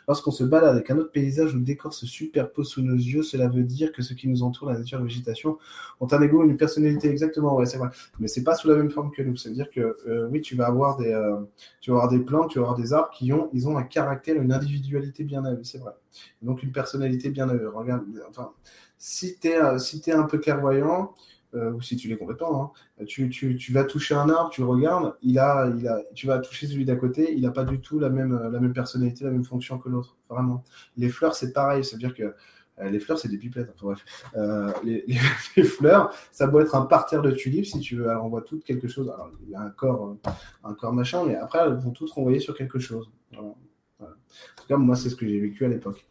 Lorsqu'on 0.08 0.32
se 0.32 0.44
balade 0.44 0.76
avec 0.76 0.90
un 0.90 0.98
autre 0.98 1.12
paysage 1.12 1.54
ou 1.54 1.58
le 1.58 1.64
décor 1.64 1.94
se 1.94 2.06
superpose 2.06 2.70
sous 2.70 2.82
nos 2.82 2.96
yeux, 2.96 3.24
cela 3.24 3.48
veut 3.48 3.64
dire 3.64 3.92
que 3.92 4.02
ce 4.02 4.14
qui 4.14 4.28
nous 4.28 4.44
entoure, 4.44 4.70
la 4.70 4.78
nature, 4.78 5.00
la 5.00 5.06
végétation, 5.06 5.58
ont 6.00 6.08
un 6.12 6.22
ego, 6.22 6.44
une 6.44 6.58
personnalité 6.58 7.10
exactement. 7.10 7.56
Ouais, 7.56 7.66
c'est 7.66 7.78
vrai. 7.78 7.90
Mais 8.20 8.28
c'est 8.28 8.44
pas 8.44 8.56
sous 8.56 8.68
la 8.68 8.76
même 8.76 8.90
forme 8.90 9.12
que 9.12 9.22
nous. 9.22 9.36
Ça 9.36 9.50
veut 9.50 9.56
dire 9.56 9.70
que 9.70 9.98
euh, 10.08 10.28
oui, 10.32 10.42
tu 10.42 10.56
vas 10.56 10.68
avoir 10.68 10.98
des, 10.98 11.12
euh, 11.12 11.38
tu 11.82 11.92
vas 11.92 11.98
avoir 11.98 12.12
des 12.12 12.20
plantes, 12.20 12.52
tu 12.52 12.60
vas 12.60 12.66
avoir 12.66 12.78
des 12.78 12.94
arbres 12.94 13.10
qui 13.12 13.32
ont, 13.34 13.50
ils 13.54 13.68
ont 13.68 13.78
un 13.78 13.84
caractère, 13.84 14.42
une 14.42 14.54
individualité 14.54 15.24
bien 15.24 15.44
à. 15.46 15.52
C'est 15.64 15.78
vrai. 15.78 15.94
donc 16.42 16.64
une 16.64 16.72
personnalité 16.72 17.30
bien 17.30 17.50
à. 17.50 17.54
Regarde, 17.74 18.04
enfin, 18.30 18.52
si 18.98 19.38
tu 19.40 19.48
es, 19.48 19.58
euh, 19.58 19.78
si 19.80 20.02
un 20.12 20.24
peu 20.24 20.38
clairvoyant, 20.38 21.14
euh, 21.54 21.72
ou 21.74 21.82
si 21.82 21.98
tu 21.98 22.08
l'es 22.08 22.16
complètement, 22.16 22.74
hein, 23.00 23.06
tu, 23.06 23.30
tu, 23.30 23.56
tu, 23.58 23.74
vas 23.74 23.84
toucher 23.84 24.16
un 24.16 24.30
arbre, 24.30 24.50
tu 24.50 24.62
le 24.62 24.68
regardes, 24.68 25.16
il 25.22 25.38
a, 25.40 25.72
il 25.78 25.88
a, 25.88 26.02
tu 26.14 26.28
vas 26.28 26.40
toucher 26.40 26.68
celui 26.68 26.86
d'à 26.86 26.96
côté, 26.96 27.34
il 27.34 27.42
n'a 27.42 27.52
pas 27.52 27.64
du 27.64 27.80
tout 27.80 28.00
la 28.00 28.10
même, 28.10 28.50
la 28.52 28.60
même 28.60 28.74
personnalité, 28.74 29.26
la 29.26 29.32
même 29.32 29.44
fonction 29.44 29.78
que 29.78 29.90
l'autre, 29.90 30.18
vraiment. 30.30 30.64
Les 30.98 31.10
fleurs, 31.10 31.36
c'est 31.36 31.52
pareil, 31.52 31.84
c'est-à-dire 31.84 32.14
que 32.14 32.34
euh, 32.80 32.90
les 32.90 33.00
fleurs, 33.00 33.20
c'est 33.20 33.28
des 33.28 33.38
pipettes. 33.38 33.70
Enfin, 33.76 33.88
bref. 33.88 34.06
Euh, 34.36 34.72
les, 34.84 35.06
les, 35.58 35.64
fleurs, 35.64 36.14
ça 36.32 36.48
doit 36.48 36.62
être 36.62 36.76
un 36.76 36.86
parterre 36.86 37.22
de 37.22 37.32
tulipes, 37.32 37.66
si 37.66 37.80
tu 37.80 37.96
veux. 37.96 38.10
Alors, 38.10 38.26
on 38.26 38.30
voit 38.30 38.42
toutes 38.42 38.64
quelque 38.64 38.88
chose. 38.88 39.10
Alors, 39.10 39.32
il 39.44 39.50
y 39.50 39.56
a 39.56 39.62
un 39.62 39.70
corps, 39.70 40.18
un 40.64 40.74
corps 40.74 40.94
machin, 40.94 41.24
mais 41.26 41.36
après, 41.36 41.60
elles 41.60 41.74
vont 41.74 41.92
toutes 41.92 42.12
renvoyer 42.12 42.40
sur 42.40 42.56
quelque 42.56 42.80
chose. 42.80 43.12
En 43.38 43.56
tout 44.00 44.68
cas, 44.68 44.78
moi, 44.78 44.96
c'est 44.96 45.10
ce 45.10 45.16
que 45.16 45.28
j'ai 45.28 45.40
vécu 45.40 45.66
à 45.66 45.68
l'époque. 45.68 46.06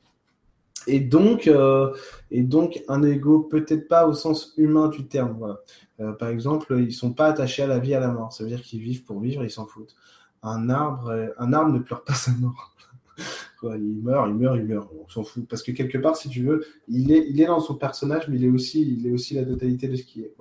Et 0.86 1.00
donc, 1.00 1.46
euh, 1.46 1.94
et 2.30 2.42
donc, 2.42 2.82
un 2.88 3.02
ego, 3.02 3.40
peut-être 3.40 3.88
pas 3.88 4.06
au 4.06 4.14
sens 4.14 4.54
humain 4.56 4.88
du 4.88 5.06
terme. 5.06 5.56
Euh, 6.00 6.12
par 6.12 6.28
exemple, 6.28 6.78
ils 6.80 6.92
sont 6.92 7.12
pas 7.12 7.26
attachés 7.26 7.62
à 7.62 7.66
la 7.66 7.78
vie, 7.78 7.94
à 7.94 8.00
la 8.00 8.08
mort. 8.08 8.32
Ça 8.32 8.44
veut 8.44 8.50
dire 8.50 8.62
qu'ils 8.62 8.80
vivent 8.80 9.04
pour 9.04 9.20
vivre, 9.20 9.44
ils 9.44 9.50
s'en 9.50 9.66
foutent. 9.66 9.94
Un 10.42 10.70
arbre, 10.70 11.32
un 11.38 11.52
arbre 11.52 11.72
ne 11.72 11.78
pleure 11.80 12.04
pas 12.04 12.14
sa 12.14 12.32
mort. 12.32 12.74
Il 13.62 14.00
meurt, 14.02 14.26
il 14.30 14.36
meurt, 14.36 14.56
il 14.56 14.64
meurt. 14.64 14.88
On 14.98 15.06
s'en 15.06 15.22
fout. 15.22 15.46
Parce 15.46 15.62
que 15.62 15.70
quelque 15.70 15.98
part, 15.98 16.16
si 16.16 16.30
tu 16.30 16.42
veux, 16.42 16.64
il 16.88 17.12
est, 17.12 17.26
il 17.28 17.42
est 17.42 17.46
dans 17.46 17.60
son 17.60 17.74
personnage, 17.74 18.26
mais 18.26 18.36
il 18.36 18.44
est 18.46 18.48
aussi, 18.48 18.80
il 18.80 19.06
est 19.06 19.12
aussi 19.12 19.34
la 19.34 19.44
totalité 19.44 19.86
de 19.86 19.96
ce 19.96 20.02
qui 20.02 20.22
est. 20.22 20.34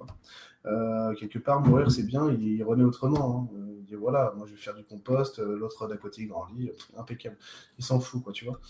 Euh, 0.65 1.13
quelque 1.15 1.37
part, 1.37 1.59
mourir, 1.59 1.91
c'est 1.91 2.05
bien, 2.05 2.31
il, 2.31 2.41
il 2.47 2.63
renaît 2.63 2.85
autrement. 2.85 3.49
Hein. 3.51 3.57
Il 3.77 3.83
dit 3.83 3.95
voilà, 3.95 4.33
moi 4.37 4.45
je 4.47 4.53
vais 4.53 4.57
faire 4.57 4.73
du 4.73 4.85
compost, 4.85 5.39
l'autre 5.39 5.85
d'à 5.89 5.97
côté 5.97 6.21
il 6.21 6.29
grandit, 6.29 6.71
impeccable. 6.97 7.35
Il 7.77 7.83
s'en 7.83 7.99
fout, 7.99 8.23
quoi, 8.23 8.31
tu 8.31 8.45
vois. 8.45 8.61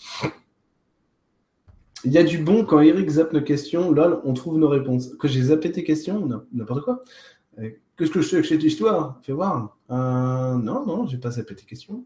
Il 2.06 2.12
y 2.14 2.18
a 2.18 2.24
du 2.24 2.38
bon 2.38 2.64
quand 2.64 2.80
Eric 2.80 3.10
zappe 3.10 3.34
nos 3.34 3.41
questions. 3.41 3.91
Lol, 3.91 4.22
on 4.24 4.34
trouve 4.34 4.58
nos 4.58 4.70
réponses. 4.70 5.10
Que 5.20 5.28
j'ai 5.28 5.43
zappé 5.43 5.72
tes 5.72 5.84
questions 5.84 6.28
N'importe 6.54 6.84
quoi. 6.84 7.02
Qu'est-ce 7.97 8.12
que 8.12 8.22
je 8.22 8.30
fais 8.30 8.36
avec 8.38 8.45
cette 8.45 8.64
histoire? 8.64 9.20
Fais 9.24 9.34
voir. 9.34 9.78
Euh, 9.91 10.56
non, 10.56 10.86
non, 10.86 11.06
j'ai 11.06 11.18
pas 11.18 11.32
zappé 11.32 11.56
tes 11.56 11.66
questions. 11.66 12.06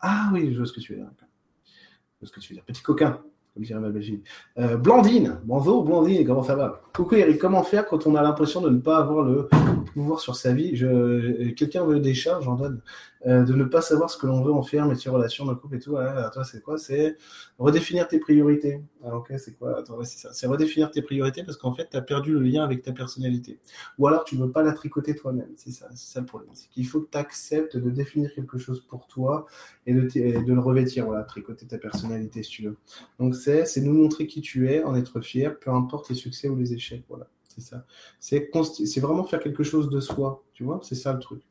Ah 0.00 0.30
oui, 0.32 0.52
je 0.52 0.56
vois 0.56 0.66
ce 0.66 0.72
que 0.72 0.80
tu 0.80 0.92
veux 0.92 0.98
dire. 1.00 1.10
Je 1.66 2.20
vois 2.20 2.28
ce 2.28 2.32
que 2.32 2.40
tu 2.40 2.52
veux 2.52 2.54
dire. 2.54 2.64
Petit 2.64 2.82
coquin, 2.82 3.20
comme 3.52 3.62
dirait 3.62 3.80
ma 3.80 3.90
Belgique. 3.90 4.24
Euh, 4.56 4.78
Blandine, 4.78 5.40
bonjour 5.44 5.84
Blandine, 5.84 6.26
comment 6.26 6.42
ça 6.42 6.56
va? 6.56 6.80
Coucou 6.94 7.16
Eric, 7.16 7.38
comment 7.38 7.62
faire 7.62 7.86
quand 7.86 8.06
on 8.06 8.14
a 8.14 8.22
l'impression 8.22 8.62
de 8.62 8.70
ne 8.70 8.78
pas 8.78 8.96
avoir 8.96 9.22
le 9.22 9.50
pouvoir 9.92 10.20
sur 10.20 10.34
sa 10.34 10.54
vie? 10.54 10.76
Je... 10.76 11.50
Quelqu'un 11.50 11.84
veut 11.84 12.00
des 12.00 12.14
chats, 12.14 12.40
j'en 12.40 12.54
donne. 12.54 12.80
Euh, 13.26 13.42
de 13.42 13.54
ne 13.54 13.64
pas 13.64 13.80
savoir 13.80 14.10
ce 14.10 14.18
que 14.18 14.26
l'on 14.26 14.42
veut 14.42 14.52
en 14.52 14.62
faire, 14.62 14.86
mais 14.86 14.94
ses 14.96 15.08
relations 15.08 15.46
dans 15.46 15.54
couple 15.54 15.76
et 15.76 15.78
tout. 15.78 15.96
Hein, 15.96 16.28
toi, 16.32 16.44
c'est 16.44 16.60
quoi? 16.60 16.76
C'est 16.76 17.16
redéfinir 17.58 18.06
tes 18.06 18.18
priorités. 18.18 18.82
Ah, 19.02 19.16
ok, 19.16 19.32
c'est 19.38 19.56
quoi? 19.56 19.82
C'est. 20.04 20.28
C'est 20.32 20.46
redéfinir 20.46 20.90
tes 20.90 21.00
priorités 21.00 21.42
parce 21.42 21.56
qu'en 21.56 21.72
fait, 21.72 21.88
tu 21.90 21.96
as 21.96 22.02
perdu 22.02 22.32
le 22.32 22.40
lien 22.40 22.62
avec 22.64 22.82
ta 22.82 22.92
personnalité. 22.92 23.58
Ou 23.98 24.06
alors, 24.08 24.24
tu 24.24 24.36
ne 24.36 24.44
veux 24.44 24.50
pas 24.50 24.62
la 24.62 24.72
tricoter 24.72 25.14
toi-même. 25.14 25.52
C'est 25.56 25.70
ça, 25.70 25.88
le 26.20 26.26
problème. 26.26 26.50
C'est 26.52 26.68
qu'il 26.68 26.86
faut 26.86 27.00
que 27.00 27.10
tu 27.10 27.16
acceptes 27.18 27.76
de 27.78 27.90
définir 27.90 28.34
quelque 28.34 28.58
chose 28.58 28.80
pour 28.86 29.06
toi 29.06 29.46
et 29.86 29.94
de, 29.94 30.02
de 30.02 30.52
le 30.52 30.60
revêtir. 30.60 31.06
Voilà, 31.06 31.22
tricoter 31.22 31.66
ta 31.66 31.78
personnalité, 31.78 32.42
si 32.42 32.50
tu 32.50 32.62
veux. 32.64 32.76
Donc, 33.18 33.34
c'est, 33.34 33.64
c'est 33.64 33.80
nous 33.80 33.94
montrer 33.94 34.26
qui 34.26 34.42
tu 34.42 34.70
es, 34.70 34.82
en 34.84 34.94
être 34.94 35.20
fier, 35.22 35.58
peu 35.58 35.70
importe 35.70 36.10
les 36.10 36.14
succès 36.14 36.48
ou 36.48 36.56
les 36.56 36.74
échecs. 36.74 37.04
Voilà, 37.08 37.28
c'est 37.48 37.62
ça. 37.62 37.86
C'est 38.20 39.00
vraiment 39.00 39.24
faire 39.24 39.40
quelque 39.40 39.62
chose 39.62 39.88
de 39.88 40.00
soi. 40.00 40.44
Tu 40.52 40.64
vois, 40.64 40.80
c'est 40.82 40.94
ça 40.94 41.14
le 41.14 41.20
truc 41.20 41.42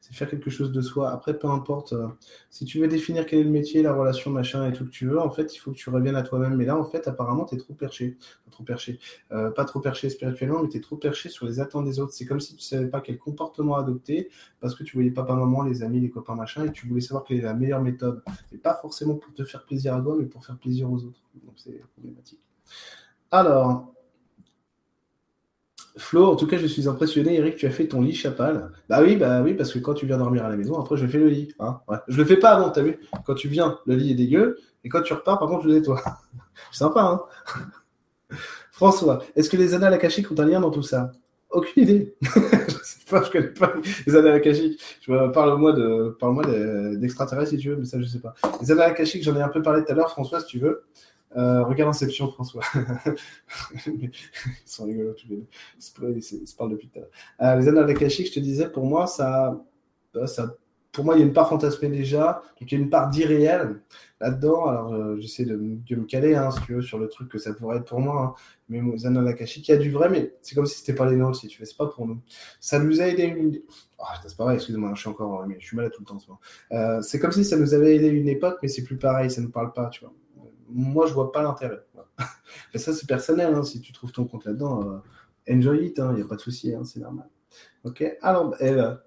c'est 0.00 0.14
faire 0.14 0.28
quelque 0.28 0.50
chose 0.50 0.72
de 0.72 0.80
soi. 0.80 1.10
Après, 1.10 1.38
peu 1.38 1.48
importe, 1.48 1.92
euh, 1.92 2.08
si 2.50 2.64
tu 2.64 2.80
veux 2.80 2.88
définir 2.88 3.24
quel 3.26 3.40
est 3.40 3.44
le 3.44 3.50
métier, 3.50 3.82
la 3.82 3.94
relation, 3.94 4.30
machin 4.30 4.68
et 4.68 4.72
tout 4.72 4.84
que 4.84 4.90
tu 4.90 5.06
veux, 5.06 5.20
en 5.20 5.30
fait, 5.30 5.54
il 5.54 5.58
faut 5.58 5.70
que 5.70 5.76
tu 5.76 5.90
reviennes 5.90 6.16
à 6.16 6.22
toi-même. 6.22 6.56
Mais 6.56 6.64
là, 6.64 6.76
en 6.76 6.84
fait, 6.84 7.06
apparemment, 7.08 7.44
tu 7.44 7.54
es 7.54 7.58
trop 7.58 7.74
perché. 7.74 8.16
Trop 8.50 8.64
perché. 8.64 8.98
Euh, 9.30 9.50
pas 9.50 9.64
trop 9.64 9.80
perché 9.80 10.10
spirituellement, 10.10 10.62
mais 10.62 10.68
tu 10.68 10.76
es 10.76 10.80
trop 10.80 10.96
perché 10.96 11.30
sur 11.30 11.46
les 11.46 11.58
attentes 11.58 11.86
des 11.86 12.00
autres. 12.00 12.12
C'est 12.12 12.26
comme 12.26 12.40
si 12.40 12.54
tu 12.54 12.62
savais 12.62 12.88
pas 12.88 13.00
quel 13.00 13.16
comportement 13.16 13.76
adopter 13.76 14.28
parce 14.60 14.74
que 14.74 14.84
tu 14.84 14.96
voyais 14.96 15.10
papa, 15.10 15.34
maman, 15.34 15.62
les 15.62 15.82
amis, 15.82 16.00
les 16.00 16.10
copains, 16.10 16.34
machin, 16.34 16.66
et 16.66 16.72
tu 16.72 16.86
voulais 16.86 17.00
savoir 17.00 17.24
quelle 17.24 17.38
est 17.38 17.42
la 17.42 17.54
meilleure 17.54 17.80
méthode. 17.80 18.22
Et 18.52 18.58
pas 18.58 18.74
forcément 18.74 19.14
pour 19.14 19.32
te 19.32 19.44
faire 19.44 19.64
plaisir 19.64 19.94
à 19.94 20.02
toi, 20.02 20.16
mais 20.18 20.26
pour 20.26 20.44
faire 20.44 20.58
plaisir 20.58 20.90
aux 20.90 20.98
autres. 21.04 21.22
Donc, 21.42 21.54
c'est 21.56 21.80
problématique. 21.94 22.40
Alors, 23.30 23.91
Flo, 25.96 26.26
en 26.26 26.36
tout 26.36 26.46
cas, 26.46 26.56
je 26.56 26.66
suis 26.66 26.88
impressionné. 26.88 27.36
Eric, 27.36 27.56
tu 27.56 27.66
as 27.66 27.70
fait 27.70 27.86
ton 27.86 28.00
lit 28.00 28.14
chapal. 28.14 28.70
Bah 28.88 29.00
oui, 29.02 29.16
bah 29.16 29.42
oui, 29.42 29.54
parce 29.54 29.72
que 29.72 29.78
quand 29.78 29.94
tu 29.94 30.06
viens 30.06 30.18
dormir 30.18 30.44
à 30.44 30.48
la 30.48 30.56
maison, 30.56 30.78
après, 30.80 30.96
je 30.96 31.06
fais 31.06 31.18
le 31.18 31.28
lit. 31.28 31.54
Hein 31.58 31.80
ouais. 31.88 31.98
Je 32.08 32.16
le 32.16 32.24
fais 32.24 32.36
pas 32.36 32.50
avant, 32.50 32.70
t'as 32.70 32.82
vu 32.82 32.98
Quand 33.26 33.34
tu 33.34 33.48
viens, 33.48 33.78
le 33.86 33.94
lit 33.96 34.12
est 34.12 34.14
dégueu. 34.14 34.56
Et 34.84 34.88
quand 34.88 35.02
tu 35.02 35.12
repars, 35.12 35.38
par 35.38 35.48
contre, 35.48 35.64
je 35.64 35.68
le 35.68 35.74
nettoie. 35.74 36.02
Sympa, 36.72 37.02
hein 37.02 37.20
François, 38.72 39.22
est-ce 39.36 39.50
que 39.50 39.56
les 39.56 39.74
annales 39.74 39.92
akashiques 39.92 40.30
ont 40.30 40.38
un 40.38 40.46
lien 40.46 40.60
dans 40.60 40.70
tout 40.70 40.82
ça? 40.82 41.12
Aucune 41.50 41.82
idée. 41.82 42.16
je 42.22 42.28
sais 42.82 43.04
pas, 43.10 43.22
je 43.22 43.30
connais 43.30 43.48
pas 43.48 43.74
les 44.06 44.16
annales 44.16 44.32
akashiques. 44.32 44.80
Parle-moi 45.34 45.74
de, 45.74 46.16
parle-moi 46.18 46.44
d'extraterrestres 46.96 47.50
si 47.50 47.58
tu 47.58 47.68
veux, 47.68 47.76
mais 47.76 47.84
ça, 47.84 48.00
je 48.00 48.06
sais 48.06 48.20
pas. 48.20 48.34
Les 48.62 48.70
annales 48.70 48.90
akashiques, 48.90 49.22
j'en 49.22 49.36
ai 49.36 49.42
un 49.42 49.48
peu 49.48 49.60
parlé 49.60 49.84
tout 49.84 49.92
à 49.92 49.94
l'heure, 49.94 50.08
François, 50.08 50.40
si 50.40 50.46
tu 50.46 50.58
veux. 50.58 50.84
Euh, 51.36 51.64
regarde 51.64 51.90
Inception, 51.90 52.30
François. 52.30 52.62
Ils 53.86 54.10
sont 54.66 54.84
rigolos 54.84 55.14
tous 55.14 55.28
les 55.28 55.36
deux. 55.36 55.46
Ils 56.16 56.22
se, 56.22 56.56
parlent 56.56 56.70
depuis 56.70 56.88
tout 56.88 56.98
à 56.98 57.02
l'heure. 57.02 57.10
Euh, 57.42 57.60
les 57.60 57.68
annales 57.68 57.90
akashiques, 57.90 58.28
je 58.28 58.34
te 58.34 58.40
disais, 58.40 58.68
pour 58.68 58.84
moi, 58.84 59.06
ça, 59.06 59.62
ça, 60.26 60.56
pour 60.92 61.06
moi, 61.06 61.16
il 61.16 61.20
y 61.20 61.22
a 61.22 61.26
une 61.26 61.32
part 61.32 61.48
fantasmée 61.48 61.88
déjà, 61.88 62.42
donc 62.60 62.70
il 62.70 62.78
y 62.78 62.80
a 62.80 62.84
une 62.84 62.90
part 62.90 63.08
d'irréel 63.08 63.80
là-dedans. 64.20 64.66
Alors, 64.66 64.92
euh, 64.92 65.16
j'essaie 65.18 65.46
de, 65.46 65.56
me 65.56 66.04
caler, 66.04 66.34
hein, 66.34 66.50
si 66.50 66.60
tu 66.62 66.74
veux, 66.74 66.82
sur 66.82 66.98
le 66.98 67.08
truc 67.08 67.30
que 67.30 67.38
ça 67.38 67.54
pourrait 67.54 67.78
être 67.78 67.86
pour 67.86 68.00
moi. 68.00 68.22
Hein. 68.22 68.42
Mais 68.68 68.80
les 68.80 69.06
annales 69.06 69.26
akashiques, 69.28 69.68
il 69.68 69.70
y 69.72 69.74
a 69.74 69.78
du 69.78 69.90
vrai, 69.90 70.10
mais 70.10 70.34
c'est 70.42 70.54
comme 70.54 70.66
si 70.66 70.78
c'était 70.78 70.94
pas 70.94 71.10
les 71.10 71.16
nôtres, 71.16 71.38
si 71.38 71.48
tu 71.48 71.58
veux, 71.58 71.64
c'est 71.64 71.76
pas 71.76 71.86
pour 71.86 72.06
nous. 72.06 72.20
Ça 72.60 72.78
nous 72.78 73.00
a 73.00 73.06
aidé 73.06 73.24
une. 73.24 73.58
Oh, 73.98 74.04
c'est 74.26 74.36
pas 74.36 74.44
vrai, 74.44 74.54
excuse-moi, 74.54 74.92
je 74.94 75.00
suis 75.00 75.08
encore, 75.08 75.46
mais 75.46 75.56
je 75.58 75.66
suis 75.66 75.76
malade 75.76 75.92
tout 75.94 76.02
le 76.02 76.06
temps. 76.06 76.18
Euh, 76.72 77.00
c'est 77.00 77.18
comme 77.18 77.32
si 77.32 77.44
ça 77.44 77.56
nous 77.56 77.72
avait 77.72 77.96
aidé 77.96 78.08
une 78.08 78.28
époque, 78.28 78.58
mais 78.62 78.68
c'est 78.68 78.84
plus 78.84 78.98
pareil, 78.98 79.30
ça 79.30 79.40
nous 79.40 79.50
parle 79.50 79.72
pas, 79.72 79.88
tu 79.88 80.04
vois 80.04 80.12
moi, 80.74 81.06
je 81.06 81.12
vois 81.12 81.32
pas 81.32 81.42
l'intérêt. 81.42 81.84
Mais 82.72 82.80
ça, 82.80 82.92
c'est 82.92 83.06
personnel. 83.06 83.54
Hein. 83.54 83.62
Si 83.62 83.80
tu 83.80 83.92
trouves 83.92 84.12
ton 84.12 84.24
compte 84.24 84.44
là-dedans, 84.44 84.82
euh, 84.82 85.52
enjoy 85.52 85.86
it. 85.86 85.98
Il 85.98 86.00
hein. 86.00 86.12
n'y 86.12 86.22
a 86.22 86.26
pas 86.26 86.36
de 86.36 86.40
souci. 86.40 86.74
Hein. 86.74 86.84
C'est 86.84 87.00
normal. 87.00 87.28
Ok. 87.84 88.04
Alors, 88.22 88.54
eh 88.60 88.72
ben, 88.72 89.00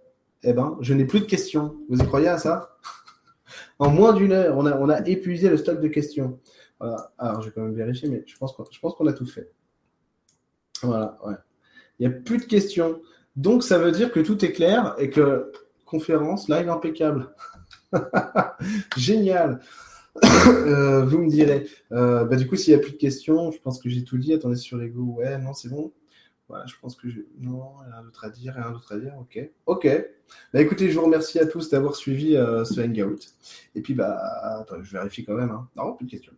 eh 0.44 0.54
ben, 0.54 0.78
je 0.82 0.94
n'ai 0.94 1.06
plus 1.06 1.22
de 1.22 1.26
questions. 1.26 1.76
Vous 1.90 2.00
y 2.00 2.06
croyez 2.06 2.28
à 2.28 2.38
ça? 2.38 2.78
En 3.78 3.90
moins 3.90 4.14
d'une 4.14 4.32
heure, 4.32 4.58
on 4.58 4.90
a, 4.90 5.06
épuisé 5.06 5.50
le 5.50 5.58
stock 5.58 5.82
de 5.82 5.90
questions. 5.90 6.40
Voilà. 6.80 7.12
Alors, 7.18 7.42
je 7.42 7.48
vais 7.48 7.54
quand 7.54 7.62
même 7.62 7.76
vérifier, 7.76 8.08
mais 8.08 8.24
je 8.26 8.38
pense 8.38 8.54
qu'on, 8.54 8.64
je 8.64 9.10
a 9.10 9.14
tout 9.14 9.26
fait. 9.26 9.52
Voilà. 10.82 11.18
Ouais. 11.26 11.36
Il 12.00 12.08
n'y 12.08 12.14
a 12.14 12.18
plus 12.18 12.38
de 12.38 12.46
questions. 12.46 13.02
Donc, 13.36 13.64
ça 13.64 13.78
veut 13.78 13.92
dire 13.92 14.14
que 14.14 14.22
tout 14.22 14.46
est 14.46 14.54
clair 14.54 14.96
et 14.98 15.10
que 15.10 15.52
conférence 15.86 16.48
live 16.48 16.70
impeccable. 16.70 17.36
Génial. 18.98 19.60
euh, 20.48 21.04
vous 21.06 21.20
me 21.20 21.30
direz. 21.30 21.68
Euh, 21.92 22.24
bah, 22.26 22.36
du 22.36 22.48
coup, 22.48 22.56
s'il 22.56 22.74
n'y 22.74 22.80
a 22.80 22.84
plus 22.84 22.94
de 22.94 22.98
questions, 22.98 23.52
je 23.52 23.60
pense 23.60 23.82
que 23.82 23.90
j'ai 23.90 24.04
tout 24.04 24.18
dit. 24.18 24.34
Attendez 24.34 24.56
sur 24.56 24.78
l'ego. 24.78 25.16
Ouais, 25.18 25.38
non, 25.38 25.54
c'est 25.54 25.70
bon. 25.70 25.92
Voilà, 26.48 26.66
je 26.68 26.76
pense 26.80 26.96
que 26.96 27.10
je... 27.10 27.22
Non, 27.40 27.78
rien 27.78 28.04
d'autre 28.04 28.24
à 28.24 28.30
dire, 28.30 28.54
rien 28.54 28.70
d'autre 28.70 28.94
à 28.94 29.00
dire. 29.00 29.14
Ok. 29.20 29.40
Ok. 29.66 29.88
Bah 30.54 30.62
écoutez, 30.62 30.90
je 30.90 30.98
vous 30.98 31.06
remercie 31.06 31.40
à 31.40 31.46
tous 31.46 31.70
d'avoir 31.70 31.96
suivi 31.96 32.36
euh, 32.36 32.64
ce 32.66 32.82
hangout. 32.82 33.20
Et 33.74 33.82
puis 33.82 33.94
bah 33.94 34.66
je 34.82 34.92
vérifie 34.92 35.26
quand 35.26 35.34
même. 35.34 35.52
Hein. 35.52 35.68
Non, 35.76 35.94
plus 35.94 36.06
de 36.06 36.12
questions. 36.12 36.34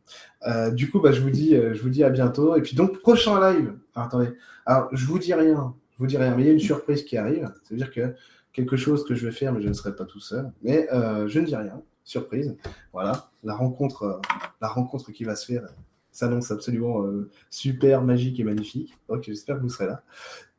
Euh, 0.46 0.72
du 0.72 0.90
coup, 0.90 1.02
bah 1.02 1.12
je 1.12 1.22
vous 1.22 1.30
dis, 1.30 1.52
je 1.52 1.82
vous 1.82 1.90
dis 1.90 2.06
à 2.06 2.10
bientôt. 2.10 2.56
Et 2.56 2.62
puis 2.62 2.76
donc 2.76 3.00
prochain 3.00 3.40
live. 3.52 3.74
Alors, 3.96 4.08
attendez. 4.08 4.30
Alors 4.66 4.88
je 4.94 5.06
vous 5.06 5.20
dis 5.20 5.34
rien. 5.34 5.76
Je 5.92 5.98
vous 6.00 6.08
dis 6.08 6.18
rien. 6.18 6.36
Mais 6.36 6.44
il 6.44 6.46
y 6.48 6.50
a 6.50 6.54
une 6.54 6.60
surprise 6.60 7.04
qui 7.04 7.18
arrive. 7.18 7.44
Ça 7.44 7.70
veut 7.72 7.78
dire 7.78 7.92
que 7.92 8.14
quelque 8.54 8.78
chose 8.78 9.06
que 9.06 9.14
je 9.14 9.26
vais 9.26 9.34
faire, 9.34 9.52
mais 9.52 9.62
je 9.62 9.68
ne 9.68 9.74
serai 9.74 9.94
pas 9.94 10.06
tout 10.06 10.22
seul. 10.22 10.52
Mais 10.64 10.88
je 10.92 11.40
ne 11.40 11.46
dis 11.46 11.56
rien. 11.56 11.82
Surprise. 12.08 12.56
Voilà. 12.94 13.30
La 13.44 13.54
rencontre, 13.54 14.22
la 14.62 14.70
rencontre 14.70 15.12
qui 15.12 15.26
va 15.26 15.36
se 15.36 15.46
faire 15.46 15.68
s'annonce 16.10 16.52
absolument 16.52 17.04
euh, 17.04 17.30
super, 17.50 18.02
magique 18.02 18.40
et 18.40 18.46
magnifique. 18.46 18.98
Ok, 19.10 19.26
j'espère 19.26 19.58
que 19.58 19.64
vous 19.64 19.70
serez 19.70 19.88
là. 19.88 20.04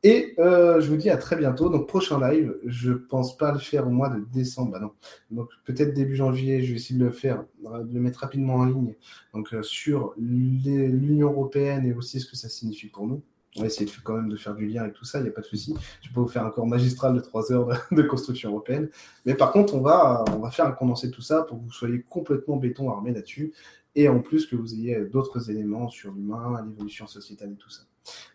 Et 0.03 0.34
euh, 0.38 0.78
je 0.80 0.90
vous 0.90 0.96
dis 0.96 1.09
à 1.09 1.16
très 1.16 1.36
bientôt. 1.36 1.70
Donc, 1.70 1.88
prochain 1.88 2.20
live, 2.20 2.55
je 2.66 2.92
pense 2.92 3.34
pas 3.36 3.51
le 3.51 3.59
faire 3.59 3.86
au 3.86 3.90
mois 3.90 4.11
de 4.11 4.22
décembre. 4.30 4.72
Bah 4.72 4.78
non. 4.78 4.92
Donc, 5.30 5.49
peut-être 5.64 5.94
début 5.94 6.14
janvier, 6.14 6.62
je 6.62 6.72
vais 6.72 6.76
essayer 6.76 7.01
de 7.01 7.05
le 7.07 7.11
faire, 7.11 7.44
de 7.64 7.94
le 7.94 8.01
mettre 8.01 8.20
rapidement 8.20 8.57
en 8.57 8.66
ligne. 8.66 8.94
Donc, 9.32 9.55
euh, 9.55 9.62
sur 9.62 10.12
l'Union 10.18 11.32
européenne 11.32 11.86
et 11.86 11.94
aussi 11.94 12.20
ce 12.20 12.30
que 12.30 12.36
ça 12.36 12.51
signifie 12.51 12.88
pour 12.88 13.07
nous. 13.07 13.22
On 13.59 13.62
va 13.62 13.66
essayer 13.66 13.90
quand 14.04 14.14
même 14.14 14.28
de 14.28 14.36
faire 14.36 14.54
du 14.54 14.66
lien 14.66 14.82
avec 14.82 14.94
tout 14.94 15.04
ça, 15.04 15.18
il 15.18 15.24
n'y 15.24 15.28
a 15.28 15.32
pas 15.32 15.40
de 15.40 15.46
souci. 15.46 15.74
Je 16.02 16.12
peux 16.12 16.20
vous 16.20 16.28
faire 16.28 16.44
un 16.44 16.50
cours 16.50 16.66
magistral 16.66 17.14
de 17.14 17.20
3 17.20 17.52
heures 17.52 17.68
de, 17.92 18.02
construction 18.02 18.50
européenne. 18.50 18.88
Mais 19.26 19.34
par 19.34 19.52
contre, 19.52 19.74
on 19.74 19.80
va, 19.80 20.24
faire 20.50 20.66
un 20.66 20.72
condensé 20.72 21.09
de 21.09 21.12
tout 21.12 21.22
ça 21.22 21.42
pour 21.42 21.59
que 21.59 21.64
vous 21.64 21.72
soyez 21.72 22.02
complètement 22.09 22.56
béton 22.56 22.90
armé 22.90 23.12
là-dessus 23.12 23.52
et 23.94 24.09
en 24.09 24.20
plus 24.20 24.46
que 24.46 24.54
vous 24.54 24.74
ayez 24.74 25.00
d'autres 25.06 25.50
éléments 25.50 25.88
sur 25.88 26.12
l'humain, 26.12 26.64
l'évolution 26.64 27.06
sociétale 27.06 27.52
et 27.52 27.56
tout 27.56 27.70
ça. 27.70 27.82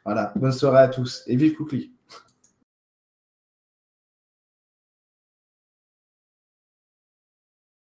Voilà, 0.05 0.33
bonne 0.35 0.51
soirée 0.51 0.83
à 0.83 0.87
tous 0.89 1.23
et 1.27 1.35
vive 1.35 1.55
Coukli 1.55 1.91